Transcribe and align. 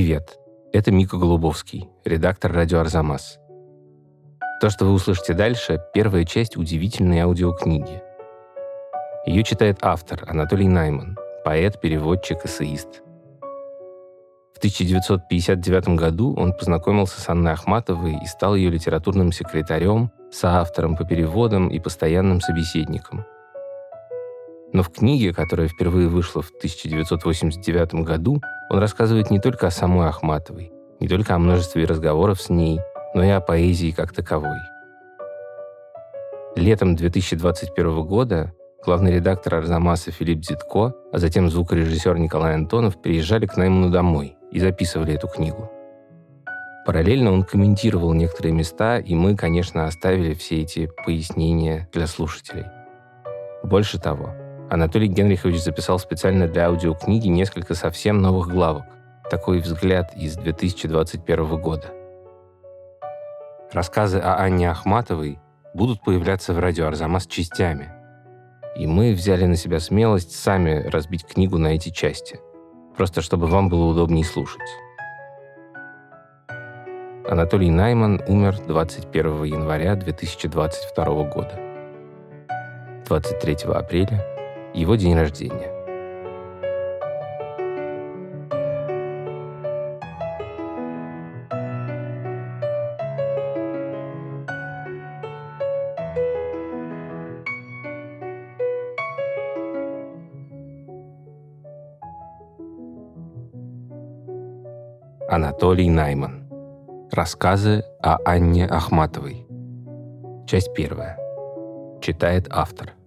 Привет, 0.00 0.38
это 0.72 0.90
Мика 0.90 1.18
Голубовский, 1.18 1.90
редактор 2.06 2.50
радио 2.50 2.78
«Арзамас». 2.78 3.38
То, 4.58 4.70
что 4.70 4.86
вы 4.86 4.92
услышите 4.92 5.34
дальше, 5.34 5.78
первая 5.92 6.24
часть 6.24 6.56
удивительной 6.56 7.18
аудиокниги. 7.18 8.00
Ее 9.26 9.44
читает 9.44 9.80
автор 9.82 10.24
Анатолий 10.26 10.68
Найман, 10.68 11.18
поэт, 11.44 11.82
переводчик, 11.82 12.46
эссеист. 12.46 13.02
В 14.54 14.56
1959 14.56 15.88
году 15.98 16.34
он 16.34 16.54
познакомился 16.54 17.20
с 17.20 17.28
Анной 17.28 17.52
Ахматовой 17.52 18.14
и 18.24 18.26
стал 18.26 18.54
ее 18.54 18.70
литературным 18.70 19.32
секретарем, 19.32 20.10
соавтором 20.32 20.96
по 20.96 21.04
переводам 21.04 21.68
и 21.68 21.78
постоянным 21.78 22.40
собеседником– 22.40 23.26
но 24.72 24.82
в 24.82 24.90
книге, 24.90 25.32
которая 25.32 25.68
впервые 25.68 26.08
вышла 26.08 26.42
в 26.42 26.50
1989 26.50 27.94
году, 28.04 28.40
он 28.70 28.78
рассказывает 28.78 29.30
не 29.30 29.40
только 29.40 29.66
о 29.66 29.70
самой 29.70 30.08
Ахматовой, 30.08 30.72
не 31.00 31.08
только 31.08 31.34
о 31.34 31.38
множестве 31.38 31.84
разговоров 31.84 32.40
с 32.40 32.50
ней, 32.50 32.80
но 33.14 33.24
и 33.24 33.28
о 33.28 33.40
поэзии 33.40 33.90
как 33.90 34.12
таковой. 34.12 34.58
Летом 36.56 36.96
2021 36.96 38.02
года 38.02 38.52
главный 38.84 39.12
редактор 39.12 39.56
Арзамаса 39.56 40.10
Филипп 40.10 40.44
Зитко, 40.44 40.94
а 41.12 41.18
затем 41.18 41.50
звукорежиссер 41.50 42.18
Николай 42.18 42.54
Антонов 42.54 43.00
приезжали 43.00 43.46
к 43.46 43.56
Найману 43.56 43.90
домой 43.90 44.36
и 44.50 44.58
записывали 44.58 45.14
эту 45.14 45.28
книгу. 45.28 45.70
Параллельно 46.86 47.32
он 47.32 47.44
комментировал 47.44 48.14
некоторые 48.14 48.52
места, 48.52 48.98
и 48.98 49.14
мы, 49.14 49.36
конечно, 49.36 49.84
оставили 49.84 50.34
все 50.34 50.62
эти 50.62 50.90
пояснения 51.04 51.88
для 51.92 52.06
слушателей. 52.06 52.64
Больше 53.62 54.00
того, 54.00 54.30
Анатолий 54.70 55.08
Генрихович 55.08 55.64
записал 55.64 55.98
специально 55.98 56.46
для 56.46 56.68
аудиокниги 56.68 57.26
несколько 57.26 57.74
совсем 57.74 58.22
новых 58.22 58.46
главок. 58.48 58.84
Такой 59.28 59.58
взгляд 59.58 60.14
из 60.14 60.36
2021 60.36 61.60
года. 61.60 61.88
Рассказы 63.72 64.20
о 64.20 64.36
Анне 64.36 64.70
Ахматовой 64.70 65.40
будут 65.74 66.04
появляться 66.04 66.54
в 66.54 66.60
радио 66.60 66.86
Арзамас 66.86 67.26
частями. 67.26 67.88
И 68.76 68.86
мы 68.86 69.12
взяли 69.12 69.44
на 69.46 69.56
себя 69.56 69.80
смелость 69.80 70.36
сами 70.36 70.86
разбить 70.88 71.26
книгу 71.26 71.58
на 71.58 71.74
эти 71.74 71.88
части. 71.88 72.38
Просто 72.96 73.22
чтобы 73.22 73.48
вам 73.48 73.68
было 73.70 73.86
удобнее 73.86 74.24
слушать. 74.24 74.60
Анатолий 77.28 77.70
Найман 77.70 78.22
умер 78.28 78.60
21 78.68 79.42
января 79.42 79.96
2022 79.96 81.04
года. 81.24 81.58
23 83.08 83.72
апреля 83.74 84.29
его 84.74 84.94
день 84.96 85.14
рождения. 85.14 85.80
Анатолий 105.28 105.88
Найман. 105.88 106.48
Рассказы 107.12 107.84
о 108.02 108.18
Анне 108.24 108.66
Ахматовой. 108.66 109.46
Часть 110.46 110.74
первая. 110.74 111.16
Читает 112.00 112.48
автор. 112.50 112.99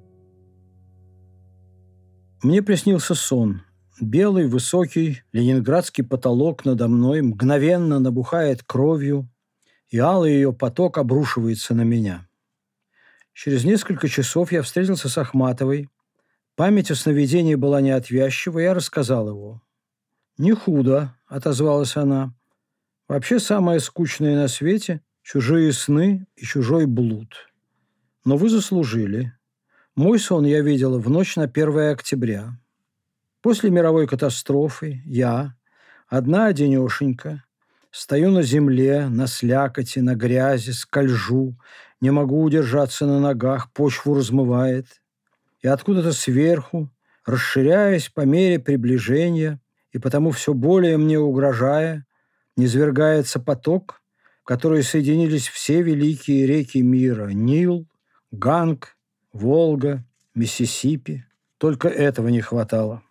Мне 2.44 2.62
приснился 2.62 3.16
сон. 3.16 3.62
Белый, 4.02 4.48
высокий, 4.48 5.24
ленинградский 5.32 6.04
потолок 6.04 6.66
надо 6.66 6.90
мной 6.90 7.22
мгновенно 7.22 8.00
набухает 8.00 8.64
кровью, 8.64 9.30
и 9.88 9.98
алый 9.98 10.34
ее 10.34 10.52
поток 10.52 10.98
обрушивается 10.98 11.74
на 11.74 11.84
меня. 11.84 12.28
Через 13.32 13.64
несколько 13.64 14.10
часов 14.10 14.52
я 14.52 14.62
встретился 14.62 15.08
с 15.08 15.18
Ахматовой. 15.18 15.90
Память 16.56 16.92
о 16.92 16.96
сновидении 16.96 17.56
была 17.56 17.80
неотвязчива, 17.80 18.60
я 18.60 18.74
рассказал 18.74 19.30
его. 19.30 19.62
«Не 20.38 20.52
худо»,— 20.52 21.16
отозвалась 21.28 21.96
она. 21.96 22.36
«Вообще 23.08 23.40
самое 23.40 23.80
скучное 23.80 24.36
на 24.36 24.50
свете— 24.50 25.02
чужие 25.22 25.72
сны 25.72 26.28
и 26.36 26.44
чужой 26.44 26.88
блуд. 26.88 27.54
Но 28.26 28.36
вы 28.36 28.50
заслужили. 28.50 29.32
Мой 29.96 30.18
сон 30.18 30.44
я 30.44 30.62
видела 30.62 30.98
в 30.98 31.08
ночь 31.08 31.36
на 31.36 31.44
1 31.44 31.92
октября. 31.92 32.60
После 33.44 33.70
мировой 33.70 34.08
катастрофы 34.08 35.04
я, 35.06 35.56
одна 36.08 36.48
одинешенька, 36.48 37.44
стою 37.92 38.32
на 38.32 38.42
земле, 38.42 39.08
на 39.08 39.28
слякоти, 39.28 40.00
на 40.00 40.16
грязи, 40.16 40.72
скольжу, 40.72 41.56
не 42.02 42.10
могу 42.10 42.42
удержаться 42.42 43.06
на 43.06 43.20
ногах, 43.20 43.72
почву 43.72 44.16
размывает. 44.16 44.88
И 45.62 45.68
откуда-то 45.68 46.12
сверху, 46.12 46.90
расширяясь 47.24 48.10
по 48.10 48.22
мере 48.22 48.58
приближения, 48.58 49.62
и 49.92 50.00
потому 50.00 50.32
все 50.32 50.56
более 50.56 50.98
мне 50.98 51.20
угрожая, 51.20 52.08
низвергается 52.58 53.40
поток, 53.40 54.02
в 54.42 54.46
который 54.46 54.82
соединились 54.82 55.48
все 55.50 55.84
великие 55.84 56.48
реки 56.48 56.82
мира– 56.82 57.28
Нил, 57.32 57.88
Ганг, 58.32 58.98
Волга, 59.34 60.06
Миссисипи. 60.36 61.26
Только 61.58 61.88
этого 61.88 62.28
не 62.28 62.42
хватало. 62.42 63.04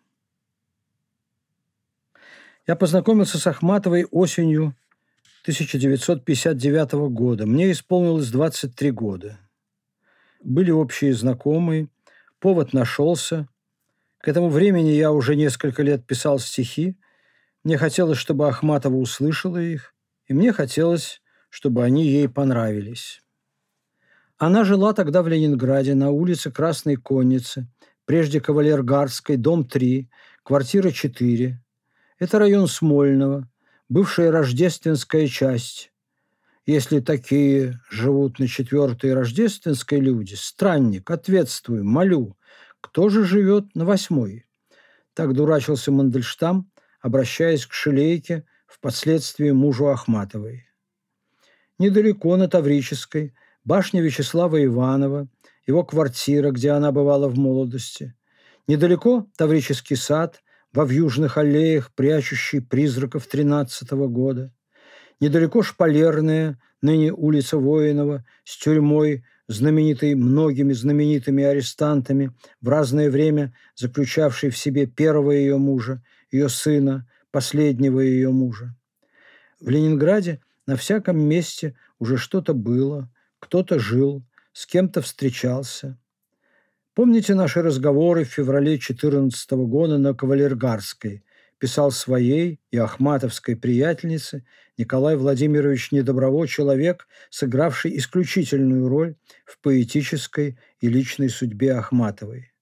Я 2.67 2.77
познакомился 2.77 3.39
с 3.39 3.47
Ахматовой 3.47 4.05
осенью 4.05 4.77
1959 5.43 6.93
года. 7.11 7.47
Мне 7.47 7.73
исполнилось 7.73 8.31
23 8.31 8.91
года. 8.93 9.41
Были 10.45 10.71
общие 10.71 11.13
знакомые, 11.13 11.89
повод 12.39 12.73
нашелся. 12.73 13.49
К 14.19 14.29
этому 14.29 14.49
времени 14.49 14.91
я 14.91 15.11
уже 15.11 15.35
несколько 15.35 15.83
лет 15.83 16.07
писал 16.07 16.39
стихи. 16.39 16.97
Мне 17.65 17.79
хотелось, 17.79 18.19
чтобы 18.19 18.49
Ахматова 18.49 18.95
услышала 18.95 19.59
их, 19.59 19.95
и 20.27 20.35
мне 20.35 20.53
хотелось, 20.53 21.21
чтобы 21.51 21.83
они 21.85 22.07
ей 22.07 22.29
понравились. 22.29 23.23
Она 24.45 24.65
жила 24.65 24.93
тогда 24.93 25.23
в 25.23 25.29
Ленинграде 25.29 25.95
на 25.95 26.11
улице 26.11 26.51
Красной 26.51 26.97
Конницы, 26.97 27.69
прежде 28.07 28.41
Кавалергардской, 28.41 29.37
дом 29.37 29.65
3, 29.65 30.11
квартира 30.43 30.91
4. 30.91 31.63
Это 32.19 32.39
район 32.41 32.67
Смольного, 32.67 33.49
бывшая 33.89 34.33
рождественская 34.33 35.29
часть. 35.29 35.93
Если 36.67 36.99
такие 36.99 37.81
живут 37.89 38.41
на 38.41 38.49
четвертой 38.49 39.15
рождественской 39.15 40.01
люди, 40.01 40.35
странник, 40.35 41.09
ответствую, 41.09 41.85
молю, 41.85 42.37
кто 42.81 43.11
же 43.11 43.25
живет 43.25 43.77
на 43.77 43.85
восьмой? 43.85 44.45
Так 45.15 45.35
дурачился 45.35 45.93
Мандельштам, 45.93 46.69
обращаясь 47.01 47.65
к 47.65 47.73
Шелейке, 47.73 48.45
впоследствии 48.67 49.53
мужу 49.53 49.87
Ахматовой. 49.87 50.67
Недалеко 51.79 52.37
на 52.37 52.49
Таврической– 52.49 53.37
башня 53.65 54.01
Вячеслава 54.01 54.65
Иванова, 54.65 55.29
его 55.67 55.85
квартира, 55.85 56.51
где 56.51 56.71
она 56.71 56.93
бывала 56.93 57.29
в 57.29 57.39
молодости. 57.39 58.15
Недалеко 58.67 59.29
Таврический 59.37 59.97
сад, 59.97 60.43
во 60.73 60.85
вьюжных 60.85 61.37
аллеях, 61.37 61.93
прячущий 61.95 62.61
призраков 62.63 63.27
тринадцатого 63.27 64.09
года. 64.09 64.53
Недалеко 65.21 65.63
Шпалерная, 65.63 66.59
ныне 66.81 67.13
улица 67.13 67.59
Воинова, 67.59 68.25
с 68.45 68.57
тюрьмой, 68.57 69.25
знаменитой 69.49 70.15
многими 70.15 70.73
знаменитыми 70.73 71.45
арестантами, 71.45 72.33
в 72.61 72.69
разное 72.69 73.11
время 73.11 73.55
заключавшей 73.75 74.51
в 74.51 74.57
себе 74.57 74.87
первого 74.87 75.33
ее 75.33 75.59
мужа, 75.59 76.03
ее 76.31 76.49
сына, 76.49 77.07
последнего 77.31 78.01
ее 78.01 78.31
мужа. 78.31 78.75
В 79.61 79.69
Ленинграде 79.69 80.41
на 80.67 80.77
всяком 80.77 81.21
месте 81.21 81.77
уже 81.99 82.17
что-то 82.17 82.55
было, 82.55 83.11
кто-то 83.43 83.81
жил, 83.81 84.23
с 84.53 84.67
кем-то 84.67 85.03
встречался. 85.03 85.99
Помните 86.95 87.35
наши 87.35 87.61
разговоры 87.61 88.25
в 88.25 88.29
феврале 88.29 88.79
14 88.79 89.51
года 89.51 89.99
на 89.99 90.15
Кавалергарской? 90.15 91.25
Писал 91.59 91.91
своей 91.91 92.61
и 92.71 92.79
ахматовской 92.79 93.57
приятельнице 93.57 94.45
Николай 94.79 95.17
Владимирович 95.17 95.91
Недоброво 95.91 96.47
человек, 96.47 97.09
сыгравший 97.31 97.97
исключительную 97.99 98.89
роль 98.89 99.17
в 99.45 99.59
поэтической 99.59 100.59
и 100.81 100.89
личной 100.89 101.29
судьбе 101.29 101.75
Ахматовой. 101.75 102.53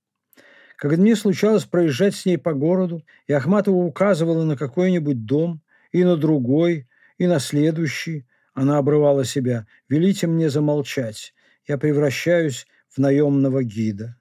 Когда 0.77 1.03
мне 1.03 1.15
случалось 1.15 1.65
проезжать 1.65 2.15
с 2.15 2.25
ней 2.25 2.39
по 2.39 2.55
городу, 2.55 3.05
и 3.27 3.35
Ахматова 3.35 3.77
указывала 3.77 4.45
на 4.45 4.57
какой-нибудь 4.57 5.27
дом, 5.27 5.61
и 5.93 6.05
на 6.05 6.17
другой, 6.17 6.89
и 7.19 7.27
на 7.27 7.39
следующий, 7.39 8.27
она 8.61 8.77
обрывала 8.77 9.25
себя. 9.25 9.67
«Велите 9.89 10.27
мне 10.27 10.51
замолчать. 10.51 11.33
Я 11.67 11.79
превращаюсь 11.79 12.67
в 12.91 12.99
наемного 12.99 13.65
гида». 13.65 14.19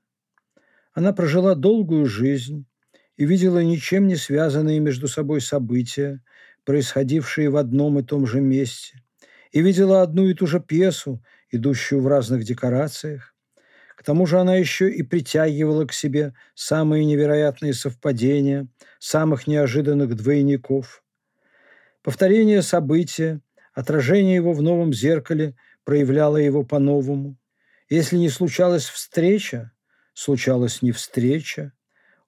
Она 0.94 1.12
прожила 1.12 1.56
долгую 1.56 2.06
жизнь 2.06 2.66
и 3.18 3.26
видела 3.26 3.62
ничем 3.62 4.08
не 4.08 4.16
связанные 4.16 4.80
между 4.80 5.10
собой 5.10 5.42
события, 5.42 6.24
происходившие 6.64 7.50
в 7.50 7.58
одном 7.58 8.00
и 8.00 8.04
том 8.04 8.26
же 8.26 8.40
месте, 8.40 9.04
и 9.52 9.62
видела 9.62 10.04
одну 10.04 10.26
и 10.28 10.34
ту 10.34 10.48
же 10.48 10.62
пьесу, 10.62 11.22
идущую 11.52 12.02
в 12.02 12.08
разных 12.08 12.46
декорациях. 12.46 13.36
К 13.98 14.04
тому 14.04 14.26
же 14.26 14.40
она 14.40 14.56
еще 14.56 14.90
и 14.90 15.04
притягивала 15.04 15.86
к 15.86 15.92
себе 15.92 16.34
самые 16.56 17.04
невероятные 17.04 17.74
совпадения, 17.74 18.70
самых 19.00 19.48
неожиданных 19.48 20.16
двойников. 20.16 21.04
Повторение 22.04 22.62
события, 22.62 23.42
отражение 23.80 24.36
его 24.36 24.52
в 24.52 24.62
новом 24.62 24.94
зеркале 24.94 25.56
проявляло 25.86 26.36
его 26.36 26.64
по-новому. 26.64 27.38
Если 27.90 28.18
не 28.18 28.28
случалась 28.30 28.86
встреча, 28.86 29.72
случалась 30.14 30.82
не 30.82 30.92
встреча. 30.92 31.72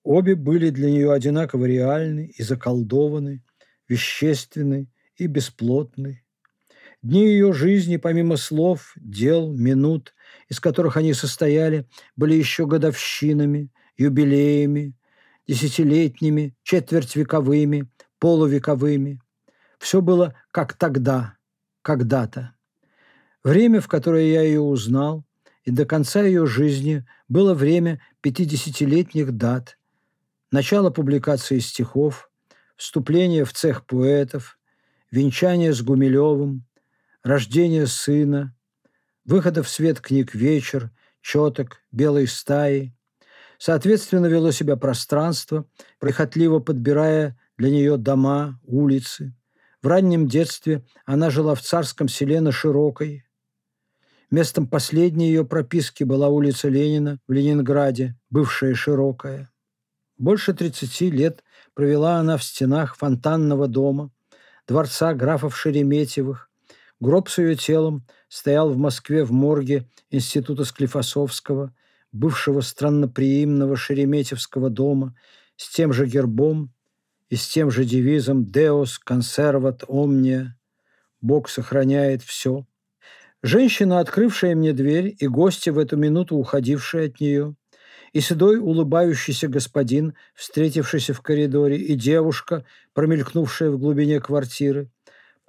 Обе 0.01 0.35
были 0.35 0.69
для 0.69 0.89
нее 0.89 1.11
одинаково 1.11 1.65
реальны 1.65 2.31
и 2.37 2.41
заколдованы, 2.41 3.43
вещественны 3.89 4.87
и 5.17 5.27
бесплотны. 5.27 6.23
Дни 7.01 7.25
ее 7.25 7.51
жизни, 7.51 7.97
помимо 7.97 8.37
слов, 8.37 8.93
дел, 8.95 9.51
минут, 9.51 10.13
из 10.47 10.61
которых 10.61 10.95
они 10.95 11.13
состояли, 11.13 11.85
были 12.15 12.33
еще 12.33 12.65
годовщинами, 12.65 13.71
юбилеями, 13.97 14.95
десятилетними, 15.47 16.55
четвертьвековыми, 16.63 17.89
полувековыми. 18.19 19.19
Все 19.79 19.99
было 20.01 20.33
как 20.51 20.73
тогда, 20.73 21.35
когда-то. 21.81 22.55
Время, 23.43 23.81
в 23.81 23.87
которое 23.87 24.31
я 24.31 24.41
ее 24.41 24.61
узнал, 24.61 25.25
и 25.63 25.71
до 25.71 25.85
конца 25.85 26.21
ее 26.21 26.45
жизни 26.45 27.05
было 27.27 27.53
время 27.53 28.01
пятидесятилетних 28.21 29.31
дат, 29.31 29.77
начало 30.51 30.89
публикации 30.89 31.59
стихов, 31.59 32.29
вступление 32.75 33.45
в 33.45 33.53
цех 33.53 33.85
поэтов, 33.85 34.59
венчание 35.11 35.73
с 35.73 35.81
Гумилевым, 35.81 36.65
рождение 37.23 37.87
сына, 37.87 38.55
выхода 39.25 39.63
в 39.63 39.69
свет 39.69 39.99
книг 40.01 40.33
«Вечер», 40.33 40.91
«Четок», 41.21 41.81
«Белой 41.91 42.27
стаи». 42.27 42.95
Соответственно, 43.59 44.25
вело 44.25 44.51
себя 44.51 44.75
пространство, 44.75 45.67
прихотливо 45.99 46.59
подбирая 46.59 47.37
для 47.57 47.69
нее 47.69 47.97
дома, 47.97 48.59
улицы. 48.63 49.35
В 49.81 49.87
раннем 49.87 50.27
детстве 50.27 50.83
она 51.05 51.29
жила 51.29 51.55
в 51.55 51.61
царском 51.61 52.07
селе 52.07 52.41
на 52.41 52.51
Широкой. 52.51 53.25
Местом 54.29 54.67
последней 54.67 55.27
ее 55.27 55.45
прописки 55.45 56.03
была 56.03 56.29
улица 56.29 56.69
Ленина 56.69 57.19
в 57.27 57.31
Ленинграде, 57.31 58.15
бывшая 58.29 58.75
Широкая. 58.75 59.51
Больше 60.17 60.53
30 60.53 61.01
лет 61.11 61.43
провела 61.73 62.17
она 62.17 62.37
в 62.37 62.43
стенах 62.43 62.95
фонтанного 62.95 63.67
дома, 63.67 64.11
дворца 64.67 65.13
графов 65.13 65.57
Шереметьевых, 65.57 66.51
Гроб 67.01 67.29
с 67.29 67.39
ее 67.39 67.55
телом 67.55 68.05
стоял 68.29 68.69
в 68.69 68.77
Москве 68.77 69.23
в 69.25 69.31
морге 69.31 69.89
Института 70.11 70.63
Склифосовского, 70.65 71.73
бывшего 72.11 72.61
странноприимного 72.61 73.75
Шереметьевского 73.75 74.69
дома, 74.69 75.15
с 75.55 75.73
тем 75.73 75.93
же 75.93 76.05
гербом 76.05 76.71
и 77.31 77.35
с 77.35 77.47
тем 77.47 77.71
же 77.71 77.83
девизом 77.83 78.43
«Deus 78.43 78.99
conservat 79.03 79.83
omnia»– 79.87 80.49
«Бог 81.21 81.49
сохраняет 81.49 82.21
все». 82.21 82.67
Женщина, 83.41 83.99
открывшая 83.99 84.53
мне 84.53 84.73
дверь, 84.73 85.15
и 85.17 85.25
гости 85.25 85.71
в 85.71 85.79
эту 85.79 85.97
минуту 85.97 86.35
уходившие 86.35 87.07
от 87.07 87.19
нее, 87.19 87.55
и 88.13 88.21
седой 88.21 88.59
улыбающийся 88.59 89.47
господин, 89.47 90.13
встретившийся 90.35 91.15
в 91.15 91.21
коридоре, 91.21 91.77
и 91.77 91.95
девушка, 91.95 92.65
промелькнувшая 92.93 93.71
в 93.71 93.79
глубине 93.79 94.19
квартиры– 94.19 94.91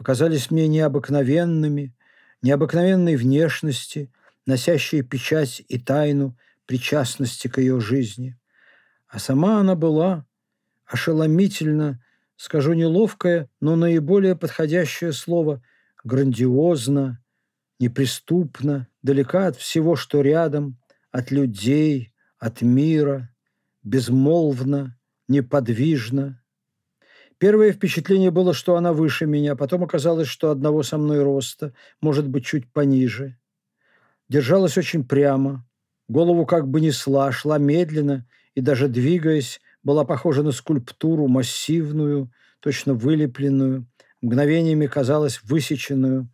показались 0.02 0.50
мне 0.50 0.66
необыкновенными, 0.66 1.94
необыкновенной 2.42 3.14
внешности, 3.14 4.10
носящие 4.46 5.02
печать 5.02 5.62
и 5.68 5.78
тайну 5.78 6.36
причастности 6.66 7.46
к 7.46 7.58
ее 7.58 7.80
жизни. 7.80 8.36
А 9.06 9.20
сама 9.20 9.60
она 9.60 9.76
была 9.76 10.26
ошеломительно, 10.86 12.02
скажу 12.36 12.72
неловкое, 12.72 13.48
но 13.60 13.76
наиболее 13.76 14.36
подходящее 14.36 15.12
слово 15.12 15.62
грандиозно, 16.04 17.22
неприступно, 17.78 18.88
далека 19.02 19.46
от 19.46 19.56
всего, 19.56 19.96
что 19.96 20.20
рядом, 20.20 20.78
от 21.10 21.30
людей, 21.30 22.12
от 22.38 22.62
мира, 22.62 23.34
безмолвно, 23.82 24.98
неподвижно, 25.28 26.42
Первое 27.42 27.72
впечатление 27.72 28.30
было, 28.30 28.54
что 28.54 28.76
она 28.76 28.92
выше 28.92 29.26
меня, 29.26 29.56
потом 29.56 29.82
оказалось, 29.82 30.28
что 30.28 30.52
одного 30.52 30.84
со 30.84 30.96
мной 30.96 31.24
роста, 31.24 31.74
может 32.00 32.28
быть, 32.28 32.46
чуть 32.46 32.72
пониже. 32.72 33.36
Держалась 34.28 34.78
очень 34.78 35.04
прямо, 35.04 35.66
голову 36.06 36.46
как 36.46 36.68
бы 36.68 36.80
несла, 36.80 37.32
шла 37.32 37.58
медленно 37.58 38.28
и 38.54 38.60
даже 38.60 38.86
двигаясь, 38.86 39.60
была 39.82 40.04
похожа 40.04 40.42
на 40.42 40.52
скульптуру, 40.52 41.28
массивную, 41.28 42.30
точно 42.60 42.94
вылепленную, 42.94 43.86
мгновениями 44.20 44.86
казалась 44.86 45.40
высеченную, 45.42 46.28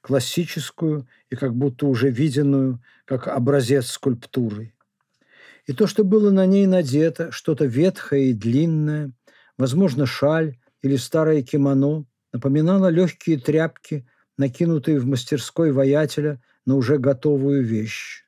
классическую 0.00 1.06
и 1.30 1.36
как 1.36 1.54
будто 1.54 1.86
уже 1.86 2.10
виденную, 2.10 2.82
как 3.04 3.28
образец 3.28 3.86
скульптуры. 3.88 4.74
И 5.66 5.72
то, 5.72 5.86
что 5.86 6.04
было 6.04 6.30
на 6.30 6.46
ней 6.46 6.66
надето, 6.66 7.30
что-то 7.30 7.66
ветхое 7.66 8.30
и 8.30 8.32
длинное, 8.32 9.12
Возможно, 9.58 10.06
шаль 10.06 10.56
или 10.82 10.96
старое 10.96 11.42
кимоно 11.42 12.06
напоминало 12.32 12.88
легкие 12.88 13.38
тряпки, 13.38 14.06
накинутые 14.38 15.00
в 15.00 15.06
мастерской 15.06 15.72
воятеля 15.72 16.40
на 16.64 16.76
уже 16.76 16.98
готовую 16.98 17.64
вещь. 17.64 18.24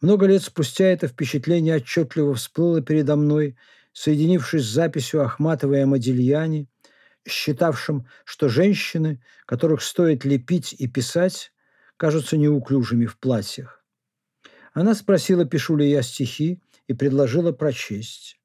Много 0.00 0.26
лет 0.26 0.42
спустя 0.42 0.86
это 0.86 1.08
впечатление 1.08 1.76
отчетливо 1.76 2.34
всплыло 2.34 2.80
передо 2.80 3.16
мной, 3.16 3.56
соединившись 3.96 4.62
с 4.62 4.74
записью 4.74 5.22
Ахматовой 5.24 5.82
о 5.82 5.86
Модильяне, 5.86 6.68
считавшим, 7.26 8.06
что 8.26 8.50
женщины, 8.50 9.22
которых 9.46 9.80
стоит 9.80 10.26
лепить 10.26 10.74
и 10.74 10.86
писать, 10.86 11.50
кажутся 11.96 12.36
неуклюжими 12.36 13.06
в 13.06 13.18
платьях. 13.18 13.82
Она 14.74 14.94
спросила, 14.94 15.46
пишу 15.46 15.76
ли 15.76 15.88
я 15.88 16.02
стихи, 16.02 16.60
и 16.88 16.92
предложила 16.92 17.52
прочесть. 17.52 18.38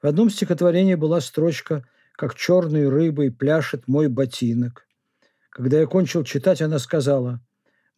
В 0.00 0.06
одном 0.06 0.30
стихотворении 0.30 0.94
была 0.94 1.20
строчка 1.20 1.86
«Как 2.12 2.34
черной 2.34 2.88
рыбой 2.88 3.30
пляшет 3.30 3.88
мой 3.88 4.08
ботинок». 4.08 4.86
Когда 5.50 5.80
я 5.80 5.86
кончил 5.86 6.24
читать, 6.24 6.62
она 6.62 6.78
сказала 6.78 7.42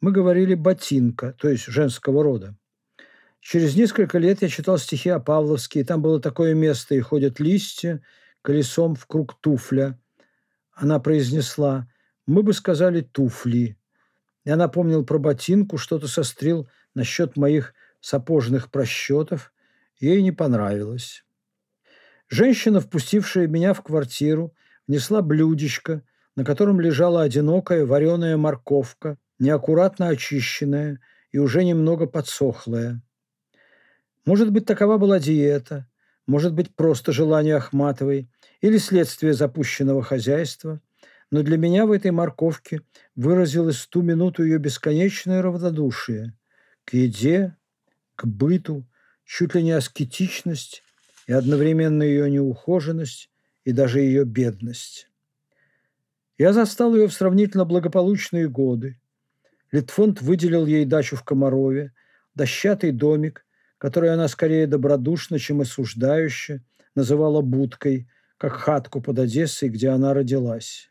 «Мы 0.01 0.11
говорили 0.11 0.55
ботинка, 0.55 1.35
то 1.39 1.49
есть 1.49 1.67
женского 1.67 2.25
рода». 2.25 2.57
Через 3.41 3.75
несколько 3.75 4.19
лет 4.19 4.43
я 4.43 4.49
читал 4.49 4.79
стихи 4.79 5.09
о 5.09 5.19
Павловске, 5.19 5.81
и 5.81 5.85
там 5.85 6.03
было 6.03 6.21
такое 6.21 6.55
место 6.55 6.95
«И 6.95 7.01
ходят 7.01 7.41
листья 7.41 8.03
колесом 8.43 8.95
в 8.95 9.07
круг 9.07 9.41
туфля». 9.41 9.99
Она 10.73 11.01
произнесла 11.01 11.89
«Мы 12.27 12.43
бы 12.43 12.53
сказали 12.53 13.01
туфли». 13.01 13.79
Я 14.45 14.57
напомнил 14.57 15.05
про 15.05 15.19
ботинку, 15.19 15.79
что-то 15.79 16.07
сострил 16.07 16.69
насчет 16.95 17.37
моих 17.37 17.75
сапожных 18.01 18.71
просчетов. 18.71 19.53
Ей 19.99 20.23
не 20.23 20.33
понравилось. 20.33 21.25
Женщина, 22.29 22.81
впустившая 22.81 23.47
меня 23.49 23.75
в 23.75 23.83
квартиру, 23.83 24.55
внесла 24.87 25.21
блюдечко, 25.21 26.03
на 26.37 26.45
котором 26.45 26.81
лежала 26.81 27.23
одинокая 27.23 27.85
вареная 27.85 28.37
морковка, 28.37 29.19
неаккуратно 29.39 30.09
очищенная 30.09 31.01
и 31.33 31.39
уже 31.39 31.65
немного 31.65 32.07
подсохлая. 32.07 33.03
Может 34.27 34.53
быть, 34.53 34.67
такова 34.67 34.99
была 34.99 35.19
диета, 35.19 35.89
может 36.27 36.55
быть, 36.55 36.75
просто 36.75 37.13
желание 37.13 37.57
Ахматовой 37.57 38.31
или 38.61 38.79
следствие 38.79 39.33
запущенного 39.33 40.03
хозяйства, 40.03 40.81
но 41.31 41.43
для 41.43 41.57
меня 41.57 41.87
в 41.87 41.93
этой 41.93 42.11
морковке 42.11 42.83
выразилось 43.15 43.87
ту 43.87 44.03
минуту 44.03 44.45
ее 44.45 44.59
бесконечное 44.59 45.43
равнодушие 45.43 46.37
к 46.85 46.95
еде, 46.95 47.57
к 48.17 48.27
быту, 48.27 48.87
чуть 49.25 49.55
ли 49.55 49.63
не 49.63 49.73
аскетичность 49.73 50.83
и 51.27 51.33
одновременно 51.33 52.03
ее 52.03 52.31
неухоженность 52.31 53.31
и 53.65 53.73
даже 53.73 54.01
ее 54.01 54.25
бедность. 54.25 55.09
Я 56.37 56.53
застал 56.53 56.95
ее 56.95 57.07
в 57.07 57.13
сравнительно 57.13 57.65
благополучные 57.65 58.49
годы. 58.49 59.01
Литфонд 59.73 60.21
выделил 60.21 60.67
ей 60.67 60.85
дачу 60.85 61.15
в 61.15 61.23
Комарове, 61.23 61.93
дощатый 62.35 62.91
домик, 62.93 63.47
который 63.81 64.13
она 64.13 64.29
скорее 64.29 64.67
добродушно, 64.67 65.39
чем 65.39 65.63
осуждающе 65.63 66.63
называла 66.95 67.41
будкой, 67.41 68.09
как 68.37 68.53
хатку 68.53 69.01
под 69.01 69.19
Одессой, 69.19 69.71
где 69.71 69.89
она 69.89 70.13
родилась. 70.13 70.91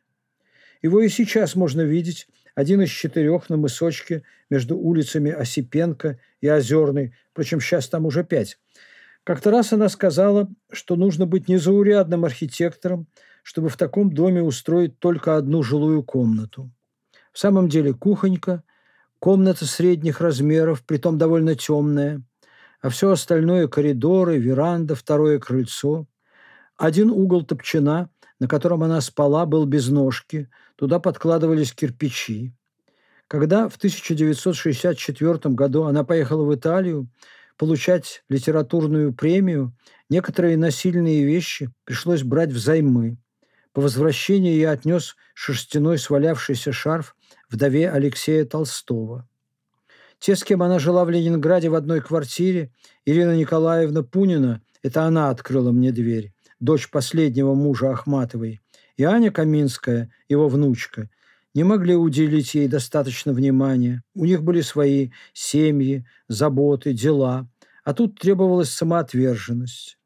Его 0.82 1.00
и 1.02 1.08
сейчас 1.08 1.56
можно 1.56 1.82
видеть, 1.82 2.28
один 2.56 2.82
из 2.82 2.90
четырех 2.90 3.48
на 3.50 3.58
мысочке 3.58 4.24
между 4.50 4.76
улицами 4.76 5.30
Осипенко 5.30 6.20
и 6.42 6.48
Озерной, 6.48 7.14
впрочем, 7.32 7.62
сейчас 7.62 7.88
там 7.88 8.08
уже 8.08 8.24
пять, 8.24 8.58
как-то 9.24 9.52
раз 9.52 9.72
она 9.72 9.88
сказала, 9.88 10.50
что 10.72 10.96
нужно 10.96 11.28
быть 11.28 11.48
незаурядным 11.48 12.26
архитектором, 12.26 13.08
чтобы 13.44 13.70
в 13.70 13.78
таком 13.78 14.12
доме 14.12 14.42
устроить 14.42 14.98
только 14.98 15.38
одну 15.38 15.62
жилую 15.62 16.02
комнату. 16.02 16.72
В 17.32 17.38
самом 17.38 17.70
деле 17.70 17.94
кухонька, 17.94 18.64
комната 19.20 19.66
средних 19.66 20.22
размеров, 20.22 20.84
притом 20.84 21.20
довольно 21.20 21.54
темная, 21.54 22.24
а 22.82 22.90
все 22.90 23.12
остальное– 23.12 23.68
коридоры, 23.70 24.38
веранда, 24.38 24.96
второе 24.96 25.40
крыльцо. 25.40 26.08
Один 26.78 27.12
угол 27.12 27.44
топчина, 27.44 28.10
на 28.40 28.48
котором 28.48 28.84
она 28.84 29.02
спала, 29.02 29.46
был 29.46 29.66
без 29.66 29.90
ножки, 29.90 30.50
туда 30.76 31.00
подкладывались 31.00 31.74
кирпичи. 31.74 32.54
Когда 33.28 33.70
в 33.70 33.76
1964 33.76 35.54
году 35.54 35.84
она 35.84 36.04
поехала 36.04 36.44
в 36.44 36.56
Италию 36.56 37.08
получать 37.58 38.24
литературную 38.28 39.14
премию, 39.14 39.76
некоторые 40.10 40.58
насильные 40.58 41.24
вещи 41.24 41.70
пришлось 41.84 42.24
брать 42.24 42.52
взаймы. 42.52 43.18
По 43.74 43.82
возвращении 43.82 44.56
я 44.56 44.72
отнес 44.72 45.16
шерстяной 45.36 46.00
свалявшийся 46.00 46.72
шарф 46.72 47.16
вдове 47.50 47.92
Алексея 47.92 48.46
Толстого. 48.46 49.29
Те, 50.20 50.36
с 50.36 50.44
кем 50.44 50.62
она 50.62 50.80
жила 50.80 51.06
в 51.06 51.10
Ленинграде 51.10 51.70
в 51.70 51.76
одной 51.76 52.02
квартире, 52.02 52.72
Ирина 53.06 53.36
Николаевна 53.38 54.04
Пунина, 54.04 54.62
это 54.84 55.04
она 55.04 55.30
открыла 55.30 55.72
мне 55.72 55.92
дверь, 55.92 56.34
дочь 56.60 56.90
последнего 56.90 57.54
мужа 57.54 57.92
Ахматовой, 57.92 58.60
и 58.98 59.04
Аня 59.04 59.32
Каминская, 59.32 60.12
его 60.28 60.50
внучка, 60.50 61.10
не 61.54 61.64
могли 61.64 61.96
уделить 61.96 62.54
ей 62.54 62.68
достаточно 62.68 63.34
внимания. 63.34 64.04
У 64.14 64.26
них 64.26 64.44
были 64.44 64.62
свои 64.62 65.12
семьи, 65.34 66.06
заботы, 66.28 66.94
дела, 66.94 67.50
а 67.84 67.94
тут 67.94 68.20
требовалась 68.20 68.70
самоотверженность. 68.70 69.98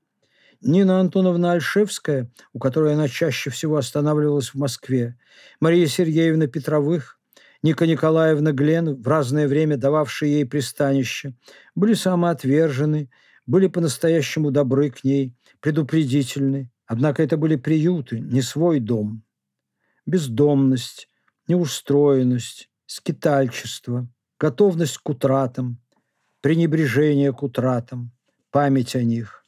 Нина 0.62 1.00
Антоновна 1.00 1.52
Альшевская, 1.54 2.32
у 2.54 2.60
которой 2.60 2.94
она 2.94 3.10
чаще 3.10 3.50
всего 3.50 3.78
останавливалась 3.78 4.50
в 4.50 4.56
Москве, 4.56 5.18
Мария 5.60 5.88
Сергеевна 5.88 6.48
Петровых, 6.48 7.20
Ника 7.64 7.88
Николаевна 7.88 8.52
Глен, 8.52 9.02
в 9.02 9.08
разное 9.08 9.48
время 9.48 9.78
дававшие 9.78 10.34
ей 10.34 10.46
пристанище, 10.46 11.34
были 11.76 11.94
самоотвержены, 11.94 13.10
были 13.46 13.68
по-настоящему 13.68 14.52
добры 14.52 14.90
к 14.90 15.06
ней, 15.06 15.34
предупредительны. 15.62 16.70
Однако 16.86 17.24
это 17.24 17.38
были 17.38 17.56
приюты, 17.56 18.20
не 18.20 18.42
свой 18.42 18.82
дом. 18.82 19.24
Бездомность, 20.06 21.08
неустроенность, 21.48 22.70
скитальчество, 22.86 24.10
готовность 24.38 24.98
к 24.98 25.10
утратам, 25.10 25.80
пренебрежение 26.42 27.32
к 27.32 27.44
утратам, 27.44 28.12
память 28.52 28.98
о 28.98 29.04
них. 29.04 29.46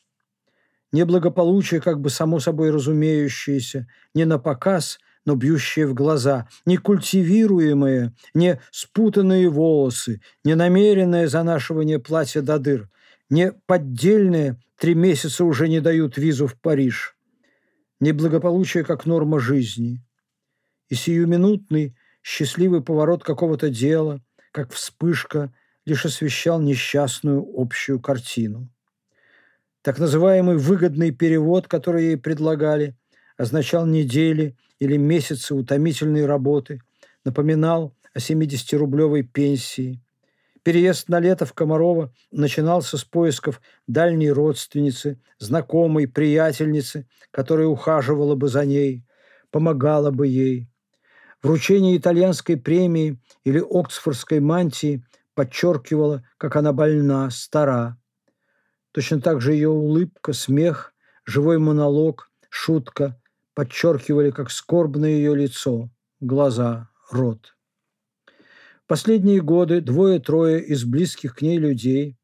Неблагополучие, 0.93 1.81
как 1.81 1.99
бы 1.99 2.09
само 2.09 2.39
собой 2.39 2.71
разумеющееся, 2.71 3.87
не 4.13 4.23
на 4.23 4.39
показ, 4.39 4.99
но 5.25 5.35
бьющие 5.35 5.87
в 5.87 5.93
глаза, 5.93 6.47
не 6.65 6.77
культивируемые, 6.77 8.13
не 8.33 8.61
спутанные 8.71 9.49
волосы, 9.49 10.21
не 10.43 10.55
намеренное 10.55 11.27
занашивание 11.27 11.99
платья 11.99 12.41
до 12.41 12.59
дыр, 12.59 12.89
не 13.29 13.51
поддельные 13.51 14.57
три 14.77 14.93
месяца 14.93 15.43
уже 15.43 15.67
не 15.67 15.79
дают 15.79 16.17
визу 16.17 16.47
в 16.47 16.59
Париж, 16.59 17.15
неблагополучие 17.99 18.83
как 18.83 19.05
норма 19.05 19.39
жизни. 19.39 20.03
И 20.89 20.95
сиюминутный 20.95 21.95
счастливый 22.21 22.81
поворот 22.81 23.23
какого-то 23.23 23.69
дела, 23.69 24.21
как 24.51 24.71
вспышка, 24.71 25.53
лишь 25.85 26.05
освещал 26.05 26.59
несчастную 26.61 27.43
общую 27.55 27.99
картину. 27.99 28.69
Так 29.81 29.99
называемый 29.99 30.57
выгодный 30.57 31.11
перевод, 31.11 31.67
который 31.67 32.05
ей 32.05 32.17
предлагали, 32.17 32.95
означал 33.37 33.85
недели 33.85 34.55
или 34.79 34.97
месяцы 34.97 35.55
утомительной 35.55 36.25
работы, 36.25 36.81
напоминал 37.23 37.95
о 38.13 38.19
70-рублевой 38.19 39.23
пенсии. 39.23 40.01
Переезд 40.63 41.09
на 41.09 41.19
лето 41.19 41.45
в 41.45 41.53
Комарова 41.53 42.11
начинался 42.31 42.97
с 42.97 43.03
поисков 43.03 43.61
дальней 43.87 44.31
родственницы, 44.31 45.19
знакомой, 45.37 46.07
приятельницы, 46.07 47.07
которая 47.31 47.67
ухаживала 47.67 48.35
бы 48.35 48.47
за 48.47 48.65
ней, 48.65 49.05
помогала 49.51 50.11
бы 50.11 50.27
ей. 50.27 50.69
Вручение 51.43 51.95
итальянской 51.95 52.57
премии 52.57 53.19
или 53.43 53.59
оксфордской 53.59 54.39
мантии 54.39 55.05
подчеркивало, 55.35 56.23
как 56.37 56.55
она 56.55 56.73
больна, 56.73 57.29
стара. 57.29 57.99
Точно 58.91 59.21
так 59.21 59.41
же 59.41 59.53
ее 59.53 59.69
улыбка, 59.69 60.33
смех, 60.33 60.95
живой 61.25 61.59
монолог, 61.59 62.31
шутка 62.49 63.19
подчеркивали, 63.55 64.29
как 64.29 64.51
скорбно 64.51 65.05
ее 65.05 65.35
лицо, 65.35 65.89
глаза, 66.19 66.89
рот. 67.09 67.55
Последние 68.85 69.41
годы 69.41 69.81
двое-трое 69.81 70.63
из 70.63 70.83
близких 70.83 71.35
к 71.35 71.41
ней 71.41 71.57
людей 71.57 72.17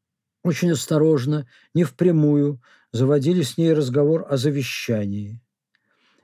очень 0.44 0.70
осторожно, 0.72 1.48
не 1.74 1.82
впрямую, 1.84 2.60
заводили 2.92 3.42
с 3.42 3.58
ней 3.58 3.72
разговор 3.72 4.26
о 4.28 4.36
завещании. 4.36 5.40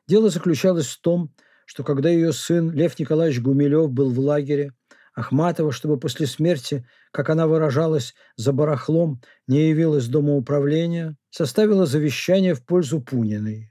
Дело 0.06 0.30
заключалось 0.30 0.86
в 0.86 1.00
том, 1.00 1.34
что 1.64 1.84
когда 1.84 2.08
ее 2.08 2.32
сын 2.32 2.70
Лев 2.70 2.98
Николаевич 2.98 3.40
Гумилев 3.40 3.90
был 3.90 4.10
в 4.10 4.18
лагере, 4.20 4.72
Ахматова, 5.14 5.72
чтобы 5.72 5.98
после 5.98 6.26
смерти, 6.26 6.86
как 7.10 7.28
она 7.30 7.46
выражалась, 7.48 8.14
за 8.36 8.52
барахлом 8.52 9.20
не 9.48 9.68
явилась 9.68 10.06
дома 10.06 10.34
управления, 10.34 11.16
составила 11.30 11.86
завещание 11.86 12.54
в 12.54 12.64
пользу 12.64 13.00
Пуниной. 13.00 13.67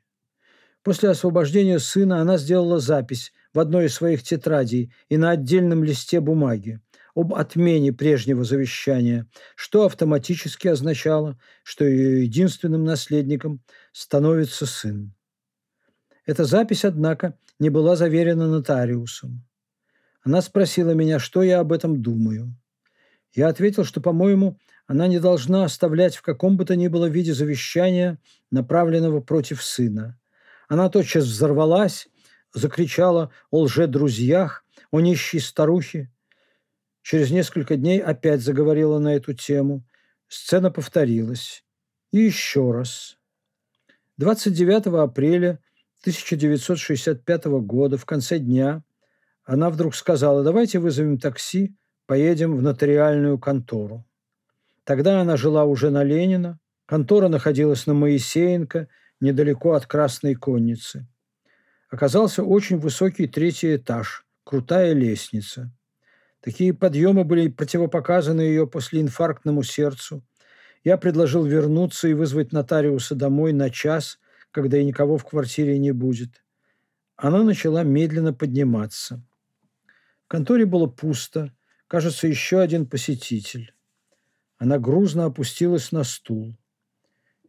После 0.83 1.09
освобождения 1.09 1.79
сына 1.79 2.21
она 2.21 2.37
сделала 2.37 2.79
запись 2.79 3.33
в 3.53 3.59
одной 3.59 3.85
из 3.85 3.93
своих 3.93 4.23
тетрадей 4.23 4.93
и 5.09 5.17
на 5.17 5.31
отдельном 5.31 5.83
листе 5.83 6.19
бумаги 6.19 6.79
об 7.15 7.33
отмене 7.33 7.91
прежнего 7.91 8.43
завещания, 8.43 9.27
что 9.55 9.85
автоматически 9.85 10.67
означало, 10.67 11.39
что 11.63 11.83
ее 11.83 12.23
единственным 12.23 12.83
наследником 12.83 13.61
становится 13.91 14.67
сын. 14.67 15.15
Эта 16.25 16.45
запись, 16.45 16.85
однако, 16.85 17.37
не 17.57 17.69
была 17.69 17.95
заверена 17.95 18.47
нотариусом. 18.47 19.43
Она 20.21 20.41
спросила 20.41 20.91
меня, 20.91 21.17
что 21.17 21.41
я 21.41 21.59
об 21.59 21.71
этом 21.71 22.03
думаю. 22.03 22.55
Я 23.33 23.47
ответил, 23.47 23.83
что, 23.83 23.99
по-моему, 23.99 24.59
она 24.85 25.07
не 25.07 25.19
должна 25.19 25.63
оставлять 25.63 26.15
в 26.15 26.21
каком 26.21 26.55
бы 26.55 26.65
то 26.65 26.75
ни 26.75 26.87
было 26.87 27.07
виде 27.07 27.33
завещания, 27.33 28.19
направленного 28.51 29.21
против 29.21 29.63
сына– 29.63 30.19
она 30.67 30.89
тотчас 30.89 31.23
взорвалась, 31.25 32.09
закричала 32.53 33.31
о 33.51 33.61
лже-друзьях, 33.61 34.65
о 34.91 34.99
нищей 34.99 35.39
старухе. 35.39 36.11
Через 37.01 37.31
несколько 37.31 37.77
дней 37.77 37.99
опять 37.99 38.41
заговорила 38.41 38.99
на 38.99 39.15
эту 39.15 39.33
тему. 39.33 39.85
Сцена 40.27 40.69
повторилась. 40.71 41.63
И 42.11 42.19
еще 42.19 42.71
раз. 42.71 43.17
29 44.17 44.87
апреля 44.87 45.59
1965 46.01 47.45
года, 47.45 47.97
в 47.97 48.05
конце 48.05 48.39
дня, 48.39 48.83
она 49.45 49.69
вдруг 49.69 49.95
сказала, 49.95 50.43
давайте 50.43 50.79
вызовем 50.79 51.17
такси, 51.17 51.75
поедем 52.05 52.57
в 52.57 52.61
нотариальную 52.61 53.39
контору. 53.39 54.05
Тогда 54.83 55.21
она 55.21 55.37
жила 55.37 55.65
уже 55.65 55.89
на 55.89 56.03
Ленина, 56.03 56.59
контора 56.85 57.29
находилась 57.29 57.87
на 57.87 57.93
Моисеенко– 57.93 58.89
недалеко 59.19 59.73
от 59.73 59.85
Красной 59.85 60.35
конницы. 60.35 61.07
Оказался 61.89 62.43
очень 62.43 62.77
высокий 62.77 63.27
третий 63.27 63.75
этаж, 63.75 64.25
крутая 64.43 64.93
лестница. 64.93 65.71
Такие 66.41 66.73
подъемы 66.73 67.23
были 67.23 67.47
противопоказаны 67.47 68.41
ее 68.41 68.67
после 68.67 69.01
инфарктному 69.01 69.63
сердцу. 69.63 70.23
Я 70.83 70.97
предложил 70.97 71.43
вернуться 71.43 72.07
и 72.07 72.13
вызвать 72.13 72.51
нотариуса 72.51 73.15
домой 73.15 73.53
на 73.53 73.69
час, 73.69 74.19
когда 74.51 74.77
и 74.77 74.85
никого 74.85 75.17
в 75.17 75.25
квартире 75.25 75.77
не 75.77 75.91
будет. 75.91 76.43
Она 77.15 77.43
начала 77.43 77.83
медленно 77.83 78.33
подниматься. 78.33 79.23
В 80.25 80.27
конторе 80.27 80.65
было 80.65 80.87
пусто, 80.87 81.53
кажется, 81.87 82.27
еще 82.27 82.59
один 82.59 82.85
посетитель. 82.85 83.73
Она 84.57 84.77
грузно 84.77 85.25
опустилась 85.25 85.91
на 85.91 86.03
стул 86.03 86.55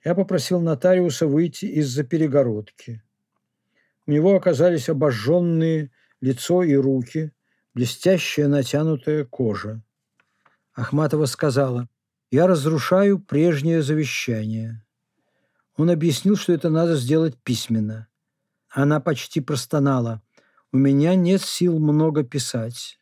я 0.05 0.15
попросил 0.15 0.61
нотариуса 0.61 1.27
выйти 1.27 1.67
из-за 1.67 2.05
перегородки. 2.05 3.03
У 4.07 4.13
него 4.13 4.35
оказались 4.35 4.89
обожженные 4.89 5.91
лицо 6.21 6.63
и 6.63 6.75
руки, 6.75 7.33
блестящая 7.75 8.49
натянутая 8.49 9.25
кожа. 9.25 9.83
Ахматова 10.75 11.27
сказала, 11.27 11.89
«Я 12.31 12.47
разрушаю 12.47 13.19
прежнее 13.19 13.83
завещание». 13.83 14.85
Он 15.77 15.91
объяснил, 15.91 16.37
что 16.37 16.53
это 16.53 16.71
надо 16.71 16.97
сделать 16.97 17.37
письменно. 17.43 18.09
Она 18.69 19.01
почти 19.01 19.41
простонала. 19.41 20.23
«У 20.73 20.77
меня 20.77 21.15
нет 21.15 21.43
сил 21.43 21.79
много 21.79 22.25
писать». 22.25 22.99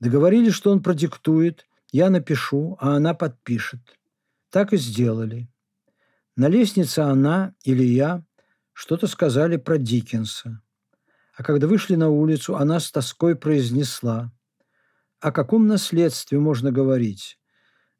Договорились, 0.00 0.54
что 0.54 0.70
он 0.70 0.82
продиктует, 0.82 1.66
я 1.92 2.10
напишу, 2.10 2.76
а 2.80 2.96
она 2.96 3.14
подпишет. 3.14 3.80
Так 4.50 4.72
и 4.72 4.76
сделали. 4.76 5.51
На 6.36 6.48
лестнице 6.48 7.00
она 7.00 7.54
или 7.62 7.84
я 7.84 8.24
что-то 8.72 9.06
сказали 9.06 9.56
про 9.58 9.76
Диккенса. 9.76 10.62
А 11.36 11.42
когда 11.42 11.66
вышли 11.66 11.94
на 11.94 12.08
улицу, 12.08 12.56
она 12.56 12.80
с 12.80 12.90
тоской 12.90 13.36
произнесла, 13.36 14.32
о 15.20 15.30
каком 15.30 15.66
наследстве 15.66 16.38
можно 16.38 16.72
говорить? 16.72 17.38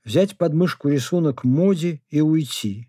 Взять 0.02 0.36
под 0.38 0.54
мышку 0.54 0.88
рисунок 0.88 1.44
моди 1.44 2.02
и 2.08 2.20
уйти. 2.20 2.88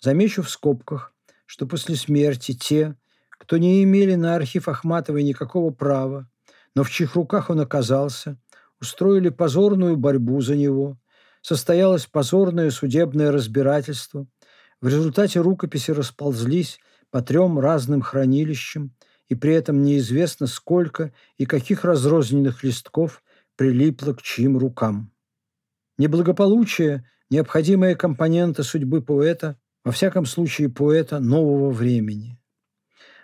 Замечу 0.00 0.42
в 0.42 0.50
скобках, 0.50 1.14
что 1.46 1.66
после 1.66 1.96
смерти 1.96 2.54
те, 2.54 2.96
кто 3.30 3.56
не 3.56 3.82
имели 3.82 4.14
на 4.14 4.36
архив 4.36 4.68
Ахматовой 4.68 5.22
никакого 5.22 5.72
права, 5.72 6.30
но 6.74 6.84
в 6.84 6.90
чьих 6.90 7.16
руках 7.16 7.50
он 7.50 7.60
оказался, 7.60 8.38
устроили 8.80 9.30
позорную 9.30 9.96
борьбу 9.96 10.40
за 10.40 10.56
него, 10.56 10.99
состоялось 11.40 12.06
позорное 12.06 12.70
судебное 12.70 13.32
разбирательство. 13.32 14.26
В 14.80 14.88
результате 14.88 15.40
рукописи 15.40 15.90
расползлись 15.90 16.78
по 17.10 17.22
трем 17.22 17.58
разным 17.58 18.02
хранилищам, 18.02 18.94
и 19.28 19.34
при 19.34 19.54
этом 19.54 19.82
неизвестно, 19.82 20.46
сколько 20.46 21.12
и 21.36 21.46
каких 21.46 21.84
разрозненных 21.84 22.64
листков 22.64 23.22
прилипло 23.56 24.12
к 24.14 24.22
чьим 24.22 24.58
рукам. 24.58 25.12
Неблагополучие– 25.98 27.04
необходимая 27.30 27.94
компонента 27.94 28.62
судьбы 28.62 29.00
поэта, 29.02 29.56
во 29.84 29.92
всяком 29.92 30.26
случае 30.26 30.68
поэта 30.68 31.20
нового 31.20 31.70
времени. 31.70 32.38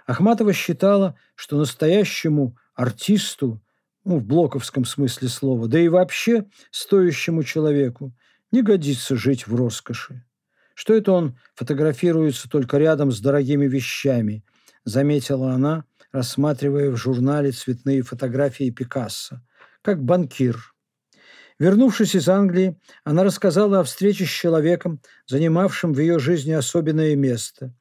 Ахматова 0.06 0.52
считала, 0.52 1.16
что 1.34 1.58
настоящему 1.58 2.56
артисту, 2.74 3.60
ну, 4.06 4.18
в 4.20 4.24
блоковском 4.24 4.84
смысле 4.84 5.28
слова, 5.28 5.66
да 5.66 5.80
и 5.80 5.88
вообще 5.88 6.46
стоящему 6.70 7.42
человеку, 7.42 8.14
не 8.52 8.62
годится 8.62 9.16
жить 9.16 9.48
в 9.48 9.54
роскоши. 9.54 10.24
Что 10.74 10.94
это 10.94 11.10
он 11.10 11.36
фотографируется 11.56 12.48
только 12.48 12.78
рядом 12.78 13.10
с 13.10 13.20
дорогими 13.20 13.66
вещами, 13.66 14.44
заметила 14.84 15.50
она, 15.50 15.84
рассматривая 16.12 16.90
в 16.90 16.96
журнале 16.96 17.50
цветные 17.50 18.02
фотографии 18.02 18.70
Пикассо, 18.70 19.42
как 19.82 20.02
банкир. 20.04 20.72
Вернувшись 21.58 22.14
из 22.14 22.28
Англии, 22.28 22.78
она 23.02 23.24
рассказала 23.24 23.80
о 23.80 23.84
встрече 23.84 24.24
с 24.24 24.28
человеком, 24.28 25.00
занимавшим 25.26 25.92
в 25.92 25.98
ее 25.98 26.20
жизни 26.20 26.52
особенное 26.52 27.16
место. 27.16 27.74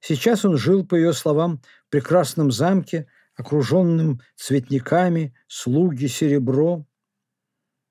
Сейчас 0.00 0.44
он 0.44 0.58
жил, 0.58 0.86
по 0.86 0.94
ее 0.94 1.12
словам, 1.12 1.60
в 1.88 1.90
прекрасном 1.90 2.52
замке, 2.52 3.08
окруженным 3.36 4.20
цветниками, 4.36 5.34
слуги, 5.46 6.06
серебро. 6.06 6.86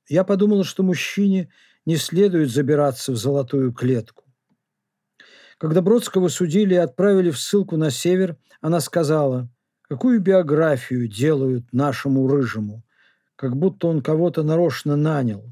Я 0.07 0.23
подумала, 0.23 0.63
что 0.63 0.83
мужчине 0.83 1.51
не 1.85 1.97
следует 1.97 2.51
забираться 2.51 3.11
в 3.11 3.17
золотую 3.17 3.73
клетку. 3.73 4.25
Когда 5.57 5.81
Бродского 5.81 6.27
судили 6.27 6.73
и 6.73 6.77
отправили 6.77 7.31
в 7.31 7.39
ссылку 7.39 7.77
на 7.77 7.91
север, 7.91 8.37
она 8.61 8.79
сказала– 8.79 9.49
Какую 9.91 10.21
биографию 10.21 11.09
делают 11.09 11.73
нашему 11.73 12.25
рыжему, 12.25 12.81
как 13.35 13.57
будто 13.57 13.87
он 13.87 14.01
кого-то 14.01 14.41
нарочно 14.41 14.95
нанял. 14.95 15.51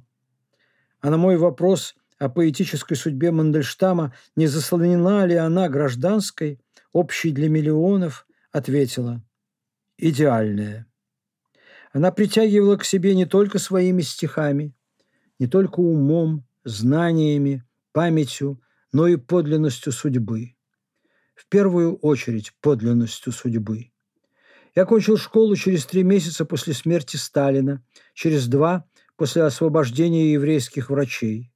А 1.02 1.10
на 1.10 1.18
мой 1.18 1.36
вопрос 1.36 1.94
о 2.20 2.30
поэтической 2.30 2.96
судьбе 2.96 3.32
Мандельштама, 3.32 4.14
не 4.38 4.48
заслонена 4.48 5.26
ли 5.26 5.36
она 5.36 5.68
гражданской, 5.68 6.62
общей 6.94 7.32
для 7.32 7.50
миллионов, 7.50 8.26
ответила 8.54 9.22
«идеальная». 10.00 10.88
Она 11.92 12.12
притягивала 12.12 12.78
к 12.78 12.86
себе 12.86 13.16
не 13.16 13.26
только 13.26 13.60
своими 13.60 14.02
стихами, 14.02 14.74
не 15.40 15.48
только 15.48 15.80
умом, 15.80 16.46
знаниями, 16.64 17.64
памятью, 17.92 18.62
но 18.92 19.08
и 19.08 19.16
подлинностью 19.16 19.92
судьбы. 19.92 20.56
В 21.36 21.48
первую 21.48 21.96
очередь 21.98 22.54
подлинностью 22.62 23.32
судьбы. 23.32 23.92
Я 24.76 24.86
кончил 24.86 25.18
школу 25.18 25.56
через 25.56 25.86
три 25.86 26.04
месяца 26.04 26.46
после 26.46 26.74
смерти 26.74 27.16
Сталина, 27.16 27.84
через 28.14 28.48
два 28.48 28.86
после 29.16 29.44
освобождения 29.44 30.32
еврейских 30.34 30.90
врачей. 30.90 31.52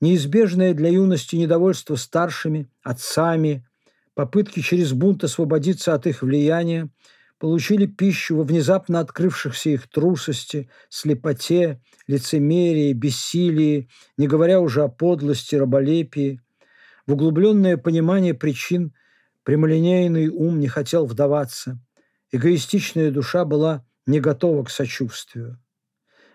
Неизбежное 0.00 0.72
для 0.72 0.88
юности 0.88 1.36
недовольство 1.36 1.96
старшими, 1.96 2.70
отцами, 2.82 3.66
попытки 4.14 4.60
через 4.60 4.92
бунт 4.92 5.24
освободиться 5.24 5.92
от 5.92 6.06
их 6.06 6.22
влияния 6.22 6.88
получили 7.40 7.86
пищу 7.86 8.36
во 8.36 8.44
внезапно 8.44 9.00
открывшихся 9.00 9.70
их 9.70 9.88
трусости, 9.88 10.70
слепоте, 10.88 11.82
лицемерии, 12.06 12.92
бессилии, 12.92 13.88
не 14.16 14.28
говоря 14.28 14.60
уже 14.60 14.84
о 14.84 14.88
подлости, 14.88 15.56
раболепии. 15.56 16.40
В 17.08 17.14
углубленное 17.14 17.76
понимание 17.76 18.34
причин 18.34 18.94
прямолинейный 19.42 20.28
ум 20.28 20.60
не 20.60 20.68
хотел 20.68 21.06
вдаваться– 21.06 21.80
Эгоистичная 22.32 23.10
душа 23.10 23.44
была 23.44 23.84
не 24.06 24.20
готова 24.20 24.62
к 24.62 24.70
сочувствию. 24.70 25.58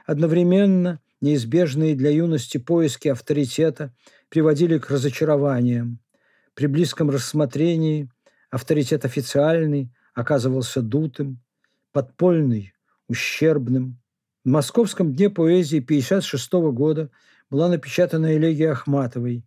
Одновременно 0.05 0.99
неизбежные 1.21 1.95
для 1.95 2.09
юности 2.09 2.57
поиски 2.57 3.07
авторитета 3.07 3.95
приводили 4.27 4.77
к 4.77 4.89
разочарованиям. 4.89 5.99
При 6.53 6.67
близком 6.67 7.09
рассмотрении 7.09 8.11
авторитет 8.49 9.05
официальный 9.05 9.93
оказывался 10.15 10.82
дутым, 10.82 11.39
подпольный, 11.91 12.73
ущербным. 13.08 14.01
В 14.43 14.49
Московском 14.49 15.13
дне 15.13 15.30
поэзии 15.30 15.80
1956 15.80 16.54
года 16.73 17.12
была 17.49 17.69
напечатана 17.69 18.36
элегия 18.36 18.71
Ахматовой 18.71 19.43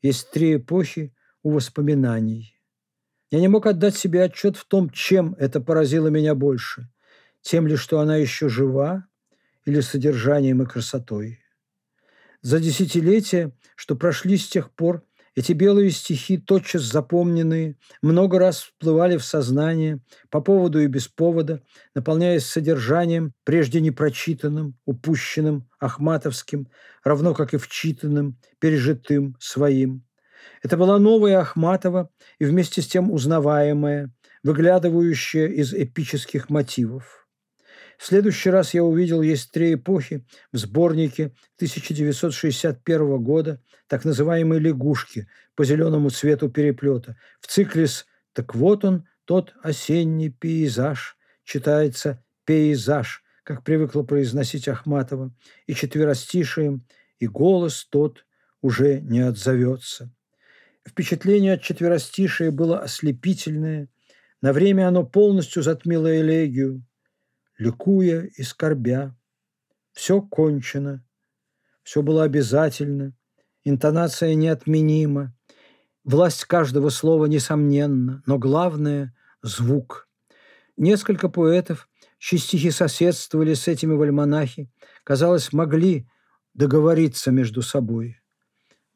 «Есть 0.00 0.30
три 0.30 0.56
эпохи 0.56 1.14
у 1.42 1.50
воспоминаний». 1.50 2.58
Я 3.30 3.40
не 3.40 3.48
мог 3.48 3.66
отдать 3.66 3.96
себе 3.96 4.22
отчет 4.24 4.56
в 4.56 4.64
том, 4.64 4.90
чем 4.90 5.34
это 5.38 5.60
поразило 5.60 6.08
меня 6.08 6.34
больше. 6.34 6.88
Тем 7.40 7.66
ли, 7.66 7.76
что 7.76 7.98
она 7.98 8.16
еще 8.16 8.48
жива, 8.48 9.06
или 9.64 9.80
содержанием 9.80 10.62
и 10.62 10.66
красотой. 10.66 11.40
За 12.40 12.58
десятилетия, 12.58 13.52
что 13.76 13.96
прошли 13.96 14.36
с 14.36 14.48
тех 14.48 14.70
пор, 14.70 15.04
эти 15.34 15.52
белые 15.52 15.90
стихи, 15.90 16.36
тотчас 16.38 16.82
запомненные, 16.82 17.76
много 18.02 18.38
раз 18.38 18.62
всплывали 18.62 19.16
в 19.16 19.24
сознание 19.24 20.00
по 20.30 20.40
поводу 20.40 20.80
и 20.80 20.86
без 20.86 21.08
повода, 21.08 21.62
наполняясь 21.94 22.44
содержанием, 22.46 23.32
прежде 23.44 23.80
непрочитанным, 23.80 24.76
упущенным, 24.84 25.68
ахматовским, 25.80 26.68
равно 27.02 27.34
как 27.34 27.54
и 27.54 27.58
вчитанным, 27.58 28.38
пережитым, 28.58 29.36
своим. 29.40 30.04
Это 30.62 30.76
была 30.76 30.98
новая 30.98 31.38
Ахматова 31.40 32.10
и 32.38 32.44
вместе 32.44 32.82
с 32.82 32.88
тем 32.88 33.10
узнаваемая, 33.10 34.12
выглядывающая 34.42 35.46
из 35.48 35.72
эпических 35.72 36.50
мотивов. 36.50 37.21
В 38.02 38.06
следующий 38.06 38.50
раз 38.50 38.74
я 38.74 38.82
увидел 38.82 39.22
«Есть 39.22 39.52
три 39.52 39.74
эпохи» 39.74 40.26
в 40.50 40.56
сборнике 40.56 41.26
1961 41.54 43.22
года, 43.22 43.62
так 43.86 44.04
называемой 44.04 44.58
«Лягушки» 44.58 45.28
по 45.54 45.64
зеленому 45.64 46.10
цвету 46.10 46.50
переплета, 46.50 47.16
в 47.40 47.46
цикле 47.46 47.86
с 47.86 48.04
«Так 48.32 48.56
вот 48.56 48.84
он, 48.84 49.06
тот 49.24 49.54
осенний 49.62 50.30
пейзаж», 50.30 51.16
читается 51.44 52.24
«пейзаж», 52.44 53.22
как 53.44 53.62
привыкла 53.62 54.02
произносить 54.02 54.66
Ахматова, 54.66 55.32
и 55.68 55.74
четверостишием, 55.74 56.84
и 57.20 57.28
голос 57.28 57.84
тот 57.88 58.26
уже 58.62 59.00
не 59.00 59.20
отзовется. 59.20 60.12
Впечатление 60.84 61.52
от 61.52 61.62
четверостишия 61.62 62.50
было 62.50 62.80
ослепительное. 62.80 63.86
На 64.40 64.52
время 64.52 64.88
оно 64.88 65.06
полностью 65.06 65.62
затмило 65.62 66.20
элегию. 66.20 66.82
Ликуя 67.58 68.22
и 68.36 68.42
скорбя. 68.42 69.16
Все 69.92 70.20
кончено. 70.20 71.04
Все 71.82 72.02
было 72.02 72.24
обязательно. 72.24 73.14
Интонация 73.64 74.34
неотменима. 74.34 75.34
Власть 76.04 76.44
каждого 76.44 76.88
слова 76.88 77.26
несомненна. 77.26 78.22
Но 78.26 78.38
главное– 78.38 79.14
звук. 79.42 80.08
Несколько 80.76 81.28
поэтов, 81.28 81.88
чьи 82.18 82.38
стихи 82.38 82.70
соседствовали 82.70 83.54
с 83.54 83.68
этими 83.68 83.94
в 83.94 84.02
альманахе, 84.02 84.70
казалось, 85.04 85.52
могли 85.52 86.08
договориться 86.54 87.30
между 87.30 87.62
собой– 87.62 88.18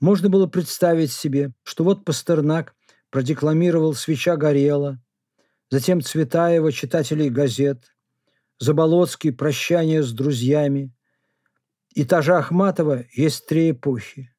можно 0.00 0.28
было 0.28 0.46
представить 0.46 1.10
себе, 1.10 1.52
что 1.62 1.82
вот 1.82 2.04
Пастернак 2.04 2.74
продекламировал 3.10 3.94
«Свеча 3.94 4.36
горела», 4.36 5.02
затем 5.70 6.02
Цветаева 6.02 6.70
«Читателей 6.70 7.30
газет», 7.30 7.95
Заболоцкий 8.58 9.32
«Прощание 9.32 10.02
с 10.02 10.12
друзьями», 10.12 10.92
и 11.94 12.04
та 12.04 12.22
же 12.22 12.34
Ахматова 12.34 13.04
«Есть 13.12 13.46
три 13.46 13.70
эпохи». 13.70 14.34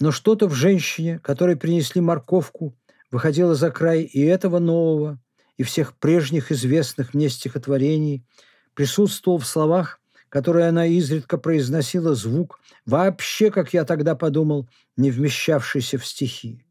Но 0.00 0.10
что-то 0.10 0.48
в 0.48 0.54
женщине, 0.54 1.18
которой 1.18 1.56
принесли 1.56 2.00
морковку, 2.00 2.76
выходило 3.10 3.54
за 3.54 3.70
край 3.70 4.02
и 4.02 4.20
этого 4.20 4.58
нового, 4.58 5.20
и 5.56 5.62
всех 5.62 5.96
прежних 5.98 6.50
известных 6.50 7.14
мне 7.14 7.28
стихотворений, 7.28 8.26
присутствовал 8.74 9.38
в 9.38 9.46
словах 9.46 10.02
которой 10.32 10.66
она 10.66 10.86
изредка 10.86 11.36
произносила 11.36 12.14
звук, 12.14 12.58
вообще, 12.86 13.50
как 13.50 13.74
я 13.74 13.84
тогда 13.84 14.16
подумал, 14.16 14.66
не 14.96 15.10
вмещавшийся 15.10 15.98
в 15.98 16.06
стихи. 16.06 16.64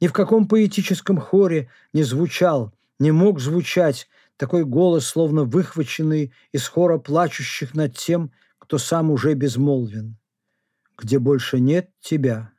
Ни 0.00 0.08
в 0.08 0.12
каком 0.12 0.48
поэтическом 0.48 1.20
хоре 1.20 1.70
не 1.92 2.02
звучал, 2.02 2.74
не 2.98 3.12
мог 3.12 3.38
звучать 3.38 4.08
такой 4.38 4.64
голос, 4.64 5.06
словно 5.06 5.44
выхваченный 5.44 6.32
из 6.52 6.66
хора 6.66 6.96
плачущих 6.98 7.74
над 7.74 7.94
тем, 7.96 8.32
кто 8.58 8.78
сам 8.78 9.10
уже 9.10 9.34
безмолвен. 9.34 10.16
Где 10.96 11.18
больше 11.18 11.60
нет 11.60 11.90
тебя. 12.00 12.52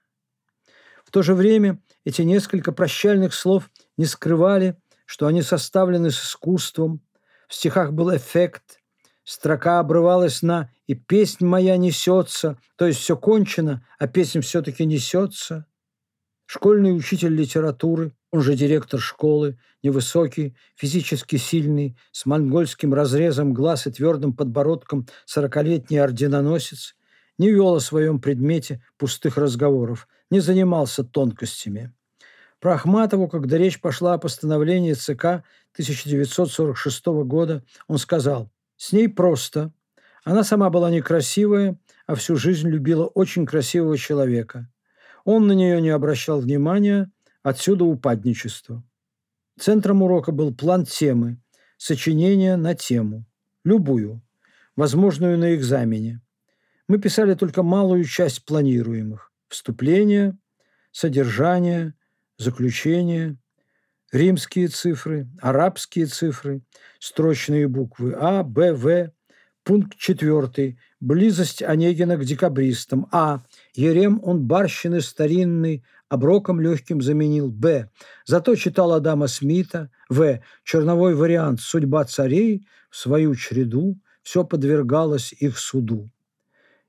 В 1.06 1.12
то 1.12 1.24
же 1.24 1.34
время 1.34 1.82
эти 2.06 2.22
несколько 2.22 2.72
прощальных 2.72 3.34
слов 3.34 3.70
не 3.98 4.06
скрывали, 4.06 4.78
что 5.06 5.26
они 5.26 5.42
составлены 5.42 6.12
с 6.12 6.22
искусством. 6.22 7.02
В 7.48 7.56
стихах 7.56 7.94
был 7.94 8.16
эффект, 8.16 8.82
строка 9.24 9.80
обрывалась 9.80 10.42
на 10.42 10.70
«и 10.86 10.96
песнь 10.96 11.46
моя 11.46 11.78
несется», 11.78 12.60
то 12.76 12.86
есть 12.86 13.00
все 13.00 13.18
кончено, 13.18 13.86
а 13.98 14.08
песня 14.08 14.42
все-таки 14.42 14.86
несется. 14.86 15.66
Школьный 16.46 16.96
учитель 16.96 17.34
литературы, 17.34 18.14
он 18.32 18.42
же 18.42 18.56
директор 18.56 19.00
школы, 19.00 19.58
невысокий, 19.82 20.56
физически 20.76 21.38
сильный, 21.38 21.98
с 22.12 22.26
монгольским 22.26 22.94
разрезом 22.94 23.54
глаз 23.54 23.88
и 23.88 23.92
твердым 23.92 24.34
подбородком 24.34 25.08
сорокалетний 25.26 26.02
орденоносец, 26.02 26.96
не 27.38 27.50
вел 27.50 27.76
о 27.76 27.80
своем 27.80 28.20
предмете 28.20 28.84
пустых 28.98 29.38
разговоров, 29.38 30.08
не 30.30 30.42
занимался 30.42 31.04
тонкостями. 31.04 31.94
Про 32.60 32.74
Ахматову, 32.74 33.30
когда 33.30 33.58
речь 33.58 33.80
пошла 33.80 34.14
о 34.14 34.18
постановлении 34.18 34.94
ЦК 34.94 35.44
1946 35.74 37.06
года, 37.24 37.64
он 37.88 37.98
сказал, 37.98 38.52
«С 38.76 38.92
ней 38.92 39.08
просто. 39.08 39.72
Она 40.26 40.44
сама 40.44 40.70
была 40.70 40.92
некрасивая, 40.92 41.80
а 42.06 42.16
всю 42.16 42.36
жизнь 42.36 42.68
любила 42.68 43.06
очень 43.06 43.46
красивого 43.46 43.98
человека. 43.98 44.70
Он 45.24 45.48
на 45.48 45.54
нее 45.54 45.82
не 45.82 45.90
обращал 45.90 46.42
внимания, 46.42 47.10
отсюда 47.44 47.86
упадничество. 47.86 48.84
Центром 49.60 50.02
урока 50.02 50.32
был 50.32 50.54
план 50.54 50.86
темы, 50.86 51.42
сочинение 51.78 52.56
на 52.56 52.76
тему, 52.76 53.26
любую, 53.64 54.22
возможную 54.76 55.38
на 55.38 55.56
экзамене. 55.56 56.22
Мы 56.88 57.00
писали 57.00 57.34
только 57.34 57.64
малую 57.64 58.04
часть 58.04 58.46
планируемых– 58.46 59.32
вступление, 59.48 60.38
содержание, 60.92 61.94
заключение, 62.38 63.38
римские 64.12 64.70
цифры, 64.70 65.30
арабские 65.42 66.08
цифры, 66.08 66.64
строчные 67.00 67.68
буквы 67.68 68.16
А, 68.18 68.44
Б, 68.44 68.74
В, 68.74 69.12
пункт 69.64 69.98
четвертый– 69.98 70.80
близость 71.00 71.62
Онегина 71.62 72.18
к 72.18 72.26
декабристам, 72.26 73.08
А– 73.12 73.42
Ерем 73.74 74.20
он 74.24 74.48
барщины 74.48 75.02
старинный 75.02 75.84
оброком 76.10 76.60
легким 76.60 77.02
заменил. 77.02 77.50
Б. 77.50 77.90
Зато 78.26 78.56
читал 78.56 78.94
Адама 78.94 79.28
Смита. 79.28 79.90
В. 80.10 80.42
Черновой 80.64 81.16
вариант 81.16 81.62
«Судьба 81.62 82.04
царей» 82.06 82.68
в 82.90 82.98
свою 82.98 83.36
череду 83.36 84.00
все 84.24 84.44
подвергалось 84.44 85.34
их 85.34 85.58
суду. 85.58 86.10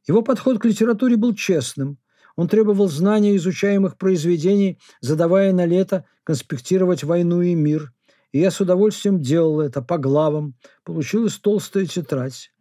Его 0.09 0.22
подход 0.22 0.59
к 0.59 0.64
литературе 0.64 1.16
был 1.16 1.35
честным. 1.35 1.98
Он 2.37 2.48
требовал 2.48 2.88
знания 2.88 3.37
изучаемых 3.37 3.98
произведений, 3.98 4.78
задавая 5.00 5.52
на 5.52 5.66
лето 5.66 6.06
конспектировать 6.24 7.04
«Войну 7.04 7.42
и 7.42 7.54
мир». 7.54 7.92
И 8.33 8.38
я 8.38 8.50
с 8.50 8.61
удовольствием 8.61 9.20
делал 9.20 9.61
это 9.61 9.83
по 9.83 9.98
главам. 9.98 10.54
Получилась 10.85 11.37
толстая 11.38 11.87
тетрадь. 11.87 12.52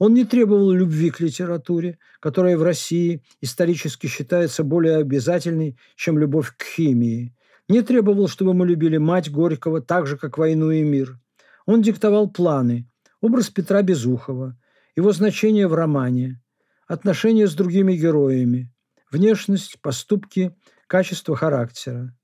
Он 0.00 0.14
не 0.14 0.24
требовал 0.24 0.72
любви 0.72 1.10
к 1.10 1.20
литературе, 1.20 1.98
которая 2.20 2.56
в 2.56 2.62
России 2.62 3.22
исторически 3.42 4.06
считается 4.06 4.64
более 4.64 4.96
обязательной, 4.96 5.76
чем 5.94 6.18
любовь 6.18 6.54
к 6.56 6.62
химии. 6.62 7.36
Не 7.68 7.82
требовал, 7.82 8.26
чтобы 8.26 8.54
мы 8.54 8.66
любили 8.66 8.96
мать 8.96 9.30
Горького 9.30 9.82
так 9.82 10.06
же, 10.06 10.16
как 10.16 10.38
«Войну 10.38 10.70
и 10.70 10.82
мир». 10.82 11.20
Он 11.66 11.82
диктовал 11.82 12.30
планы, 12.30 12.88
образ 13.20 13.50
Петра 13.50 13.82
Безухова, 13.82 14.58
его 14.96 15.12
значение 15.12 15.68
в 15.68 15.74
романе, 15.74 16.40
отношения 16.86 17.46
с 17.46 17.54
другими 17.54 17.92
героями, 17.92 18.72
внешность, 19.12 19.82
поступки, 19.82 20.56
качество 20.86 21.36
характера. 21.36 22.16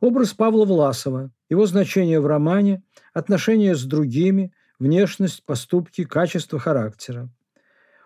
Образ 0.00 0.34
Павла 0.34 0.64
Власова, 0.64 1.30
его 1.48 1.64
значение 1.66 2.18
в 2.18 2.26
романе, 2.26 2.82
отношения 3.12 3.76
с 3.76 3.84
другими– 3.84 4.52
внешность, 4.78 5.44
поступки, 5.44 6.04
качество 6.04 6.58
характера. 6.58 7.28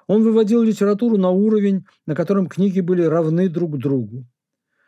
Он 0.07 0.23
выводил 0.23 0.63
литературу 0.63 1.19
на 1.19 1.31
уровень, 1.31 1.87
на 2.07 2.15
котором 2.15 2.47
книги 2.47 2.81
были 2.81 3.03
равны 3.03 3.49
друг 3.49 3.79
другу. 3.79 4.27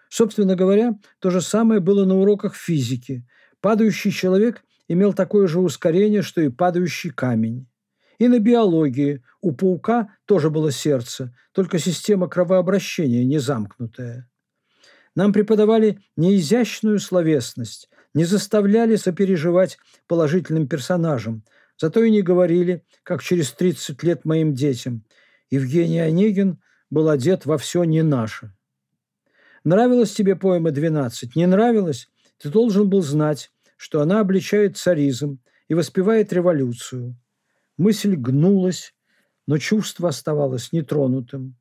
Собственно 0.08 0.56
говоря, 0.56 0.98
то 1.20 1.30
же 1.30 1.40
самое 1.40 1.80
было 1.80 2.04
на 2.04 2.16
уроках 2.16 2.56
физики. 2.56 3.24
Падающий 3.60 4.10
человек 4.10 4.64
имел 4.88 5.12
такое 5.12 5.46
же 5.46 5.60
ускорение, 5.60 6.22
что 6.22 6.40
и 6.40 6.48
падающий 6.48 7.10
камень. 7.10 7.68
И 8.18 8.28
на 8.28 8.38
биологии 8.38 9.22
у 9.40 9.52
паука 9.52 10.08
тоже 10.26 10.50
было 10.50 10.72
сердце, 10.72 11.34
только 11.52 11.78
система 11.78 12.28
кровообращения 12.28 13.24
не 13.24 13.38
замкнутая. 13.38 14.28
Нам 15.14 15.32
преподавали 15.32 16.00
не 16.16 16.36
изящную 16.38 16.98
словесность, 16.98 17.88
не 18.14 18.24
заставляли 18.24 18.96
сопереживать 18.96 19.78
положительным 20.06 20.66
персонажам, 20.68 21.44
Зато 21.80 22.04
и 22.04 22.10
не 22.10 22.20
говорили, 22.20 22.84
как 23.02 23.22
через 23.22 23.52
30 23.52 24.02
лет 24.02 24.26
моим 24.26 24.52
детям. 24.52 25.02
Евгений 25.48 26.00
Онегин 26.00 26.60
был 26.90 27.08
одет 27.08 27.46
во 27.46 27.56
все 27.56 27.84
не 27.84 28.02
наше. 28.02 28.54
Нравилась 29.64 30.12
тебе 30.12 30.36
поэма 30.36 30.70
«12»? 30.70 31.30
Не 31.34 31.46
нравилась? 31.46 32.10
Ты 32.36 32.50
должен 32.50 32.90
был 32.90 33.00
знать, 33.00 33.50
что 33.78 34.02
она 34.02 34.20
обличает 34.20 34.76
царизм 34.76 35.40
и 35.68 35.74
воспевает 35.74 36.34
революцию. 36.34 37.16
Мысль 37.78 38.14
гнулась, 38.14 38.94
но 39.46 39.56
чувство 39.56 40.10
оставалось 40.10 40.72
нетронутым. 40.72 41.56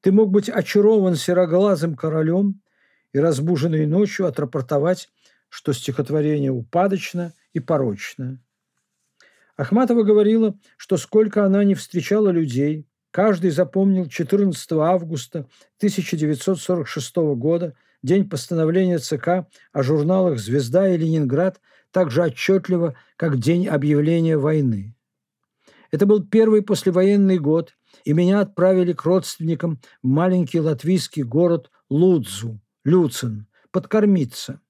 Ты 0.00 0.10
мог 0.10 0.30
быть 0.30 0.48
очарован 0.48 1.16
сероглазым 1.16 1.96
королем 1.96 2.62
и 3.12 3.18
разбуженной 3.18 3.84
ночью 3.84 4.26
отрапортовать, 4.26 5.10
что 5.50 5.74
стихотворение 5.74 6.50
упадочно 6.50 7.34
и 7.52 7.60
порочно. 7.60 8.40
Ахматова 9.60 10.04
говорила, 10.04 10.58
что 10.78 10.96
сколько 10.96 11.44
она 11.44 11.64
не 11.64 11.74
встречала 11.74 12.30
людей, 12.30 12.86
каждый 13.10 13.50
запомнил 13.50 14.06
14 14.06 14.72
августа 14.72 15.40
1946 15.76 17.16
года, 17.36 17.74
день 18.02 18.26
постановления 18.26 18.96
ЦК 18.96 19.46
о 19.74 19.82
журналах 19.82 20.38
«Звезда» 20.38 20.88
и 20.88 20.96
«Ленинград» 20.96 21.60
так 21.90 22.10
же 22.10 22.22
отчетливо, 22.22 22.96
как 23.16 23.38
день 23.38 23.68
объявления 23.68 24.38
войны. 24.38 24.96
Это 25.90 26.06
был 26.06 26.26
первый 26.26 26.62
послевоенный 26.62 27.38
год, 27.38 27.76
и 28.04 28.14
меня 28.14 28.40
отправили 28.40 28.94
к 28.94 29.04
родственникам 29.04 29.78
в 30.02 30.06
маленький 30.06 30.60
латвийский 30.60 31.22
город 31.22 31.70
Лудзу, 31.90 32.62
Люцин, 32.82 33.46
подкормиться. 33.72 34.62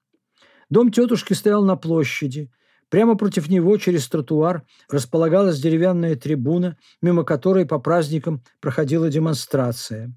Дом 0.69 0.91
тетушки 0.91 1.33
стоял 1.33 1.65
на 1.65 1.77
площади, 1.77 2.51
Прямо 2.91 3.17
против 3.17 3.49
него 3.49 3.77
через 3.79 4.09
тротуар 4.09 4.65
располагалась 4.89 5.61
деревянная 5.61 6.17
трибуна, 6.17 6.77
мимо 7.01 7.25
которой 7.25 7.65
по 7.65 7.79
праздникам 7.79 8.43
проходила 8.61 9.09
демонстрация. 9.09 10.13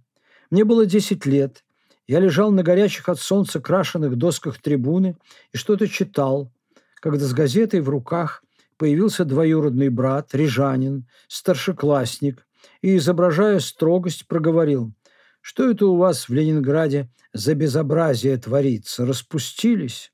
Мне 0.49 0.65
было 0.65 0.85
10 0.85 1.25
лет. 1.27 1.63
Я 2.07 2.19
лежал 2.19 2.51
на 2.51 2.63
горячих 2.63 3.07
от 3.09 3.19
солнца 3.19 3.61
крашенных 3.61 4.17
досках 4.17 4.59
трибуны 4.59 5.15
и 5.53 5.57
что-то 5.57 5.87
читал, 5.87 6.51
когда 6.95 7.25
с 7.25 7.33
газетой 7.33 7.79
в 7.79 7.89
руках 7.89 8.43
появился 8.77 9.23
двоюродный 9.23 9.89
брат, 9.89 10.33
рижанин, 10.33 11.07
старшеклассник, 11.27 12.45
и, 12.81 12.97
изображая 12.97 13.59
строгость, 13.59 14.27
проговорил, 14.27 14.93
«Что 15.41 15.69
это 15.69 15.85
у 15.85 15.97
вас 15.97 16.27
в 16.27 16.33
Ленинграде 16.33 17.09
за 17.33 17.53
безобразие 17.53 18.37
творится? 18.37 19.05
Распустились?» 19.05 20.11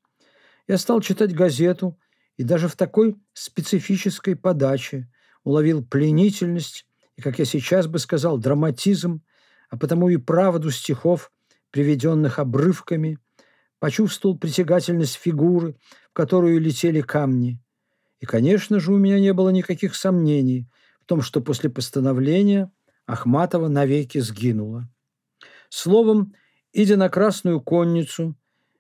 Я 0.67 0.78
стал 0.78 1.00
читать 1.00 1.34
газету– 1.34 1.98
и 2.39 2.43
даже 2.43 2.69
в 2.69 2.78
такой 2.78 3.17
специфической 3.34 4.34
подаче 4.34 5.12
уловил 5.43 5.84
пленительность 5.84 6.86
и, 7.17 7.21
как 7.21 7.38
я 7.38 7.43
сейчас 7.43 7.88
бы 7.88 7.99
сказал, 7.99 8.38
драматизм, 8.38 9.21
а 9.69 9.75
потому 9.75 10.08
и 10.08 10.15
правду 10.15 10.71
стихов, 10.71 11.34
приведенных 11.69 12.39
обрывками, 12.39 13.19
почувствовал 13.80 14.38
притягательность 14.38 15.15
фигуры, 15.15 15.75
в 16.12 16.13
которую 16.13 16.62
летели 16.62 17.02
камни. 17.02 17.62
И, 18.21 18.25
конечно 18.25 18.80
же, 18.80 18.93
у 18.93 18.97
меня 18.97 19.19
не 19.19 19.34
было 19.34 19.49
никаких 19.49 19.93
сомнений 19.93 20.69
в 21.02 21.08
том, 21.08 21.21
что 21.21 21.41
после 21.41 21.69
постановления 21.69 22.71
Ахматова 23.06 23.67
навеки 23.67 24.19
сгинула. 24.19 24.88
Словом, 25.67 26.34
идя 26.71 26.95
на 26.95 27.10
Красную 27.10 27.60
Конницу, 27.60 28.38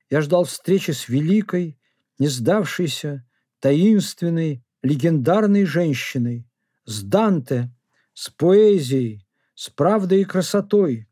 я 0.09 0.21
ждал 0.21 0.45
встречи 0.45 0.91
с 0.91 1.09
великой, 1.09 1.77
не 2.19 2.29
сдавшейся, 2.29 3.25
таинственной, 3.59 4.63
легендарной 4.81 5.65
женщиной, 5.65 6.47
с 6.85 7.03
Данте, 7.03 7.71
с 8.13 8.29
поэзией, 8.29 9.25
с 9.55 9.69
правдой 9.69 10.21
и 10.21 10.25
красотой, 10.25 11.07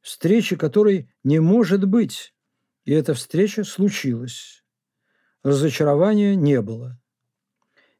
встречи 0.00 0.56
которой 0.56 1.10
не 1.24 1.40
может 1.40 1.86
быть, 1.86 2.34
И 2.86 2.92
эта 2.92 3.12
встреча 3.14 3.62
случилась. 3.62 4.64
Разочарования 5.42 6.34
не 6.34 6.60
было. 6.62 6.98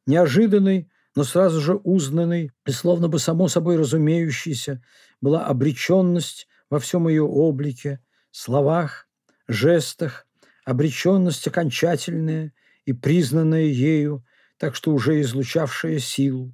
Неожиданный, 0.07 0.89
но 1.15 1.23
сразу 1.23 1.61
же 1.61 1.75
узнанный 1.75 2.51
и 2.65 2.71
словно 2.71 3.07
бы 3.07 3.19
само 3.19 3.47
собой 3.47 3.77
разумеющийся 3.77 4.83
была 5.21 5.45
обреченность 5.45 6.47
во 6.69 6.79
всем 6.79 7.07
ее 7.07 7.23
облике, 7.23 8.03
словах, 8.31 9.07
жестах, 9.47 10.25
обреченность 10.65 11.47
окончательная 11.47 12.53
и 12.85 12.93
признанная 12.93 13.65
ею, 13.65 14.25
так 14.57 14.75
что 14.75 14.91
уже 14.91 15.21
излучавшая 15.21 15.99
силу. 15.99 16.53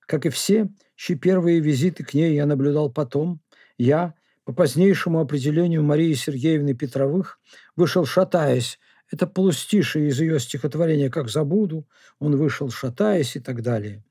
Как 0.00 0.26
и 0.26 0.30
все, 0.30 0.68
чьи 0.96 1.16
первые 1.16 1.60
визиты 1.60 2.04
к 2.04 2.14
ней 2.14 2.34
я 2.34 2.46
наблюдал 2.46 2.90
потом, 2.90 3.40
я, 3.78 4.14
по 4.44 4.52
позднейшему 4.52 5.20
определению 5.20 5.82
Марии 5.82 6.12
Сергеевны 6.14 6.74
Петровых, 6.74 7.38
вышел 7.76 8.04
шатаясь. 8.04 8.78
Это 9.10 9.26
полустишие 9.26 10.08
из 10.08 10.20
ее 10.20 10.38
стихотворения 10.40 11.10
«Как 11.10 11.28
забуду», 11.28 11.86
он 12.18 12.36
вышел 12.36 12.70
шатаясь 12.70 13.36
и 13.36 13.40
так 13.40 13.62
далее. 13.62 14.04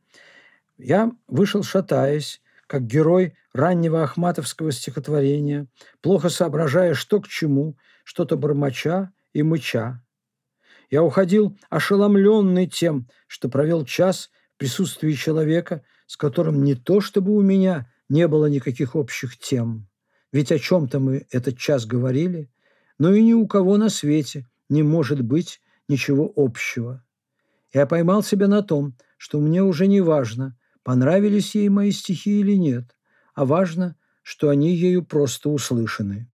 Я 0.78 1.12
вышел 1.28 1.64
шатаясь, 1.64 2.42
как 2.68 2.86
герой 2.86 3.36
раннего 3.54 4.04
ахматовского 4.04 4.72
стихотворения, 4.72 5.68
плохо 6.02 6.30
соображая, 6.30 6.94
что 6.94 7.22
к 7.22 7.28
чему, 7.28 7.78
что-то 8.04 8.36
бормоча 8.36 9.12
и 9.34 9.44
мыча. 9.44 10.03
Я 10.94 11.02
уходил 11.02 11.58
ошеломленный 11.72 12.68
тем, 12.68 13.08
что 13.26 13.50
провел 13.50 13.84
час 13.84 14.30
в 14.54 14.60
присутствии 14.60 15.14
человека, 15.14 15.82
с 16.06 16.16
которым 16.16 16.64
не 16.64 16.76
то 16.76 17.02
чтобы 17.02 17.36
у 17.36 17.42
меня 17.42 17.92
не 18.10 18.28
было 18.28 18.46
никаких 18.46 18.96
общих 18.96 19.40
тем, 19.40 19.90
ведь 20.32 20.52
о 20.52 20.60
чем-то 20.60 21.00
мы 21.00 21.26
этот 21.32 21.58
час 21.58 21.88
говорили, 21.88 22.52
но 23.00 23.12
и 23.12 23.24
ни 23.24 23.34
у 23.34 23.48
кого 23.48 23.78
на 23.78 23.90
свете 23.90 24.48
не 24.70 24.84
может 24.84 25.22
быть 25.22 25.62
ничего 25.88 26.32
общего. 26.36 27.04
Я 27.74 27.88
поймал 27.88 28.22
себя 28.22 28.48
на 28.48 28.62
том, 28.62 28.96
что 29.18 29.40
мне 29.40 29.64
уже 29.64 29.88
не 29.88 30.00
важно, 30.00 30.56
понравились 30.84 31.56
ей 31.56 31.70
мои 31.70 31.90
стихи 31.90 32.40
или 32.40 32.54
нет, 32.54 32.96
а 33.34 33.46
важно, 33.46 33.96
что 34.22 34.50
они 34.50 34.76
ею 34.76 35.04
просто 35.04 35.50
услышаны. 35.50 36.30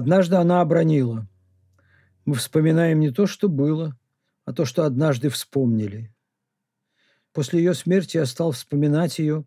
Однажды 0.00 0.36
она 0.36 0.62
обронила. 0.62 1.28
Мы 2.24 2.34
вспоминаем 2.36 3.00
не 3.00 3.10
то, 3.10 3.26
что 3.26 3.50
было, 3.50 3.98
а 4.46 4.54
то, 4.54 4.64
что 4.64 4.84
однажды 4.84 5.28
вспомнили. 5.28 6.10
После 7.34 7.58
ее 7.58 7.74
смерти 7.74 8.16
я 8.16 8.24
стал 8.24 8.52
вспоминать 8.52 9.18
ее, 9.18 9.44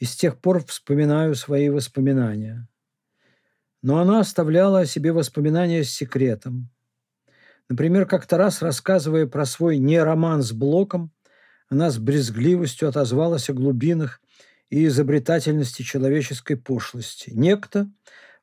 и 0.00 0.04
с 0.04 0.16
тех 0.16 0.40
пор 0.40 0.64
вспоминаю 0.64 1.36
свои 1.36 1.68
воспоминания. 1.68 2.66
Но 3.82 4.00
она 4.00 4.18
оставляла 4.18 4.80
о 4.80 4.86
себе 4.86 5.12
воспоминания 5.12 5.84
с 5.84 5.90
секретом. 5.90 6.70
Например, 7.68 8.04
как-то 8.04 8.36
раз, 8.36 8.62
рассказывая 8.62 9.28
про 9.28 9.46
свой 9.46 9.78
не 9.78 10.00
роман 10.02 10.42
с 10.42 10.50
Блоком, 10.50 11.12
она 11.68 11.92
с 11.92 11.98
брезгливостью 11.98 12.88
отозвалась 12.88 13.48
о 13.48 13.52
глубинах 13.52 14.20
и 14.70 14.86
изобретательности 14.86 15.82
человеческой 15.82 16.56
пошлости. 16.56 17.30
Некто, 17.30 17.88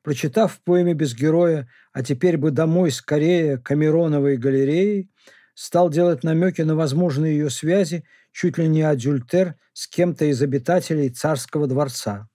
прочитав 0.02 0.54
в 0.54 0.60
поэме 0.62 0.94
«Без 0.94 1.14
героя», 1.14 1.68
а 1.92 2.02
теперь 2.02 2.36
бы 2.36 2.50
домой 2.50 2.90
скорее 2.90 3.58
Камероновой 3.58 4.36
галереи, 4.36 5.08
стал 5.54 5.90
делать 5.90 6.24
намеки 6.24 6.62
на 6.62 6.74
возможные 6.74 7.34
ее 7.34 7.50
связи, 7.50 8.04
чуть 8.32 8.58
ли 8.58 8.68
не 8.68 8.82
адюльтер, 8.82 9.56
с 9.72 9.86
кем-то 9.86 10.24
из 10.26 10.42
обитателей 10.42 11.10
царского 11.10 11.66
дворца. 11.66 12.28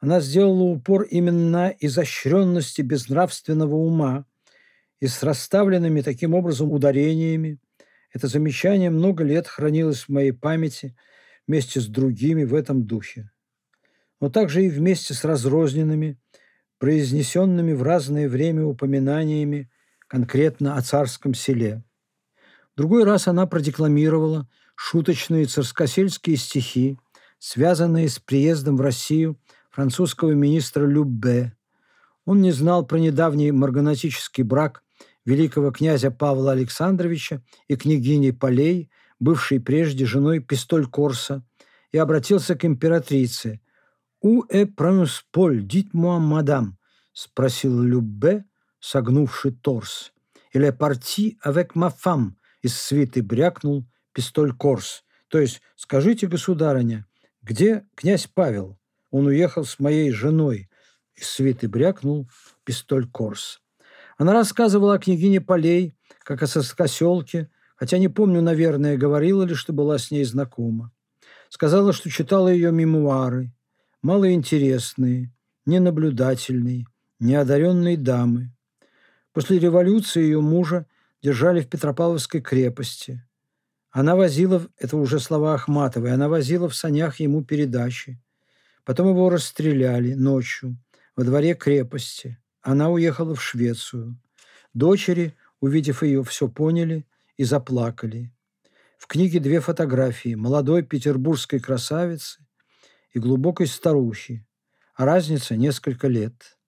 Она 0.00 0.20
сделала 0.20 0.62
упор 0.62 1.02
именно 1.02 1.50
на 1.50 1.68
изощренности 1.70 2.82
безнравственного 2.82 3.74
ума 3.74 4.26
и 5.00 5.06
с 5.06 5.22
расставленными 5.22 6.02
таким 6.02 6.34
образом 6.34 6.70
ударениями. 6.70 7.58
Это 8.12 8.28
замечание 8.28 8.90
много 8.90 9.24
лет 9.24 9.48
хранилось 9.48 10.04
в 10.04 10.08
моей 10.08 10.32
памяти 10.32 10.96
вместе 11.46 11.80
с 11.80 11.86
другими 11.86 12.44
в 12.44 12.54
этом 12.54 12.86
духе. 12.86 13.30
Но 14.20 14.28
также 14.30 14.64
и 14.64 14.68
вместе 14.68 15.14
с 15.14 15.24
разрозненными, 15.24 16.18
произнесенными 16.78 17.72
в 17.72 17.82
разное 17.82 18.28
время 18.28 18.64
упоминаниями 18.64 19.70
конкретно 20.06 20.76
о 20.76 20.82
царском 20.82 21.34
селе. 21.34 21.84
Другой 22.76 23.04
раз 23.04 23.28
она 23.28 23.46
продекламировала 23.46 24.48
шуточные 24.76 25.46
царскосельские 25.46 26.36
стихи, 26.36 26.98
связанные 27.38 28.08
с 28.08 28.18
приездом 28.18 28.76
в 28.76 28.80
Россию 28.80 29.38
французского 29.70 30.32
министра 30.32 30.86
Любе. 30.86 31.56
Он 32.24 32.40
не 32.40 32.52
знал 32.52 32.86
про 32.86 32.98
недавний 32.98 33.52
марганатический 33.52 34.44
брак 34.44 34.82
великого 35.24 35.72
князя 35.72 36.10
Павла 36.10 36.52
Александровича 36.52 37.42
и 37.66 37.76
княгини 37.76 38.30
Полей, 38.30 38.90
бывшей 39.20 39.60
прежде 39.60 40.06
женой 40.06 40.40
Пистоль 40.40 40.86
Корса, 40.86 41.44
и 41.90 41.98
обратился 41.98 42.54
к 42.54 42.64
императрице, 42.64 43.60
«У 44.20 44.44
э 44.48 44.66
пронс 44.66 45.24
поль, 45.30 45.62
дит-moi, 45.62 46.18
мадам?»– 46.18 46.78
спросил 47.12 47.80
Любе, 47.80 48.44
согнувший 48.80 49.52
торс. 49.52 50.12
«Или 50.52 50.70
парти 50.70 51.38
avec 51.44 51.74
ma 51.74 51.90
femme?»– 51.90 52.32
из 52.62 52.78
свиты 52.78 53.22
брякнул 53.22 53.86
пистоль 54.12 54.52
Корс. 54.52 55.04
То 55.28 55.38
есть, 55.38 55.60
скажите, 55.76 56.26
государыня, 56.26 57.06
где 57.42 57.86
князь 57.94 58.26
Павел? 58.26 58.78
Он 59.10 59.26
уехал 59.26 59.64
с 59.64 59.78
моей 59.78 60.10
женой. 60.10 60.68
Из 61.14 61.28
свиты 61.28 61.68
брякнул 61.68 62.28
пистоль 62.64 63.08
Корс. 63.08 63.60
Она 64.16 64.32
рассказывала 64.32 64.94
о 64.94 64.98
княгине 64.98 65.40
Полей, 65.40 65.94
как 66.24 66.42
о 66.42 66.46
соскоселке, 66.46 67.50
хотя 67.76 67.98
не 67.98 68.08
помню, 68.08 68.42
наверное, 68.42 68.96
говорила 68.96 69.44
ли, 69.44 69.54
что 69.54 69.72
была 69.72 69.98
с 69.98 70.10
ней 70.10 70.24
знакома. 70.24 70.92
Сказала, 71.48 71.92
что 71.92 72.10
читала 72.10 72.48
ее 72.48 72.72
мемуары, 72.72 73.52
малоинтересные, 74.02 75.32
ненаблюдательные, 75.66 76.86
неодаренные 77.20 77.96
дамы. 77.96 78.52
После 79.32 79.58
революции 79.58 80.22
ее 80.22 80.40
мужа 80.40 80.86
держали 81.22 81.60
в 81.60 81.68
Петропавловской 81.68 82.40
крепости. 82.40 83.24
Она 83.90 84.16
возила, 84.16 84.66
это 84.76 84.96
уже 84.96 85.18
слова 85.18 85.54
Ахматовой, 85.54 86.12
она 86.12 86.28
возила 86.28 86.68
в 86.68 86.74
санях 86.74 87.20
ему 87.20 87.42
передачи. 87.44 88.20
Потом 88.84 89.08
его 89.08 89.28
расстреляли 89.28 90.14
ночью 90.14 90.76
во 91.16 91.24
дворе 91.24 91.54
крепости. 91.54 92.38
Она 92.62 92.90
уехала 92.90 93.34
в 93.34 93.42
Швецию. 93.42 94.18
Дочери, 94.74 95.34
увидев 95.60 96.02
ее, 96.02 96.22
все 96.22 96.48
поняли 96.48 97.06
и 97.36 97.44
заплакали. 97.44 98.32
В 98.98 99.06
книге 99.06 99.40
две 99.40 99.60
фотографии 99.60 100.34
молодой 100.34 100.82
петербургской 100.82 101.60
красавицы 101.60 102.46
и 103.12 103.18
глубокой 103.18 103.66
старухи, 103.66 104.46
а 104.94 105.04
разница 105.04 105.56
несколько 105.56 106.08
лет. 106.08 106.58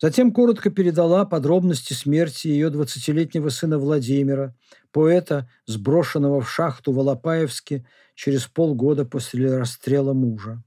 Затем 0.00 0.32
коротко 0.32 0.70
передала 0.70 1.26
подробности 1.26 1.92
смерти 1.92 2.48
ее 2.48 2.70
двадцатилетнего 2.70 3.50
сына 3.50 3.78
Владимира, 3.78 4.56
поэта, 4.92 5.50
сброшенного 5.66 6.40
в 6.40 6.50
шахту 6.50 6.92
в 6.92 7.00
Алапаевске 7.00 7.86
через 8.14 8.46
полгода 8.46 9.04
после 9.04 9.58
расстрела 9.58 10.14
мужа. 10.14 10.62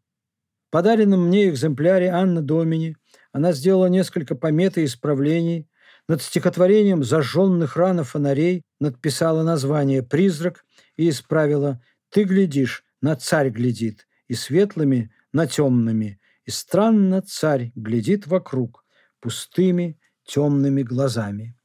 В 0.67 0.71
подаренном 0.71 1.27
мне 1.27 1.49
экземпляре 1.49 2.09
Анна 2.09 2.41
Домини 2.41 2.95
она 3.31 3.53
сделала 3.53 3.87
несколько 3.87 4.35
помет 4.35 4.77
и 4.77 4.85
исправлений. 4.85 5.67
Над 6.07 6.21
стихотворением 6.21 7.03
«Зажженных 7.03 7.75
рано 7.75 8.03
фонарей» 8.03 8.63
надписала 8.79 9.41
название 9.41 10.03
«Призрак» 10.03 10.65
и 10.95 11.09
исправила 11.09 11.81
«Ты 12.09 12.23
глядишь, 12.23 12.83
на 13.01 13.15
царь 13.15 13.49
глядит, 13.49 14.05
и 14.33 14.35
светлыми 14.35 15.11
на 15.31 15.45
темными, 15.45 16.19
и 16.43 16.49
странно 16.49 17.21
царь 17.21 17.71
глядит 17.75 18.25
вокруг 18.25 18.83
пустыми 19.19 19.99
темными 20.25 20.81
глазами. 20.81 21.55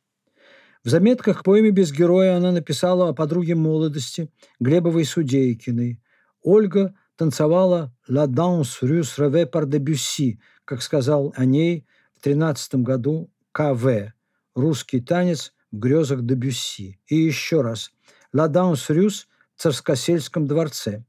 В 0.84 0.90
заметках 0.90 1.44
поэме 1.44 1.70
«Без 1.70 1.92
героя» 1.92 2.36
она 2.36 2.52
написала 2.52 3.08
о 3.08 3.14
подруге 3.14 3.54
молодости 3.54 4.30
Глебовой 4.60 5.06
Судейкиной. 5.06 6.02
Ольга 6.42 6.94
танцевала 7.16 7.90
«La 8.06 8.26
danse 8.26 8.82
russe 8.82 9.16
rêvée 9.16 9.50
par 9.50 9.64
Debussy», 9.64 10.38
как 10.66 10.82
сказал 10.82 11.32
о 11.36 11.46
ней 11.46 11.86
в 12.16 12.20
13 12.20 12.74
году 12.82 13.30
К.В. 13.52 14.12
«Русский 14.54 15.00
танец 15.00 15.54
в 15.72 15.78
грезах 15.78 16.20
Дебюсси». 16.22 17.00
И 17.06 17.16
еще 17.16 17.62
раз 17.62 17.90
«La 18.36 18.46
danse 18.46 18.94
russe» 18.94 19.24
в 19.56 19.62
Царскосельском 19.62 20.46
дворце. 20.46 21.06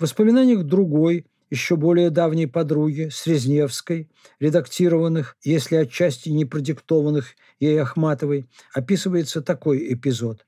В 0.00 0.04
воспоминаниях 0.04 0.64
другой, 0.64 1.26
еще 1.50 1.76
более 1.76 2.08
давней 2.08 2.46
подруги, 2.46 3.10
Срезневской, 3.12 4.08
редактированных, 4.38 5.36
если 5.42 5.76
отчасти 5.76 6.30
не 6.30 6.46
продиктованных 6.46 7.34
ей 7.58 7.78
Ахматовой, 7.82 8.46
описывается 8.72 9.42
такой 9.42 9.92
эпизод. 9.92 10.46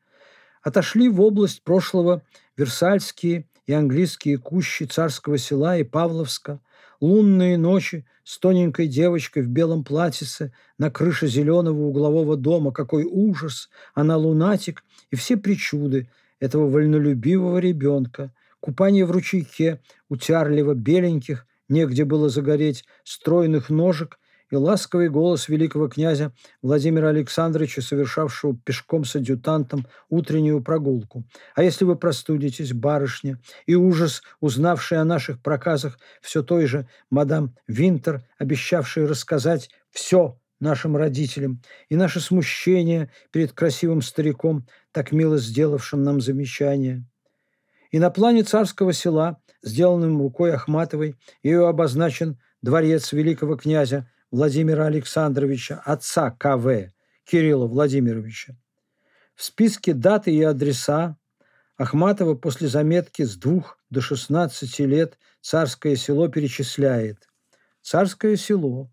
Отошли 0.62 1.10
в 1.10 1.20
область 1.20 1.64
прошлого 1.64 2.22
Версальские 2.56 3.46
и 3.66 3.74
английские 3.74 4.38
кущи 4.38 4.84
царского 4.84 5.36
села 5.36 5.76
и 5.76 5.84
Павловска, 5.84 6.58
лунные 7.02 7.58
ночи 7.58 8.06
с 8.24 8.38
тоненькой 8.38 8.86
девочкой 8.86 9.42
в 9.42 9.48
белом 9.48 9.84
платьице 9.84 10.54
на 10.78 10.90
крыше 10.90 11.26
зеленого 11.26 11.82
углового 11.82 12.38
дома. 12.38 12.72
Какой 12.72 13.04
ужас! 13.04 13.68
Она 13.92 14.16
лунатик, 14.16 14.82
и 15.10 15.16
все 15.16 15.36
причуды 15.36 16.08
этого 16.40 16.70
вольнолюбивого 16.70 17.58
ребенка. 17.58 18.32
Купание 18.62 19.04
в 19.04 19.10
ручейке 19.10 19.80
у 20.08 20.14
тярлива 20.14 20.74
беленьких, 20.74 21.46
негде 21.68 22.04
было 22.04 22.28
загореть, 22.28 22.84
стройных 23.02 23.70
ножек 23.70 24.20
и 24.52 24.54
ласковый 24.54 25.08
голос 25.08 25.48
великого 25.48 25.88
князя 25.88 26.32
Владимира 26.62 27.08
Александровича, 27.08 27.82
совершавшего 27.82 28.56
пешком 28.56 29.04
с 29.04 29.16
адъютантом 29.16 29.88
утреннюю 30.10 30.62
прогулку. 30.62 31.24
А 31.56 31.64
если 31.64 31.84
вы 31.84 31.96
простудитесь, 31.96 32.72
барышня, 32.72 33.40
и 33.66 33.74
ужас, 33.74 34.22
узнавший 34.38 34.98
о 34.98 35.04
наших 35.04 35.42
проказах 35.42 35.98
все 36.20 36.44
той 36.44 36.66
же 36.66 36.86
мадам 37.10 37.56
Винтер, 37.66 38.22
обещавшей 38.38 39.06
рассказать 39.06 39.70
все 39.90 40.38
нашим 40.60 40.96
родителям, 40.96 41.62
и 41.88 41.96
наше 41.96 42.20
смущение 42.20 43.10
перед 43.32 43.54
красивым 43.54 44.02
стариком, 44.02 44.68
так 44.92 45.10
мило 45.10 45.36
сделавшим 45.36 46.04
нам 46.04 46.20
замечание. 46.20 47.04
И 47.92 47.98
на 47.98 48.10
плане 48.10 48.42
царского 48.42 48.92
села, 48.92 49.40
сделанным 49.62 50.18
рукой 50.18 50.52
Ахматовой, 50.54 51.16
ее 51.42 51.68
обозначен 51.68 52.38
дворец 52.62 53.12
великого 53.12 53.56
князя 53.56 54.10
Владимира 54.30 54.86
Александровича, 54.86 55.82
отца 55.84 56.30
КВ, 56.30 56.92
Кирилла 57.24 57.66
Владимировича. 57.66 58.56
В 59.34 59.44
списке 59.44 59.92
даты 59.92 60.34
и 60.34 60.42
адреса 60.42 61.18
Ахматова 61.76 62.34
после 62.34 62.68
заметки 62.68 63.24
с 63.24 63.36
двух 63.36 63.78
до 63.90 64.00
16 64.00 64.78
лет 64.80 65.18
царское 65.42 65.96
село 65.96 66.28
перечисляет. 66.28 67.28
Царское 67.82 68.36
село, 68.36 68.90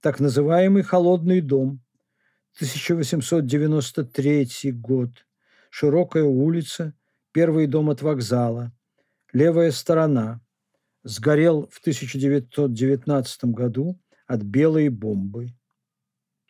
так 0.00 0.20
называемый 0.20 0.84
Холодный 0.84 1.40
дом, 1.40 1.82
1893 2.56 4.72
год, 4.72 5.10
широкая 5.70 6.24
улица, 6.24 6.94
первый 7.32 7.66
дом 7.66 7.90
от 7.90 8.02
вокзала, 8.02 8.72
левая 9.32 9.70
сторона, 9.70 10.40
сгорел 11.02 11.68
в 11.70 11.80
1919 11.80 13.44
году– 13.44 13.98
от 14.30 14.42
белой 14.42 14.90
бомбы. 14.90 15.52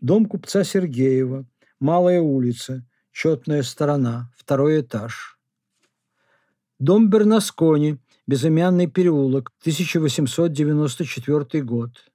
Дом 0.03 0.27
купца 0.27 0.65
Сергеева, 0.65 1.47
Малая 1.81 2.21
улица, 2.21 2.87
Четная 3.11 3.63
сторона, 3.63 4.31
второй 4.37 4.83
этаж. 4.83 5.39
Дом 6.79 7.09
Бернаскони, 7.09 7.99
Безымянный 8.27 8.87
переулок, 8.87 9.51
1894 9.61 11.65
год. 11.65 12.13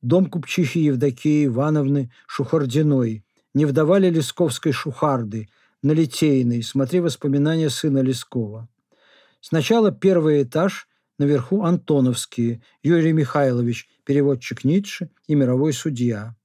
Дом 0.00 0.26
купчихи 0.26 0.78
Евдокии 0.78 1.46
Ивановны 1.46 2.12
Шухардиной, 2.28 3.24
не 3.54 3.66
вдавали 3.66 4.10
Лесковской 4.10 4.70
Шухарды, 4.70 5.48
на 5.82 5.92
Литейной, 5.92 6.62
смотри 6.62 7.00
воспоминания 7.00 7.70
сына 7.70 7.98
Лескова. 7.98 8.68
Сначала 9.40 9.92
первый 9.92 10.42
этаж, 10.42 10.88
наверху 11.18 11.62
Антоновские, 11.62 12.62
Юрий 12.82 13.12
Михайлович, 13.12 13.88
переводчик 14.04 14.64
Ницше 14.64 15.10
и 15.26 15.34
мировой 15.34 15.72
судья. 15.72 16.36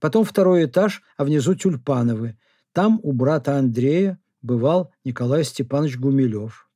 Потом 0.00 0.24
второй 0.24 0.66
этаж, 0.66 1.02
а 1.16 1.24
внизу 1.24 1.54
Тюльпановы. 1.54 2.38
Там 2.72 3.00
у 3.02 3.12
брата 3.12 3.56
Андрея 3.56 4.18
бывал 4.42 4.92
Николай 5.04 5.44
Степанович 5.44 5.96
Гумилев. 5.96 6.68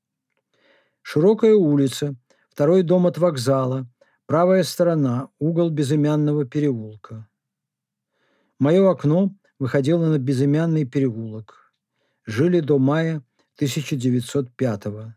Широкая 1.03 1.55
улица, 1.55 2.17
второй 2.49 2.83
дом 2.83 3.07
от 3.07 3.19
вокзала, 3.19 3.87
правая 4.27 4.63
сторона, 4.63 5.29
угол 5.39 5.71
безымянного 5.71 6.45
переулка. 6.45 7.29
Мое 8.59 8.91
окно 8.91 9.35
выходило 9.59 10.07
на 10.07 10.19
безымянный 10.19 10.85
переулок. 10.85 11.68
Жили 12.29 12.61
до 12.61 12.79
мая 12.79 13.23
1905 13.57 14.87
-го 14.87 15.15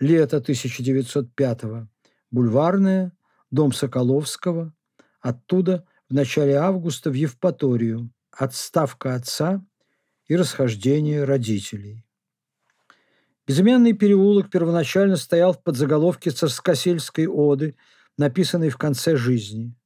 лето 0.00 0.40
1905-го, 0.40 1.88
Бульварная, 2.30 3.12
дом 3.50 3.72
Соколовского, 3.72 4.74
оттуда 5.20 5.84
в 6.08 6.14
начале 6.14 6.54
августа 6.54 7.10
в 7.10 7.12
Евпаторию, 7.12 8.10
отставка 8.30 9.14
отца 9.14 9.62
и 10.26 10.36
расхождение 10.36 11.24
родителей. 11.24 12.06
Безымянный 13.46 13.92
переулок 13.92 14.50
первоначально 14.50 15.16
стоял 15.16 15.52
в 15.52 15.62
подзаголовке 15.62 16.30
царскосельской 16.30 17.26
оды, 17.26 17.76
написанной 18.16 18.70
в 18.70 18.78
конце 18.78 19.16
жизни. 19.16 19.76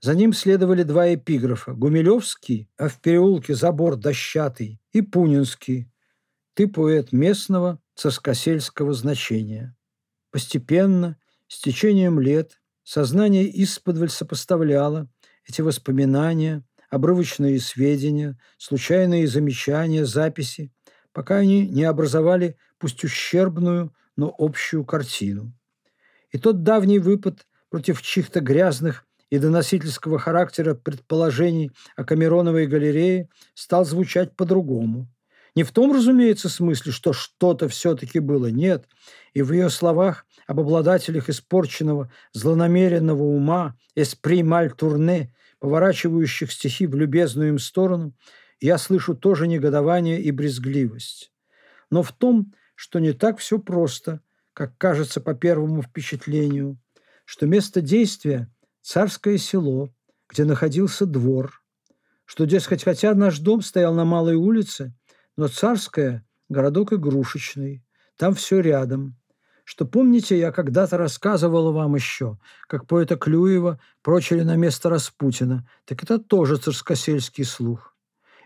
За 0.00 0.14
ним 0.14 0.32
следовали 0.32 0.84
два 0.84 1.12
эпиграфа– 1.14 1.72
Гумилевский, 1.74 2.70
а 2.76 2.88
в 2.88 3.00
переулке 3.00 3.54
забор 3.54 3.96
дощатый, 3.96 4.80
и 4.92 5.02
Пунинский– 5.02 5.90
«Ты 6.54 6.66
поэт 6.66 7.12
местного, 7.12 7.80
царскосельского 7.94 8.92
значения. 8.92 9.76
Постепенно, 10.30 11.16
с 11.48 11.60
течением 11.60 12.20
лет, 12.20 12.60
сознание 12.84 13.48
исподволь 13.62 14.08
сопоставляло 14.08 15.08
эти 15.44 15.62
воспоминания, 15.62 16.64
обрывочные 16.90 17.60
сведения, 17.60 18.38
случайные 18.56 19.26
замечания, 19.26 20.04
записи, 20.04 20.72
пока 21.12 21.36
они 21.38 21.66
не 21.66 21.84
образовали 21.84 22.56
пусть 22.78 23.02
ущербную, 23.02 23.92
но 24.16 24.32
общую 24.38 24.84
картину. 24.84 25.52
И 26.30 26.38
тот 26.38 26.62
давний 26.62 27.00
выпад 27.00 27.48
против 27.68 28.00
чьих-то 28.02 28.40
грязных 28.40 29.07
и 29.30 29.38
доносительского 29.38 30.18
характера 30.18 30.74
предположений 30.74 31.72
о 31.96 32.04
Камероновой 32.04 32.66
галерее 32.66 33.28
стал 33.54 33.84
звучать 33.84 34.34
по-другому. 34.36 35.08
Не 35.54 35.64
в 35.64 35.72
том, 35.72 35.92
разумеется, 35.92 36.48
смысле, 36.48 36.92
что 36.92 37.12
что-то 37.12 37.68
все-таки 37.68 38.20
было, 38.20 38.46
нет. 38.46 38.86
И 39.34 39.42
в 39.42 39.52
ее 39.52 39.70
словах 39.70 40.24
об 40.46 40.60
обладателях 40.60 41.28
испорченного, 41.28 42.12
злонамеренного 42.32 43.22
ума, 43.22 43.76
эспри 43.94 44.42
маль 44.42 44.70
турне, 44.70 45.34
поворачивающих 45.58 46.52
стихи 46.52 46.86
в 46.86 46.94
любезную 46.94 47.48
им 47.48 47.58
сторону, 47.58 48.14
я 48.60 48.78
слышу 48.78 49.14
тоже 49.14 49.46
негодование 49.46 50.20
и 50.20 50.30
брезгливость. 50.30 51.32
Но 51.90 52.02
в 52.02 52.12
том, 52.12 52.52
что 52.74 52.98
не 52.98 53.12
так 53.12 53.38
все 53.38 53.58
просто, 53.58 54.20
как 54.52 54.78
кажется 54.78 55.20
по 55.20 55.34
первому 55.34 55.82
впечатлению, 55.82 56.78
что 57.24 57.46
место 57.46 57.80
действия– 57.80 58.48
царское 58.82 59.38
село, 59.38 59.90
где 60.28 60.44
находился 60.44 61.06
двор, 61.06 61.62
что, 62.28 62.44
дескать, 62.44 62.84
хотя 62.84 63.14
наш 63.14 63.38
дом 63.38 63.62
стоял 63.62 63.94
на 63.94 64.04
малой 64.04 64.34
улице, 64.34 64.94
но 65.36 65.48
Царское– 65.48 66.26
городок 66.50 66.92
игрушечный, 66.92 67.82
там 68.18 68.34
все 68.34 68.60
рядом. 68.60 69.16
Что 69.64 69.86
помните, 69.86 70.38
я 70.38 70.52
когда-то 70.52 70.98
рассказывала 70.98 71.72
вам 71.72 71.94
еще, 71.94 72.38
как 72.66 72.86
поэта 72.86 73.16
Клюева 73.16 73.80
прочили 74.02 74.42
на 74.42 74.56
место 74.56 74.90
Распутина, 74.90 75.66
так 75.86 76.02
это 76.02 76.18
тоже 76.18 76.58
царскосельский 76.58 77.44
слух. 77.44 77.94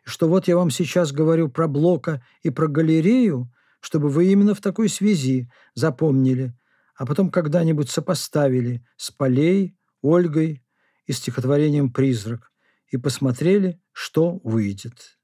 И 0.06 0.08
что 0.08 0.28
вот 0.28 0.46
я 0.46 0.56
вам 0.56 0.70
сейчас 0.70 1.10
говорю 1.10 1.48
про 1.48 1.66
Блока 1.66 2.24
и 2.42 2.50
про 2.50 2.68
галерею, 2.68 3.52
чтобы 3.80 4.08
вы 4.10 4.26
именно 4.26 4.54
в 4.54 4.60
такой 4.60 4.88
связи 4.88 5.50
запомнили, 5.74 6.54
а 6.94 7.04
потом 7.04 7.30
когда-нибудь 7.30 7.90
сопоставили 7.90 8.84
с 8.96 9.10
Полей, 9.10 9.76
Ольгой 10.02 10.62
и 11.06 11.12
стихотворением 11.12 11.92
«Призрак» 11.92 12.52
и 12.88 12.96
посмотрели, 12.96 13.80
что 13.92 14.40
выйдет. 14.44 15.18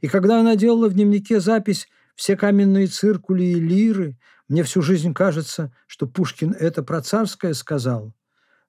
И 0.00 0.08
когда 0.08 0.40
она 0.40 0.56
делала 0.56 0.88
в 0.88 0.94
дневнике 0.94 1.40
запись 1.40 1.88
«Все 2.16 2.36
каменные 2.36 2.88
циркули 2.88 3.44
и 3.44 3.54
лиры», 3.54 4.18
мне 4.48 4.62
всю 4.62 4.80
жизнь 4.80 5.12
кажется, 5.12 5.72
что 5.86 6.06
Пушкин 6.06 6.52
это 6.52 6.82
про 6.82 7.02
царское 7.02 7.52
сказал. 7.52 8.14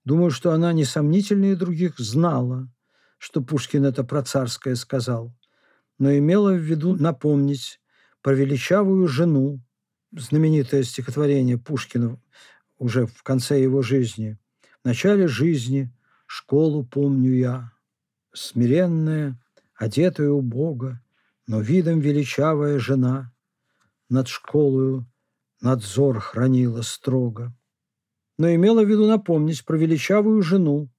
Думаю, 0.04 0.30
что 0.30 0.52
она 0.52 0.74
несомнительнее 0.74 1.56
других 1.56 1.98
знала, 2.00 2.70
что 3.18 3.42
Пушкин 3.42 3.86
это 3.86 4.04
про 4.04 4.22
царское 4.24 4.76
сказал, 4.76 5.34
но 5.98 6.16
имела 6.16 6.52
в 6.52 6.60
виду 6.60 6.96
напомнить 6.96 7.80
про 8.22 8.34
величавую 8.34 9.08
жену, 9.08 9.62
знаменитое 10.12 10.84
стихотворение 10.84 11.58
Пушкина 11.58 12.20
уже 12.78 13.06
в 13.06 13.24
конце 13.24 13.62
его 13.62 13.82
жизни. 13.82 14.38
Начале 14.86 15.28
жизни 15.28 15.92
школу 16.26 16.86
помню 16.86 17.34
я, 17.34 17.72
смиренная, 18.34 19.38
одетая 19.76 20.30
у 20.30 20.42
Бога, 20.42 21.02
но 21.48 21.60
видом 21.60 22.00
величавая 22.00 22.80
жена 22.80 23.34
над 24.10 24.30
школою 24.30 25.06
надзор 25.62 26.20
хранила 26.20 26.82
строго. 26.82 27.54
но 28.38 28.54
имела 28.54 28.86
в 28.86 28.90
виду 28.90 29.06
напомнить 29.06 29.66
про 29.66 29.78
величавую 29.78 30.42
жену, 30.42 30.90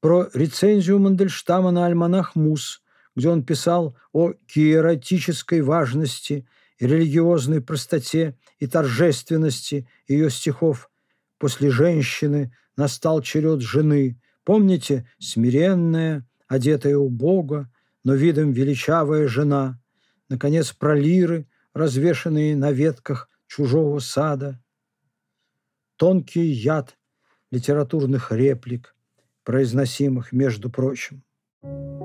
про 0.00 0.30
рецензию 0.32 0.98
Мандельштама 0.98 1.70
на 1.72 1.84
альманах 1.84 2.34
«Мус», 2.36 2.82
где 3.14 3.28
он 3.28 3.44
писал 3.44 3.98
о 4.12 4.32
гиератической 4.54 5.60
важности 5.60 6.48
и 6.78 6.86
религиозной 6.86 7.60
простоте 7.60 8.38
и 8.58 8.66
торжественности 8.66 9.86
ее 10.08 10.30
стихов. 10.30 10.90
После 11.38 11.70
женщины 11.70 12.56
настал 12.76 13.22
черед 13.22 13.60
жены. 13.60 14.20
Помните, 14.44 15.08
смиренная, 15.18 16.26
одетая 16.48 16.96
у 16.96 17.08
Бога, 17.08 17.70
но 18.02 18.14
видом 18.14 18.52
величавая 18.52 19.28
жена. 19.28 19.80
Наконец, 20.28 20.72
про 20.72 20.94
лиры, 20.94 21.48
развешанные 21.72 22.56
на 22.56 22.70
ветках 22.72 23.28
чужого 23.46 23.98
сада. 23.98 24.62
Тонкий 25.96 26.46
яд 26.46 26.96
литературных 27.50 28.32
реплик, 28.32 28.94
произносимых, 29.44 30.32
между 30.32 30.70
прочим. 30.70 31.22
И 31.62 32.03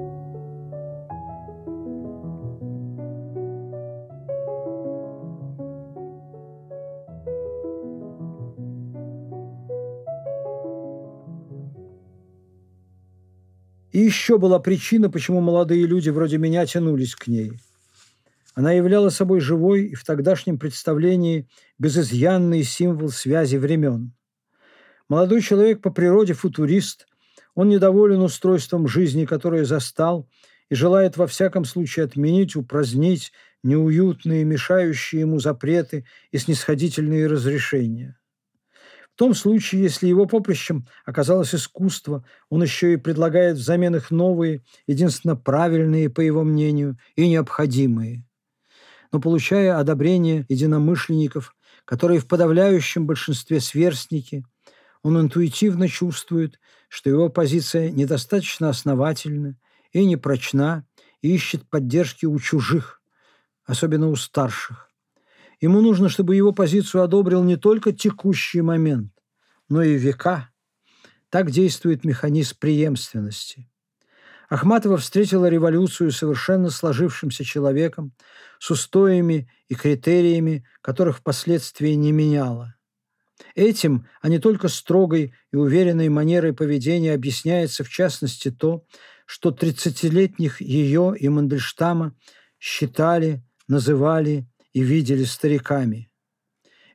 еще 14.09 14.39
была 14.39 14.57
причина, 14.59 15.07
почему 15.11 15.39
молодые 15.39 15.85
люди 15.85 16.09
вроде 16.09 16.39
меня 16.39 16.65
тянулись 16.65 17.15
к 17.15 17.27
ней. 17.27 17.53
Она 18.55 18.71
являла 18.71 19.09
собой 19.09 19.39
живой 19.39 19.85
и 19.85 19.95
в 19.95 20.03
тогдашнем 20.03 20.57
представлении 20.57 21.47
безызъянный 21.77 22.63
символ 22.63 23.09
связи 23.09 23.57
времен. 23.57 24.11
Молодой 25.09 25.41
человек 25.41 25.81
по 25.81 25.91
природе 25.91 26.33
футурист, 26.33 27.05
он 27.53 27.69
недоволен 27.69 28.21
устройством 28.21 28.87
жизни, 28.87 29.25
которое 29.25 29.63
застал, 29.63 30.27
и 30.69 30.75
желает 30.75 31.15
во 31.15 31.27
всяком 31.27 31.63
случае 31.63 32.05
отменить, 32.05 32.55
упразднить 32.55 33.31
неуютные, 33.63 34.43
мешающие 34.43 35.21
ему 35.21 35.39
запреты 35.39 36.05
и 36.31 36.39
снисходительные 36.39 37.27
разрешения 37.27 38.19
том 39.19 39.33
случае, 39.35 39.81
если 39.81 40.07
его 40.07 40.25
поприщем 40.27 40.87
оказалось 41.05 41.53
искусство, 41.53 42.23
он 42.49 42.63
еще 42.63 42.93
и 42.93 42.97
предлагает 42.97 43.57
взамен 43.57 43.97
их 43.97 44.11
новые, 44.11 44.63
единственно 44.87 45.35
правильные, 45.35 46.09
по 46.09 46.21
его 46.21 46.45
мнению, 46.45 46.97
и 47.17 47.27
необходимые. 47.27 48.25
Но 49.11 49.19
получая 49.19 49.77
одобрение 49.77 50.45
единомышленников, 50.47 51.53
которые 51.83 52.21
в 52.21 52.27
подавляющем 52.27 53.05
большинстве 53.05 53.59
сверстники, 53.59 54.45
он 55.03 55.19
интуитивно 55.19 55.89
чувствует, 55.89 56.57
что 56.87 57.09
его 57.09 57.27
позиция 57.27 57.91
недостаточно 57.91 58.69
основательна 58.69 59.57
и 59.91 60.05
непрочна, 60.05 60.85
и 61.21 61.35
ищет 61.35 61.69
поддержки 61.69 62.25
у 62.25 62.39
чужих, 62.39 63.01
особенно 63.65 64.07
у 64.07 64.15
старших. 64.15 64.88
Ему 65.61 65.81
нужно, 65.81 66.09
чтобы 66.09 66.35
его 66.35 66.51
позицию 66.51 67.03
одобрил 67.03 67.43
не 67.43 67.57
только 67.57 67.91
текущий 67.91 68.61
момент, 68.61 69.11
но 69.67 69.81
и 69.81 69.95
века. 69.95 70.49
Так 71.29 71.51
действует 71.51 72.05
механизм 72.05 72.55
преемственности. 72.59 73.69
Ахматова 74.49 74.97
встретила 74.97 75.47
революцию 75.47 76.11
совершенно 76.11 76.71
сложившимся 76.71 77.43
человеком, 77.43 78.13
с 78.57 78.71
устоями 78.71 79.47
и 79.67 79.75
критериями, 79.75 80.65
которых 80.81 81.17
впоследствии 81.17 81.91
не 81.91 82.11
меняла. 82.11 82.75
Этим, 83.53 84.07
а 84.21 84.27
не 84.27 84.39
только 84.39 84.67
строгой 84.67 85.33
и 85.51 85.55
уверенной 85.55 86.09
манерой 86.09 86.53
поведения 86.53 87.13
объясняется, 87.13 87.83
в 87.83 87.89
частности, 87.89 88.49
то, 88.49 88.85
что 89.25 89.51
30-летних 89.51 90.61
ее 90.61 91.13
и 91.17 91.29
Мандельштама 91.29 92.15
считали, 92.59 93.43
называли 93.67 94.48
и 94.73 94.81
видели 94.81 95.23
стариками. 95.23 96.09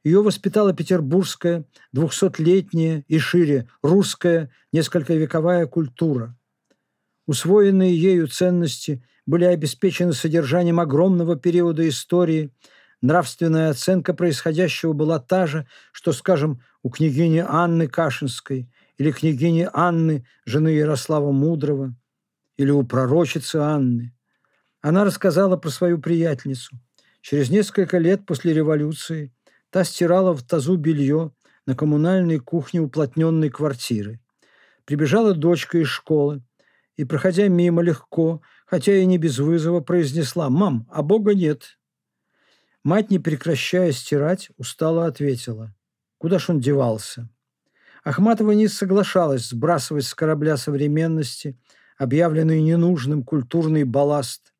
Ее 0.04 0.22
воспитала 0.22 0.74
петербургская, 0.74 1.64
двухсотлетняя 1.92 3.04
и 3.08 3.18
шире 3.18 3.68
русская, 3.82 4.50
несколько 4.70 5.14
вековая 5.14 5.66
культура. 5.66 6.36
Усвоенные 7.26 7.96
ею 7.96 8.28
ценности 8.28 9.02
были 9.24 9.44
обеспечены 9.44 10.12
содержанием 10.12 10.78
огромного 10.78 11.36
периода 11.36 11.88
истории. 11.88 12.52
Нравственная 13.00 13.70
оценка 13.70 14.12
происходящего 14.12 14.92
была 14.92 15.18
та 15.18 15.46
же, 15.46 15.66
что, 15.92 16.12
скажем, 16.12 16.60
у 16.82 16.90
княгини 16.90 17.44
Анны 17.46 17.88
Кашинской 17.88 18.68
или 18.98 19.10
княгини 19.10 19.68
Анны, 19.72 20.26
жены 20.44 20.68
Ярослава 20.68 21.32
Мудрого, 21.32 21.94
или 22.56 22.70
у 22.70 22.84
пророчицы 22.84 23.56
Анны. 23.56 24.14
Она 24.82 25.04
рассказала 25.04 25.56
про 25.56 25.70
свою 25.70 25.98
приятельницу. 25.98 26.76
Через 27.24 27.48
несколько 27.48 27.96
лет 27.96 28.26
после 28.26 28.52
революции 28.52 29.32
Та 29.70 29.82
стирала 29.82 30.34
в 30.34 30.42
тазу 30.42 30.76
белье 30.76 31.32
на 31.64 31.74
коммунальной 31.74 32.38
кухне 32.38 32.80
уплотненной 32.80 33.48
квартиры. 33.48 34.20
Прибежала 34.84 35.32
дочка 35.32 35.78
из 35.78 35.88
школы 35.88 36.42
и, 36.96 37.04
проходя 37.04 37.48
мимо 37.48 37.80
легко, 37.80 38.42
хотя 38.66 38.94
и 38.94 39.06
не 39.06 39.16
без 39.16 39.38
вызова, 39.38 39.80
произнесла 39.80 40.50
«Мам, 40.50 40.86
а 40.92 41.02
Бога 41.02 41.34
нет». 41.34 41.78
Мать, 42.84 43.10
не 43.10 43.18
прекращая 43.18 43.92
стирать, 43.92 44.50
устало 44.58 45.06
ответила 45.06 45.74
«Куда 46.18 46.38
ж 46.38 46.50
он 46.50 46.60
девался?» 46.60 47.30
Ахматова 48.04 48.52
не 48.52 48.68
соглашалась 48.68 49.48
сбрасывать 49.48 50.04
с 50.04 50.14
корабля 50.14 50.58
современности 50.58 51.58
объявленный 51.96 52.60
ненужным 52.60 53.24
культурный 53.24 53.84
балласт, 53.84 54.53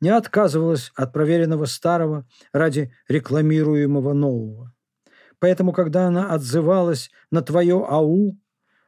не 0.00 0.10
отказывалась 0.10 0.92
от 0.94 1.12
проверенного 1.12 1.66
старого 1.66 2.26
ради 2.52 2.92
рекламируемого 3.08 4.12
нового. 4.12 4.74
Поэтому, 5.38 5.72
когда 5.72 6.06
она 6.06 6.32
отзывалась 6.32 7.10
на 7.30 7.42
твое 7.42 7.84
«ау», 7.88 8.38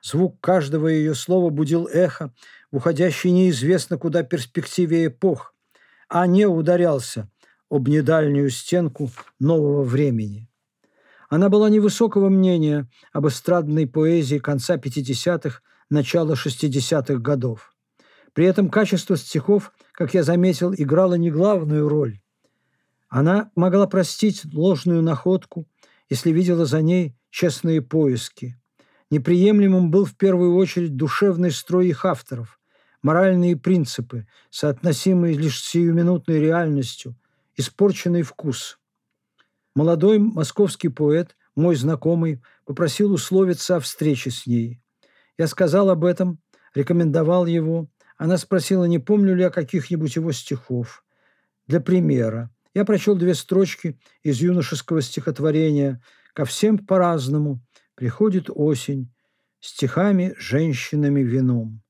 звук 0.02 0.40
каждого 0.40 0.88
ее 0.88 1.14
слова 1.14 1.50
будил 1.50 1.86
эхо 1.86 2.32
в 2.70 2.76
уходящей 2.76 3.30
неизвестно 3.30 3.98
куда 3.98 4.22
перспективе 4.22 5.06
эпох, 5.06 5.54
а 6.08 6.26
не 6.26 6.46
ударялся 6.46 7.30
об 7.70 7.88
недальнюю 7.88 8.50
стенку 8.50 9.11
нового 9.38 9.84
времени. 9.84 10.48
Она 11.28 11.48
была 11.48 11.70
невысокого 11.70 12.28
мнения 12.28 12.88
об 13.12 13.28
эстрадной 13.28 13.86
поэзии 13.86 14.38
конца 14.38 14.76
50-х, 14.76 15.61
начала 15.88 16.34
60-х 16.34 17.14
годов. 17.14 17.72
При 18.32 18.46
этом 18.46 18.68
качество 18.68 19.16
стихов, 19.16 19.72
как 19.92 20.14
я 20.14 20.22
заметил, 20.22 20.72
играло 20.74 21.14
не 21.14 21.30
главную 21.30 21.88
роль. 21.88 22.20
Она 23.08 23.50
могла 23.56 23.86
простить 23.86 24.44
ложную 24.52 25.02
находку, 25.02 25.66
если 26.08 26.30
видела 26.30 26.64
за 26.64 26.80
ней 26.80 27.16
честные 27.30 27.82
поиски. 27.82 28.56
Неприемлемым 29.10 29.90
был 29.90 30.04
в 30.04 30.16
первую 30.16 30.54
очередь 30.54 30.96
душевный 30.96 31.50
строй 31.50 31.88
их 31.88 32.04
авторов, 32.04 32.60
моральные 33.02 33.56
принципы, 33.56 34.28
соотносимые 34.50 35.36
лишь 35.36 35.60
с 35.60 35.70
сиюминутной 35.70 36.38
реальностью, 36.38 37.16
испорченный 37.56 38.22
вкус. 38.22 38.78
Молодой 39.74 40.18
московский 40.18 40.88
поэт, 40.88 41.36
мой 41.56 41.74
знакомый, 41.74 42.40
попросил 42.64 43.12
условиться 43.12 43.76
о 43.76 43.80
встрече 43.80 44.30
с 44.30 44.46
ней. 44.46 44.80
Я 45.36 45.48
сказал 45.48 45.90
об 45.90 46.04
этом, 46.04 46.38
рекомендовал 46.74 47.46
его, 47.46 47.88
она 48.20 48.36
спросила, 48.36 48.84
не 48.84 48.98
помню 48.98 49.34
ли 49.34 49.44
я 49.44 49.48
каких-нибудь 49.48 50.14
его 50.16 50.30
стихов. 50.32 51.02
Для 51.66 51.80
примера. 51.80 52.50
Я 52.74 52.84
прочел 52.84 53.16
две 53.16 53.34
строчки 53.34 53.98
из 54.22 54.42
юношеского 54.42 55.00
стихотворения 55.00 56.02
«Ко 56.34 56.44
всем 56.44 56.76
по-разному 56.76 57.64
приходит 57.94 58.50
осень, 58.50 59.10
стихами, 59.60 60.34
женщинами, 60.36 61.22
вином». 61.22 61.80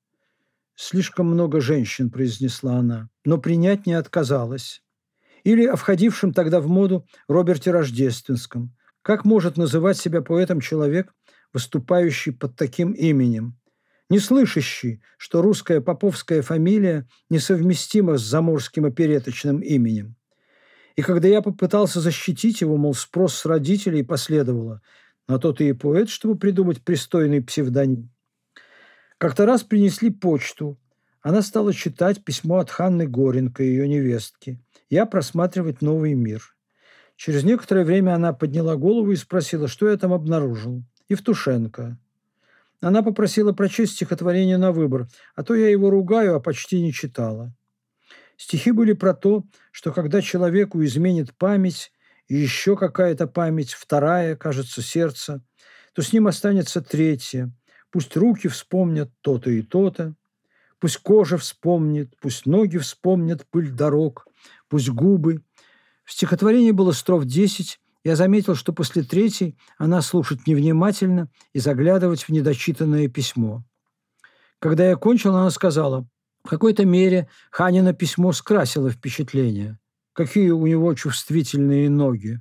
«Слишком 0.77 1.27
много 1.27 1.61
женщин»,– 1.61 2.11
произнесла 2.13 2.77
она, 2.77 3.11
но 3.25 3.39
принять 3.39 3.87
не 3.87 3.95
отказалась. 3.95 4.85
Или 5.43 5.67
о 5.67 5.75
входившем 5.75 6.33
тогда 6.33 6.61
в 6.61 6.69
моду 6.69 7.09
Роберте 7.27 7.73
Рождественском. 7.73 8.73
Как 9.03 9.25
может 9.25 9.57
называть 9.57 9.99
себя 9.99 10.23
поэтом 10.23 10.61
человек, 10.61 11.13
выступающий 11.53 12.31
под 12.31 12.55
таким 12.55 12.93
именем? 12.93 13.60
Не 14.11 14.19
слышащий, 14.19 15.01
что 15.17 15.41
русская 15.41 15.81
поповская 15.81 16.43
фамилия 16.43 17.09
несовместима 17.31 18.19
с 18.19 18.23
заморским 18.23 18.85
опереточным 18.85 19.61
именем. 19.61 20.17
И 20.97 21.03
когда 21.03 21.29
я 21.29 21.41
попытался 21.41 22.01
защитить 22.01 22.61
его, 22.61 22.77
мол, 22.77 22.93
спрос 22.93 23.35
с 23.37 23.47
родителей 23.47 24.03
последовало, 24.03 24.83
на 25.29 25.39
то 25.39 25.53
ты 25.53 25.69
и 25.69 25.73
поэт, 25.73 26.11
чтобы 26.11 26.37
придумать 26.37 26.83
пристойный 26.83 27.41
псевдоним. 27.41 28.11
Как-то 29.17 29.47
раз 29.47 29.63
принесли 29.63 30.11
почту. 30.11 30.79
Она 31.23 31.43
стала 31.43 31.73
читать 31.73 32.25
письмо 32.25 32.59
от 32.59 32.71
Ханны 32.71 33.07
Горенко, 33.07 33.63
ее 33.63 33.87
невестки. 33.87 34.61
Я 34.89 35.07
просматривать 35.07 35.83
«Новый 35.83 36.15
мир». 36.15 36.57
Через 37.17 37.45
некоторое 37.45 37.85
время 37.85 38.15
она 38.15 38.33
подняла 38.33 38.77
голову 38.77 39.13
и 39.13 39.17
спросила, 39.17 39.69
что 39.69 39.89
я 39.89 39.97
там 39.99 40.13
обнаружил. 40.13 40.83
Евтушенко. 41.09 41.99
Она 42.81 43.03
попросила 43.03 43.53
прочесть 43.53 43.95
стихотворение 43.95 44.57
на 44.57 44.73
выбор, 44.73 45.09
а 45.35 45.43
то 45.43 45.55
я 45.55 45.69
его 45.69 45.91
ругаю, 45.91 46.35
а 46.35 46.41
почти 46.41 46.81
не 46.81 46.93
читала. 46.93 47.55
Стихи 48.37 48.71
были 48.71 48.95
про 48.95 49.13
то, 49.13 49.45
что 49.71 49.93
когда 49.93 50.23
человеку 50.23 50.83
изменит 50.83 51.35
память, 51.37 51.93
и 52.27 52.37
еще 52.37 52.77
какая-то 52.77 53.27
память, 53.27 53.73
вторая, 53.73 54.37
кажется, 54.37 54.83
сердце, 54.83 55.43
то 55.93 56.01
с 56.01 56.13
ним 56.13 56.29
останется 56.29 56.81
третья. 56.81 57.53
Пусть 57.91 58.17
руки 58.17 58.47
вспомнят 58.47 59.11
то-то 59.21 59.51
и 59.51 59.63
то-то, 59.63 60.15
пусть 60.79 60.99
кожа 60.99 61.37
вспомнит, 61.39 62.15
пусть 62.21 62.47
ноги 62.47 62.79
вспомнят 62.79 63.45
пыль 63.51 63.71
дорог, 63.71 64.27
пусть 64.69 64.89
губы. 64.89 65.43
В 66.05 66.13
стихотворении 66.13 66.71
было 66.71 66.93
строф 66.93 67.25
десять, 67.25 67.81
я 68.05 68.17
заметил, 68.17 68.55
что 68.55 68.73
после 68.73 69.03
третьей 69.03 69.57
она 69.79 70.03
слушает 70.03 70.47
невнимательно 70.47 71.29
и 71.53 71.59
заглядывать 71.59 72.23
в 72.23 72.29
недочитанное 72.31 73.09
письмо. 73.09 73.65
Когда 74.59 74.89
я 74.89 74.97
кончил, 74.97 75.35
она 75.35 75.51
сказала, 75.51 76.07
в 76.45 76.49
какой-то 76.49 76.85
мере 76.85 77.29
Ханина 77.51 77.93
письмо 77.93 78.33
скрасило 78.33 78.91
впечатление. 78.91 79.79
Какие 80.13 80.51
у 80.51 80.67
него 80.67 80.95
чувствительные 80.95 81.89
ноги. 81.91 82.41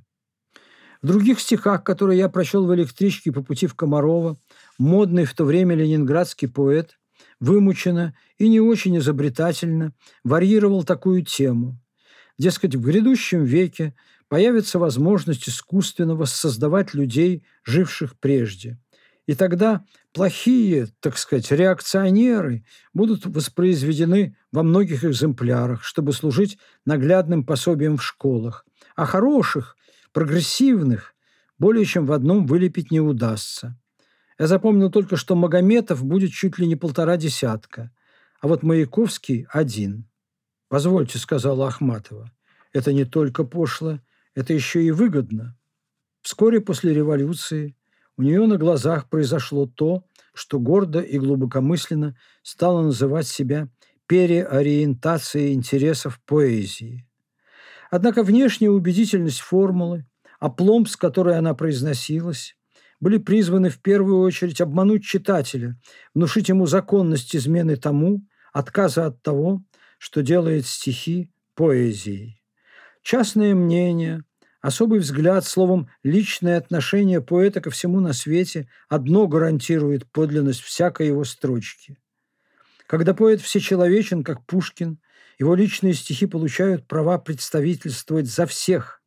В 1.02 1.06
других 1.06 1.40
стихах, 1.40 1.82
которые 1.82 2.18
я 2.18 2.28
прочел 2.28 2.66
в 2.66 2.74
электричке 2.74 3.32
по 3.32 3.42
пути 3.42 3.66
в 3.66 3.74
Комарова, 3.74 4.36
модный 4.78 5.24
в 5.24 5.34
то 5.34 5.44
время 5.44 5.74
ленинградский 5.74 6.48
поэт 6.48 6.98
вымученно 7.38 8.14
и 8.38 8.48
не 8.48 8.60
очень 8.60 8.98
изобретательно 8.98 9.94
варьировал 10.24 10.84
такую 10.84 11.24
тему. 11.24 11.78
Дескать, 12.38 12.74
в 12.74 12.80
грядущем 12.82 13.44
веке 13.44 13.94
появится 14.30 14.78
возможность 14.78 15.48
искусственно 15.48 16.14
воссоздавать 16.14 16.94
людей, 16.94 17.44
живших 17.64 18.16
прежде. 18.16 18.78
И 19.26 19.34
тогда 19.34 19.84
плохие, 20.12 20.86
так 21.00 21.18
сказать, 21.18 21.50
реакционеры 21.50 22.64
будут 22.94 23.26
воспроизведены 23.26 24.36
во 24.52 24.62
многих 24.62 25.04
экземплярах, 25.04 25.82
чтобы 25.82 26.12
служить 26.12 26.58
наглядным 26.86 27.44
пособием 27.44 27.96
в 27.96 28.04
школах, 28.04 28.64
а 28.94 29.04
хороших, 29.04 29.76
прогрессивных 30.12 31.14
более 31.58 31.84
чем 31.84 32.06
в 32.06 32.12
одном 32.12 32.46
вылепить 32.46 32.92
не 32.92 33.00
удастся. 33.00 33.76
Я 34.38 34.46
запомнил 34.46 34.92
только, 34.92 35.16
что 35.16 35.34
Магометов 35.34 36.04
будет 36.04 36.30
чуть 36.30 36.56
ли 36.56 36.68
не 36.68 36.76
полтора 36.76 37.16
десятка, 37.16 37.90
а 38.40 38.46
вот 38.46 38.62
Маяковский– 38.62 39.48
один. 39.52 40.08
«Позвольте»,– 40.68 41.18
сказала 41.18 41.66
Ахматова,– 41.66 42.30
«это 42.72 42.92
не 42.92 43.04
только 43.04 43.42
пошло, 43.42 43.98
это 44.34 44.52
еще 44.52 44.82
и 44.82 44.90
выгодно. 44.90 45.56
Вскоре 46.22 46.60
после 46.60 46.94
революции 46.94 47.76
у 48.16 48.22
нее 48.22 48.46
на 48.46 48.58
глазах 48.58 49.08
произошло 49.08 49.66
то, 49.66 50.04
что 50.34 50.60
гордо 50.60 51.00
и 51.00 51.18
глубокомысленно 51.18 52.16
стала 52.42 52.82
называть 52.82 53.26
себя 53.26 53.68
переориентацией 54.06 55.54
интересов 55.54 56.20
поэзии. 56.26 57.06
Однако 57.90 58.22
внешняя 58.22 58.70
убедительность 58.70 59.40
формулы, 59.40 60.06
опломб, 60.38 60.88
с 60.88 60.96
которой 60.96 61.36
она 61.36 61.54
произносилась, 61.54 62.56
были 63.00 63.16
призваны 63.16 63.70
в 63.70 63.80
первую 63.80 64.20
очередь 64.20 64.60
обмануть 64.60 65.04
читателя, 65.04 65.80
внушить 66.14 66.48
ему 66.48 66.66
законность 66.66 67.34
измены 67.34 67.76
тому, 67.76 68.26
отказа 68.52 69.06
от 69.06 69.22
того, 69.22 69.64
что 69.98 70.22
делает 70.22 70.66
стихи 70.66 71.30
поэзией 71.54 72.39
частное 73.02 73.54
мнение, 73.54 74.24
особый 74.60 75.00
взгляд, 75.00 75.44
словом, 75.44 75.88
личное 76.02 76.58
отношение 76.58 77.20
поэта 77.20 77.60
ко 77.60 77.70
всему 77.70 78.00
на 78.00 78.12
свете 78.12 78.68
одно 78.88 79.26
гарантирует 79.26 80.10
подлинность 80.10 80.60
всякой 80.60 81.08
его 81.08 81.24
строчки. 81.24 81.96
Когда 82.86 83.14
поэт 83.14 83.40
всечеловечен, 83.40 84.24
как 84.24 84.44
Пушкин, 84.46 84.98
его 85.38 85.54
личные 85.54 85.94
стихи 85.94 86.26
получают 86.26 86.86
права 86.86 87.18
представительствовать 87.18 88.26
за 88.26 88.46
всех, 88.46 89.00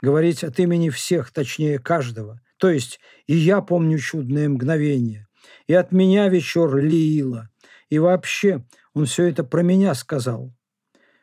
говорить 0.00 0.42
от 0.42 0.58
имени 0.58 0.90
всех, 0.90 1.30
точнее 1.30 1.78
каждого. 1.78 2.40
То 2.56 2.70
есть 2.70 2.98
и 3.26 3.36
я 3.36 3.60
помню 3.60 3.98
чудное 3.98 4.48
мгновение, 4.48 5.28
и 5.66 5.74
от 5.74 5.92
меня 5.92 6.28
вечер 6.28 6.76
лила, 6.76 7.50
и 7.88 7.98
вообще 7.98 8.64
он 8.94 9.04
все 9.04 9.24
это 9.24 9.44
про 9.44 9.62
меня 9.62 9.94
сказал. 9.94 10.54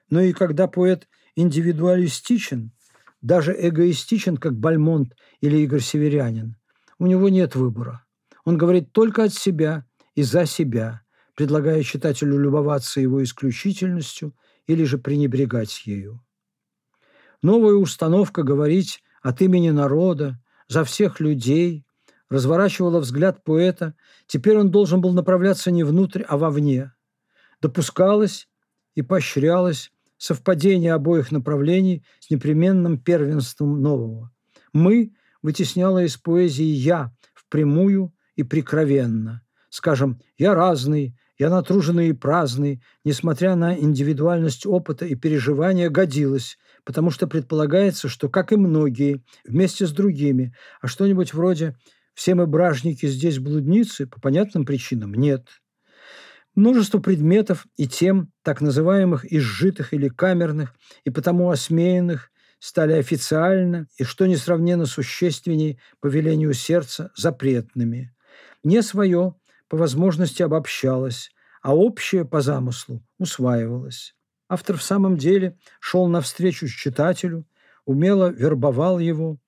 Но 0.09 0.21
и 0.21 0.31
когда 0.31 0.67
поэт 0.67 1.07
индивидуалистичен, 1.35 2.71
даже 3.21 3.55
эгоистичен, 3.57 4.37
как 4.37 4.57
Бальмонт 4.57 5.15
или 5.41 5.57
Игорь 5.57 5.81
Северянин. 5.81 6.57
У 6.99 7.07
него 7.07 7.29
нет 7.29 7.55
выбора. 7.55 8.05
Он 8.45 8.57
говорит 8.57 8.91
только 8.91 9.23
от 9.23 9.33
себя 9.33 9.85
и 10.15 10.23
за 10.23 10.45
себя, 10.45 11.01
предлагая 11.35 11.81
читателю 11.83 12.37
любоваться 12.37 12.99
его 12.99 13.23
исключительностью 13.23 14.35
или 14.67 14.83
же 14.83 14.97
пренебрегать 14.97 15.85
ею. 15.85 16.23
Новая 17.41 17.73
установка 17.73 18.43
говорить 18.43 19.03
от 19.21 19.41
имени 19.41 19.69
народа, 19.69 20.39
за 20.67 20.83
всех 20.83 21.19
людей, 21.19 21.85
разворачивала 22.29 22.99
взгляд 22.99 23.43
поэта, 23.43 23.95
теперь 24.27 24.57
он 24.57 24.71
должен 24.71 25.01
был 25.01 25.13
направляться 25.13 25.71
не 25.71 25.83
внутрь, 25.83 26.23
а 26.23 26.37
вовне. 26.37 26.93
Допускалось 27.61 28.49
и 28.95 29.01
поощрялось 29.01 29.91
совпадение 30.23 30.93
обоих 30.93 31.33
направлений 31.33 32.05
с 32.21 32.29
непременным 32.29 32.97
первенством 32.97 33.81
нового. 33.81 34.31
«Мы» 34.71 35.11
вытесняло 35.41 36.05
из 36.05 36.15
поэзии 36.15 36.63
«я» 36.63 37.11
впрямую 37.35 38.13
и 38.37 38.43
прикровенно. 38.43 39.41
Скажем, 39.67 40.21
«я 40.37 40.55
разный», 40.55 41.17
«я 41.37 41.49
натруженный 41.49 42.07
и 42.07 42.13
праздный», 42.13 42.81
несмотря 43.03 43.55
на 43.55 43.77
индивидуальность 43.77 44.65
опыта 44.65 45.05
и 45.05 45.15
переживания, 45.15 45.89
годилось, 45.89 46.57
потому 46.85 47.11
что 47.11 47.27
предполагается, 47.27 48.07
что, 48.07 48.29
как 48.29 48.53
и 48.53 48.55
многие, 48.55 49.25
вместе 49.45 49.85
с 49.85 49.91
другими, 49.91 50.55
а 50.79 50.87
что-нибудь 50.87 51.33
вроде 51.33 51.75
«все 52.13 52.33
мы 52.33 52.47
бражники, 52.47 53.07
здесь 53.07 53.39
блудницы» 53.39 54.07
по 54.07 54.21
понятным 54.21 54.63
причинам 54.63 55.15
нет– 55.15 55.49
Множество 56.55 56.99
предметов 56.99 57.65
и 57.77 57.87
тем, 57.87 58.31
так 58.43 58.61
называемых 58.61 59.31
изжитых 59.31 59.93
или 59.93 60.07
камерных, 60.07 60.75
и 61.03 61.09
потому 61.09 61.49
осмеянных, 61.49 62.29
стали 62.59 62.93
официально 62.93 63.87
и, 63.97 64.03
что 64.03 64.25
несравненно 64.25 64.85
существенней 64.85 65.79
по 65.99 66.07
велению 66.07 66.53
сердца, 66.53 67.11
запретными. 67.15 68.15
Не 68.63 68.81
свое 68.81 69.35
по 69.67 69.77
возможности 69.77 70.43
обобщалось, 70.43 71.31
а 71.61 71.75
общее 71.75 72.23
по 72.23 72.41
замыслу 72.41 73.03
усваивалось. 73.17 74.15
Автор 74.47 74.77
в 74.77 74.83
самом 74.83 75.17
деле 75.17 75.57
шел 75.79 76.07
навстречу 76.07 76.67
читателю, 76.67 77.47
умело 77.85 78.29
вербовал 78.29 78.99
его, 78.99 79.39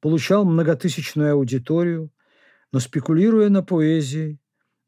получал 0.00 0.44
многотысячную 0.44 1.32
аудиторию, 1.32 2.12
но 2.72 2.80
спекулируя 2.80 3.48
на 3.48 3.62
поэзии, 3.62 4.39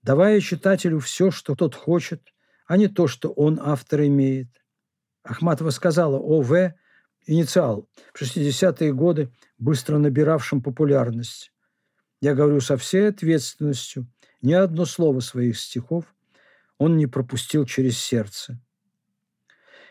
давая 0.02 0.40
читателю 0.40 0.98
все, 1.00 1.30
что 1.30 1.54
тот 1.54 1.74
хочет, 1.74 2.22
а 2.66 2.76
не 2.76 2.88
то, 2.88 3.06
что 3.06 3.30
он 3.30 3.60
автор 3.62 4.02
имеет. 4.02 4.48
Ахматова 5.24 5.70
сказала 5.70 6.18
ОВ– 6.18 6.74
инициал, 7.26 7.88
в 8.12 8.22
60-е 8.22 8.92
годы 8.92 9.30
быстро 9.58 9.98
набиравшим 9.98 10.62
популярность. 10.62 11.52
Я 12.20 12.34
говорю 12.34 12.60
со 12.60 12.76
всей 12.76 13.08
ответственностью, 13.08 14.06
ни 14.40 14.52
одно 14.52 14.84
слово 14.84 15.20
своих 15.20 15.58
стихов 15.58 16.04
он 16.78 16.96
не 16.96 17.06
пропустил 17.06 17.64
через 17.64 17.98
сердце. 17.98 18.60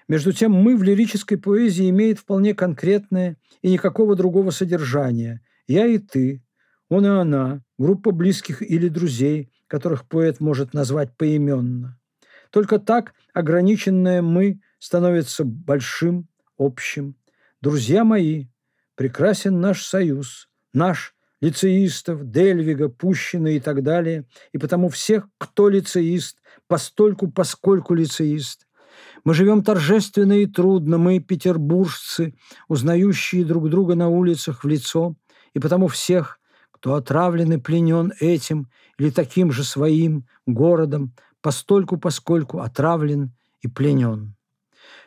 Между 0.07 0.33
тем, 0.33 0.51
мы 0.51 0.75
в 0.75 0.83
лирической 0.83 1.37
поэзии 1.37 1.89
имеет 1.89 2.19
вполне 2.19 2.53
конкретное 2.53 3.37
и 3.61 3.71
никакого 3.71 4.15
другого 4.15 4.51
содержания. 4.51 5.41
Я 5.67 5.85
и 5.85 5.99
ты, 5.99 6.43
он 6.89 7.05
и 7.05 7.09
она, 7.09 7.63
группа 7.77 8.11
близких 8.11 8.61
или 8.61 8.89
друзей, 8.89 9.53
которых 9.71 10.05
поэт 10.05 10.41
может 10.41 10.73
назвать 10.73 11.15
поименно. 11.15 11.97
Только 12.49 12.77
так 12.77 13.13
ограниченное 13.33 14.21
«мы» 14.21 14.59
становится 14.79 15.45
большим, 15.45 16.27
общим. 16.57 17.15
Друзья 17.61 18.03
мои, 18.03 18.47
прекрасен 18.95 19.61
наш 19.61 19.85
союз, 19.85 20.49
наш 20.73 21.15
лицеистов, 21.39 22.29
Дельвига, 22.29 22.89
Пущина 22.89 23.47
и 23.47 23.61
так 23.61 23.81
далее, 23.81 24.25
и 24.51 24.57
потому 24.57 24.89
всех, 24.89 25.29
кто 25.37 25.69
лицеист, 25.69 26.39
постольку, 26.67 27.31
поскольку 27.31 27.93
лицеист. 27.93 28.67
Мы 29.23 29.33
живем 29.33 29.63
торжественно 29.63 30.33
и 30.33 30.47
трудно, 30.47 30.97
мы 30.97 31.19
петербуржцы, 31.19 32.33
узнающие 32.67 33.45
друг 33.45 33.69
друга 33.69 33.95
на 33.95 34.09
улицах 34.09 34.65
в 34.65 34.67
лицо, 34.67 35.15
и 35.53 35.59
потому 35.59 35.87
всех, 35.87 36.40
кто 36.81 36.95
отравлен 36.95 37.53
и 37.53 37.57
пленен 37.57 38.11
этим 38.19 38.67
или 38.97 39.11
таким 39.11 39.51
же 39.51 39.63
своим 39.63 40.25
городом, 40.47 41.13
постольку 41.39 41.97
поскольку 41.97 42.59
отравлен 42.59 43.35
и 43.61 43.67
пленен. 43.67 44.35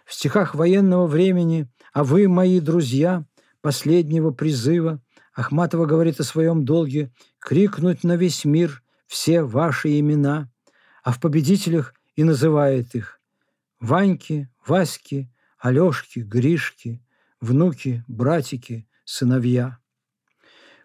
В 0.07 0.14
стихах 0.14 0.55
военного 0.55 1.09
времени 1.09 1.68
«А 1.93 2.05
вы, 2.05 2.29
мои 2.29 2.61
друзья», 2.61 3.25
последнего 3.61 4.31
призыва, 4.31 5.03
Ахматова 5.35 5.87
говорит 5.87 6.20
о 6.20 6.25
своем 6.25 6.64
долге 6.64 7.12
крикнуть 7.41 8.05
на 8.05 8.14
весь 8.14 8.45
мир 8.45 8.85
все 9.09 9.43
ваши 9.43 9.99
имена, 9.99 10.49
а 11.03 11.11
в 11.11 11.18
победителях 11.18 11.95
и 12.14 12.22
называет 12.22 12.95
их 12.95 13.20
Ваньки, 13.81 14.49
Васьки, 14.64 15.29
Алешки, 15.59 16.20
Гришки, 16.20 17.03
внуки, 17.41 18.05
братики, 18.07 18.87
сыновья. 19.05 19.79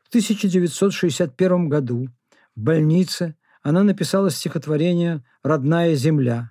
В 0.09 0.11
1961 0.11 1.69
году 1.69 2.07
в 2.55 2.59
больнице 2.59 3.35
она 3.61 3.83
написала 3.83 4.31
стихотворение 4.31 5.23
«Родная 5.43 5.93
земля». 5.93 6.49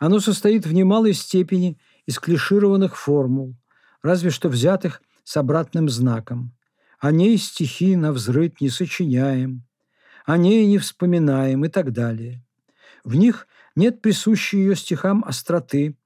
Оно 0.00 0.18
состоит 0.18 0.66
в 0.66 0.72
немалой 0.72 1.12
степени 1.12 1.78
из 2.04 2.18
клишированных 2.18 2.96
формул, 2.96 3.54
разве 4.02 4.30
что 4.30 4.48
взятых 4.48 5.02
с 5.22 5.36
обратным 5.36 5.88
знаком. 5.88 6.52
О 6.98 7.12
ней 7.12 7.36
стихи 7.36 7.94
на 7.94 8.10
взрыв 8.10 8.60
не 8.60 8.70
сочиняем, 8.70 9.64
о 10.26 10.36
ней 10.36 10.66
не 10.66 10.78
вспоминаем 10.78 11.64
и 11.64 11.68
так 11.68 11.92
далее. 11.92 12.44
В 13.04 13.14
них 13.14 13.46
нет 13.76 14.02
присущей 14.02 14.58
ее 14.58 14.74
стихам 14.74 15.24
остроты, 15.24 15.96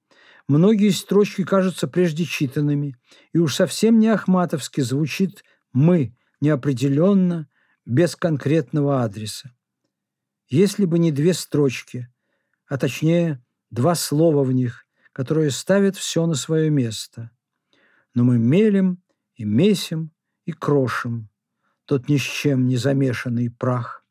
многие 0.48 0.90
строчки 0.90 1.44
кажутся 1.44 1.88
прежде 1.88 2.26
читанными, 2.26 2.94
и 3.32 3.38
уж 3.38 3.54
совсем 3.54 3.98
не 3.98 4.08
ахматовски 4.08 4.82
звучит 4.82 5.44
«мы», 5.72 6.14
неопределенно, 6.40 7.48
без 7.84 8.16
конкретного 8.16 9.02
адреса. 9.02 9.54
Если 10.48 10.84
бы 10.84 10.98
не 10.98 11.10
две 11.10 11.34
строчки, 11.34 12.08
а 12.66 12.76
точнее 12.76 13.42
два 13.70 13.94
слова 13.94 14.44
в 14.44 14.52
них, 14.52 14.86
которые 15.12 15.50
ставят 15.50 15.96
все 15.96 16.26
на 16.26 16.34
свое 16.34 16.70
место. 16.70 17.30
Но 18.14 18.24
мы 18.24 18.38
мелем 18.38 19.02
и 19.34 19.44
месим 19.44 20.12
и 20.44 20.52
крошим 20.52 21.30
тот 21.88 22.06
ни 22.10 22.18
с 22.18 22.22
чем 22.22 22.66
не 22.66 22.76
замешанный 22.76 23.50
прах. 23.50 24.04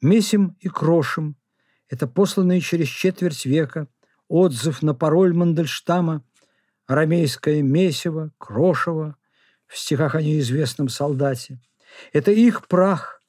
Месим 0.00 0.56
и 0.60 0.68
крошим– 0.68 1.36
это 1.88 2.08
посланный 2.08 2.62
через 2.62 2.88
четверть 2.88 3.44
века 3.44 3.86
отзыв 4.28 4.80
на 4.80 4.94
пароль 4.94 5.34
Мандельштама 5.34 6.24
«Арамейское 6.86 7.60
месиво, 7.60 8.32
крошево» 8.38 9.16
в 9.72 9.78
стихах 9.78 10.14
о 10.14 10.22
неизвестном 10.22 10.90
солдате. 10.90 11.58
Это 12.12 12.30
их 12.30 12.68
прах, 12.68 13.22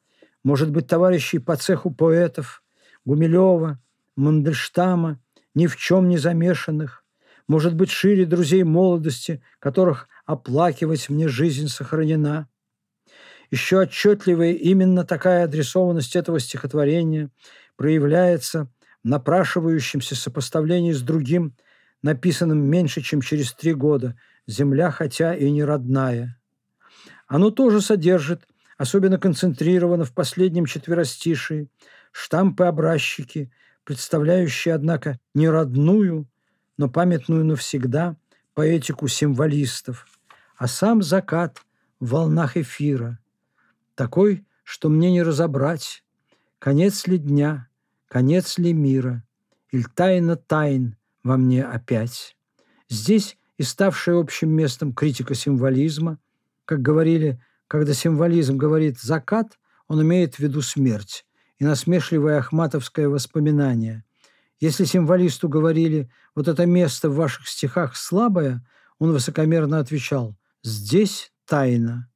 может 0.43 0.71
быть, 0.71 0.87
товарищей 0.87 1.39
по 1.39 1.55
цеху 1.55 1.89
поэтов 1.89 2.63
Гумилева, 3.05 3.79
Мандельштама, 4.17 5.21
ни 5.55 5.67
в 5.67 5.77
чем 5.77 6.09
не 6.09 6.17
замешанных, 6.17 7.05
может 7.47 7.75
быть, 7.75 7.91
шире 7.91 8.25
друзей 8.25 8.63
молодости, 8.63 9.41
которых 9.59 10.09
оплакивать 10.25 11.09
мне 11.09 11.29
жизнь 11.29 11.69
сохранена. 11.69 12.49
Еще 13.49 13.81
отчетливее 13.81 14.55
именно 14.55 15.05
такая 15.05 15.45
адресованность 15.45 16.15
этого 16.15 16.39
стихотворения 16.39 17.29
проявляется 17.77 18.69
в 19.03 19.07
напрашивающемся 19.07 20.15
сопоставлении 20.15 20.91
с 20.91 21.01
другим, 21.01 21.55
написанным 22.01 22.59
меньше, 22.59 23.01
чем 23.01 23.21
через 23.21 23.53
три 23.53 23.73
года 23.73 24.17
«Земля, 24.47 24.91
хотя 24.91 25.35
и 25.35 25.49
не 25.51 25.63
родная». 25.63 26.39
Оно 27.27 27.49
тоже 27.49 27.81
содержит, 27.81 28.47
особенно 28.77 29.17
концентрированно 29.17 30.05
в 30.05 30.13
последнем 30.13 30.65
четверостишии, 30.65 31.69
штампы-образчики, 32.11 33.51
представляющие, 33.83 34.73
однако, 34.73 35.19
не 35.33 35.49
родную, 35.49 36.27
но 36.77 36.89
памятную 36.89 37.45
навсегда 37.45 38.17
поэтику 38.53 39.07
символистов, 39.07 40.07
а 40.57 40.67
сам 40.67 41.01
закат 41.01 41.61
в 41.99 42.09
волнах 42.09 42.57
эфира, 42.57 43.19
такой, 43.95 44.45
что 44.63 44.89
мне 44.89 45.11
не 45.11 45.23
разобрать, 45.23 46.03
конец 46.59 47.07
ли 47.07 47.17
дня, 47.17 47.67
конец 48.07 48.57
ли 48.57 48.73
мира, 48.73 49.23
или 49.71 49.83
тайна 49.83 50.35
тайн 50.35 50.95
во 51.23 51.37
мне 51.37 51.65
опять. 51.65 52.37
Здесь 52.89 53.37
и 53.63 53.65
ставшая 53.65 54.19
общим 54.19 54.49
местом 54.49 54.91
критика 54.91 55.35
символизма, 55.35 56.19
как 56.65 56.81
говорили, 56.81 57.41
когда 57.67 57.93
символизм 57.93 58.57
говорит 58.57 58.99
«закат», 58.99 59.57
он 59.87 60.01
имеет 60.01 60.35
в 60.35 60.39
виду 60.39 60.61
смерть, 60.61 61.25
и 61.59 61.63
насмешливое 61.63 62.39
ахматовское 62.39 63.07
воспоминание. 63.07 64.03
Если 64.59 64.83
символисту 64.83 65.47
говорили 65.47 66.11
«вот 66.35 66.49
это 66.49 66.65
место 66.65 67.09
в 67.09 67.15
ваших 67.15 67.47
стихах 67.47 67.95
слабое», 67.95 68.67
он 68.99 69.13
высокомерно 69.13 69.79
отвечал 69.79 70.35
«здесь 70.61 71.31
тайна». 71.45 72.11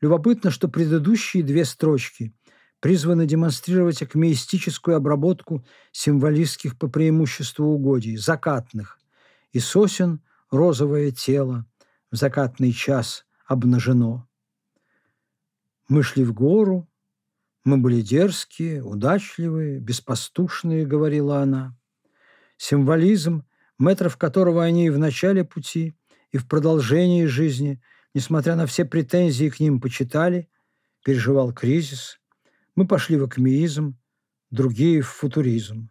Любопытно, 0.00 0.50
что 0.50 0.66
предыдущие 0.66 1.42
две 1.42 1.66
строчки 1.66 2.34
призваны 2.80 3.26
демонстрировать 3.26 4.00
акмеистическую 4.00 4.96
обработку 4.96 5.62
символистских 5.92 6.78
по 6.78 6.88
преимуществу 6.88 7.66
угодий, 7.66 8.16
закатных. 8.16 8.98
И 9.52 9.60
сосен 9.60 10.22
розовое 10.50 11.10
тело 11.10 11.66
в 12.10 12.16
закатный 12.16 12.72
час 12.72 13.24
обнажено. 13.46 14.28
Мы 15.88 16.02
шли 16.02 16.24
в 16.24 16.32
гору, 16.32 16.88
мы 17.64 17.78
были 17.78 18.00
дерзкие, 18.00 18.82
удачливые, 18.82 19.80
беспастушные, 19.80 20.86
говорила 20.86 21.40
она. 21.42 21.76
Символизм, 22.56 23.44
метров 23.78 24.16
которого 24.16 24.64
они 24.64 24.86
и 24.86 24.90
в 24.90 24.98
начале 24.98 25.44
пути, 25.44 25.96
и 26.30 26.38
в 26.38 26.46
продолжении 26.46 27.26
жизни, 27.26 27.82
несмотря 28.14 28.54
на 28.54 28.66
все 28.66 28.84
претензии 28.84 29.48
к 29.48 29.60
ним, 29.60 29.80
почитали, 29.80 30.48
переживал 31.04 31.52
кризис. 31.52 32.18
Мы 32.76 32.86
пошли 32.86 33.16
в 33.16 33.24
акмеизм, 33.24 33.98
другие– 34.50 35.00
в 35.02 35.08
футуризм. 35.08 35.90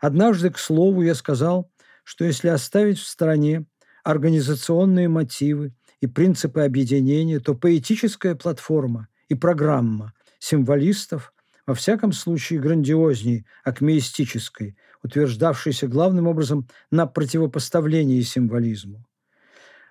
Однажды, 0.00 0.50
к 0.50 0.58
слову, 0.58 1.02
я 1.02 1.14
сказал, 1.14 1.70
что 2.08 2.24
если 2.24 2.48
оставить 2.48 2.98
в 2.98 3.06
стороне 3.06 3.66
организационные 4.02 5.08
мотивы 5.08 5.74
и 6.00 6.06
принципы 6.06 6.62
объединения, 6.62 7.38
то 7.38 7.54
поэтическая 7.54 8.34
платформа 8.34 9.08
и 9.28 9.34
программа 9.34 10.14
символистов, 10.38 11.34
во 11.66 11.74
всяком 11.74 12.12
случае 12.12 12.60
грандиозней 12.60 13.44
акмеистической, 13.62 14.78
утверждавшейся 15.02 15.86
главным 15.86 16.28
образом 16.28 16.66
на 16.90 17.06
противопоставлении 17.06 18.22
символизму. 18.22 19.04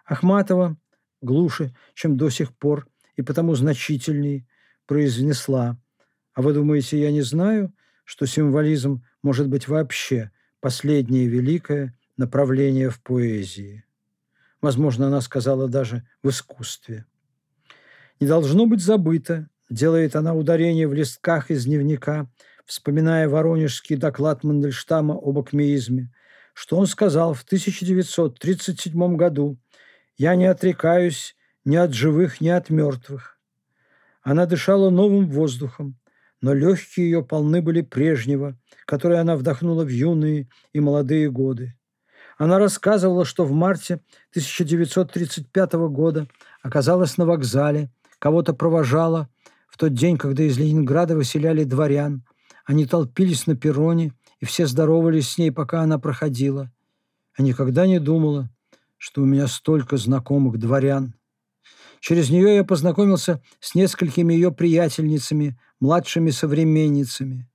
Ахматова 0.04 0.76
глуше, 1.22 1.76
чем 1.94 2.18
до 2.18 2.32
сих 2.32 2.52
пор, 2.58 2.88
и 3.16 3.22
потому 3.22 3.54
значительней, 3.54 4.48
произнесла 4.88 5.78
«А 6.34 6.42
вы 6.42 6.54
думаете, 6.54 7.00
я 7.00 7.12
не 7.12 7.22
знаю, 7.22 7.76
что 8.06 8.26
символизм 8.26 9.04
может 9.22 9.48
быть 9.50 9.68
вообще 9.68 10.32
последнее 10.62 11.28
великое 11.28 11.94
направление 12.18 12.90
в 12.90 13.02
поэзии?» 13.02 13.84
Возможно, 14.62 15.08
она 15.08 15.22
сказала 15.22 15.68
даже 15.68 16.04
в 16.24 16.30
искусстве. 16.30 17.06
Не 18.20 18.28
должно 18.28 18.66
быть 18.66 18.82
забыто, 18.82 19.48
делает 19.70 20.16
она 20.16 20.34
ударение 20.34 20.88
в 20.88 20.94
листках 20.94 21.52
из 21.52 21.66
дневника, 21.66 22.28
вспоминая 22.66 23.30
воронежский 23.30 23.96
доклад 23.96 24.44
Мандельштама 24.44 25.14
об 25.14 25.38
акмеизме, 25.38 26.12
что 26.54 26.78
он 26.78 26.88
сказал 26.88 27.34
в 27.34 27.44
1937 27.44 29.16
году 29.16 29.60
«Я 30.18 30.36
не 30.36 30.46
отрекаюсь 30.46 31.36
ни 31.66 31.76
от 31.76 31.94
живых, 31.94 32.42
ни 32.42 32.50
от 32.50 32.72
мертвых». 32.72 33.40
Она 34.24 34.48
дышала 34.48 34.90
новым 34.90 35.30
воздухом, 35.30 36.00
но 36.42 36.54
легкие 36.54 37.12
ее 37.12 37.24
полны 37.24 37.62
были 37.62 37.82
прежнего, 37.82 38.60
который 38.86 39.20
она 39.20 39.36
вдохнула 39.36 39.86
в 39.86 39.90
юные 39.90 40.50
и 40.74 40.80
молодые 40.80 41.30
годы. 41.30 41.77
Она 42.38 42.60
рассказывала, 42.60 43.26
что 43.26 43.46
в 43.46 43.52
марте 43.52 43.96
1935 44.32 45.74
года 45.90 46.28
оказалась 46.62 47.18
на 47.18 47.26
вокзале, 47.26 47.90
кого-то 48.20 48.54
провожала, 48.54 49.28
в 49.68 49.78
тот 49.78 49.94
день, 49.94 50.18
когда 50.18 50.44
из 50.44 50.58
Ленинграда 50.58 51.16
выселяли 51.16 51.64
дворян, 51.64 52.24
они 52.66 52.86
толпились 52.86 53.48
на 53.48 53.56
перроне, 53.56 54.14
и 54.40 54.46
все 54.46 54.68
здоровались 54.68 55.30
с 55.30 55.38
ней, 55.38 55.52
пока 55.52 55.82
она 55.82 56.00
проходила. 56.00 56.72
Я 57.38 57.46
никогда 57.46 57.88
не 57.88 58.00
думала, 58.00 58.50
что 58.98 59.22
у 59.22 59.26
меня 59.26 59.48
столько 59.48 59.98
знакомых 59.98 60.58
дворян. 60.58 61.14
Через 62.00 62.30
нее 62.30 62.56
я 62.56 62.64
познакомился 62.64 63.42
с 63.60 63.74
несколькими 63.74 64.34
ее 64.34 64.52
приятельницами, 64.52 65.60
младшими 65.80 66.30
современницами. 66.30 67.48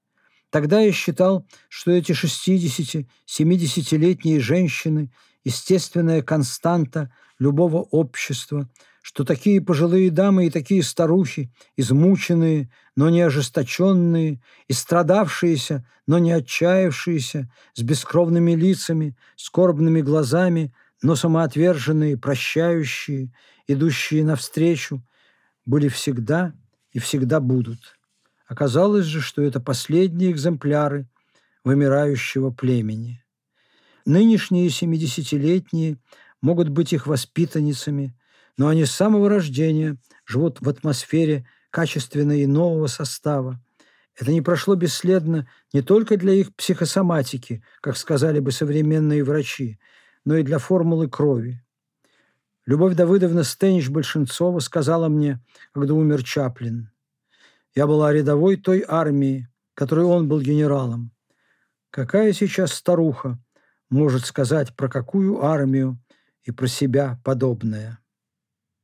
Тогда 0.53 0.81
я 0.83 0.93
считал, 0.93 1.49
что 1.71 1.91
эти 1.93 2.13
60-70-летние 2.13 4.39
женщины– 4.39 5.11
естественная 5.45 6.23
константа 6.23 7.11
любого 7.39 7.79
общества, 7.79 8.69
что 9.01 9.25
такие 9.25 9.63
пожилые 9.63 10.11
дамы 10.11 10.47
и 10.47 10.51
такие 10.51 10.83
старухи, 10.83 11.51
измученные, 11.79 12.71
но 12.95 13.09
не 13.09 13.23
ожесточенные, 13.23 14.43
и 14.69 14.73
страдавшиеся, 14.75 15.89
но 16.07 16.19
не 16.19 16.33
отчаявшиеся, 16.33 17.51
с 17.73 17.81
бескровными 17.81 18.53
лицами, 18.53 19.17
скорбными 19.37 20.03
глазами, 20.03 20.75
но 21.01 21.17
самоотверженные, 21.17 22.19
прощающие, 22.19 23.33
идущие 23.67 24.23
навстречу, 24.23 25.03
были 25.65 25.89
всегда 25.89 26.53
и 26.93 26.99
всегда 26.99 27.41
будут. 27.41 27.97
Оказалось 28.53 29.07
же, 29.07 29.23
что 29.23 29.41
это 29.41 29.61
последние 29.61 30.31
экземпляры 30.31 31.09
вымирающего 31.65 32.51
племени. 32.51 33.25
Нынешние 34.05 34.69
семидесятилетние 34.69 35.97
могут 36.43 36.69
быть 36.69 36.93
их 36.93 37.07
воспитанницами, 37.07 38.15
но 38.59 38.69
они 38.69 38.85
с 38.85 38.93
самого 38.93 39.31
рождения 39.31 39.97
живут 40.27 40.61
в 40.61 40.69
атмосфере 40.69 41.49
качественно 41.71 42.35
нового 42.47 42.89
состава. 42.89 43.59
Это 44.21 44.31
не 44.31 44.43
прошло 44.43 44.75
бесследно 44.75 45.49
не 45.73 45.81
только 45.81 46.19
для 46.19 46.35
их 46.35 46.55
психосоматики, 46.55 47.65
как 47.81 47.97
сказали 47.97 48.39
бы 48.39 48.53
современные 48.53 49.25
врачи, 49.25 49.79
но 50.27 50.37
и 50.37 50.43
для 50.43 50.59
формулы 50.59 51.09
крови. 51.09 51.65
Любовь 52.67 52.97
Давыдовна 52.97 53.45
Стенич-Большинцова 53.45 54.59
сказала 54.59 55.09
мне, 55.09 55.41
когда 55.73 55.95
умер 55.95 56.23
Чаплин. 56.23 56.92
Я 57.75 57.87
была 57.87 58.13
рядовой 58.13 58.57
той 58.57 58.85
армии, 58.87 59.49
которой 59.75 60.05
он 60.05 60.29
был 60.29 60.41
генералом. 60.41 61.11
Какая 61.91 62.33
сейчас 62.33 62.73
старуха 62.73 63.39
может 63.89 64.27
сказать 64.27 64.77
про 64.77 64.89
какую 64.89 65.43
армию 65.43 65.99
и 66.43 66.51
про 66.51 66.67
себя 66.67 67.21
подобное? 67.25 67.99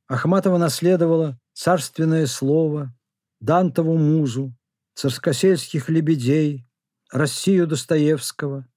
Ахматова 0.07 0.57
наследовала 0.57 1.39
царственное 1.53 2.25
слово, 2.25 2.95
Дантову 3.39 3.97
музу, 3.97 4.55
царскосельских 4.95 5.87
лебедей, 5.87 6.67
Россию 7.11 7.67
Достоевского, 7.67 8.67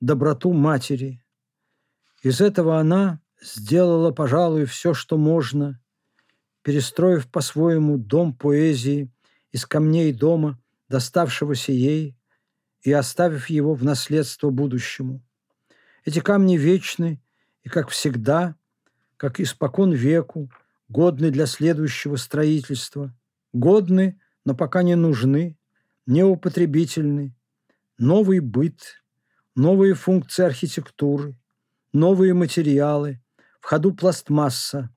доброту 0.00 0.52
матери. 0.52 1.22
Из 2.22 2.40
этого 2.40 2.78
она 2.78 3.20
сделала, 3.40 4.12
пожалуй, 4.12 4.64
все, 4.66 4.94
что 4.94 5.16
можно, 5.16 5.80
перестроив 6.62 7.30
по-своему 7.30 7.98
дом 7.98 8.34
поэзии 8.34 9.12
из 9.52 9.66
камней 9.66 10.12
дома, 10.12 10.60
доставшегося 10.88 11.72
ей, 11.72 12.16
и 12.82 12.92
оставив 12.92 13.50
его 13.50 13.74
в 13.74 13.84
наследство 13.84 14.50
будущему. 14.50 15.22
Эти 16.04 16.20
камни 16.20 16.56
вечны 16.56 17.20
и, 17.62 17.68
как 17.68 17.88
всегда, 17.88 18.54
как 19.16 19.40
испокон 19.40 19.92
веку, 19.92 20.50
годны 20.88 21.30
для 21.30 21.46
следующего 21.46 22.16
строительства, 22.16 23.14
годны, 23.52 24.20
но 24.44 24.54
пока 24.54 24.82
не 24.82 24.94
нужны, 24.94 25.58
неупотребительны, 26.06 27.34
новый 27.98 28.40
быт, 28.40 29.02
новые 29.54 29.94
функции 29.94 30.44
архитектуры, 30.44 31.36
новые 31.92 32.32
материалы, 32.32 33.20
в 33.60 33.66
ходу 33.66 33.92
пластмасса, 33.92 34.94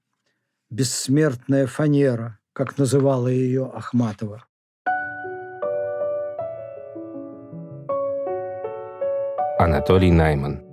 бессмертная 0.69 1.67
фанера, 1.67 2.39
как 2.53 2.77
называла 2.77 3.27
ее 3.27 3.71
Ахматова. 3.73 4.43
Анатолий 9.57 10.11
Найман. 10.11 10.63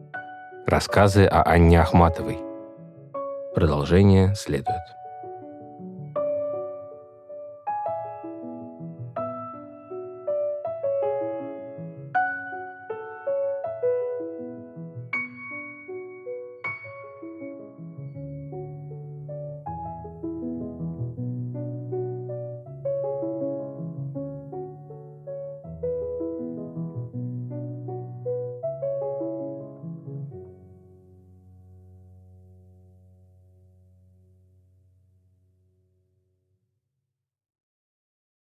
Рассказы 0.67 1.25
о 1.27 1.43
Анне 1.43 1.81
Ахматовой. 1.81 2.39
Продолжение 3.55 4.35
следует. 4.35 4.98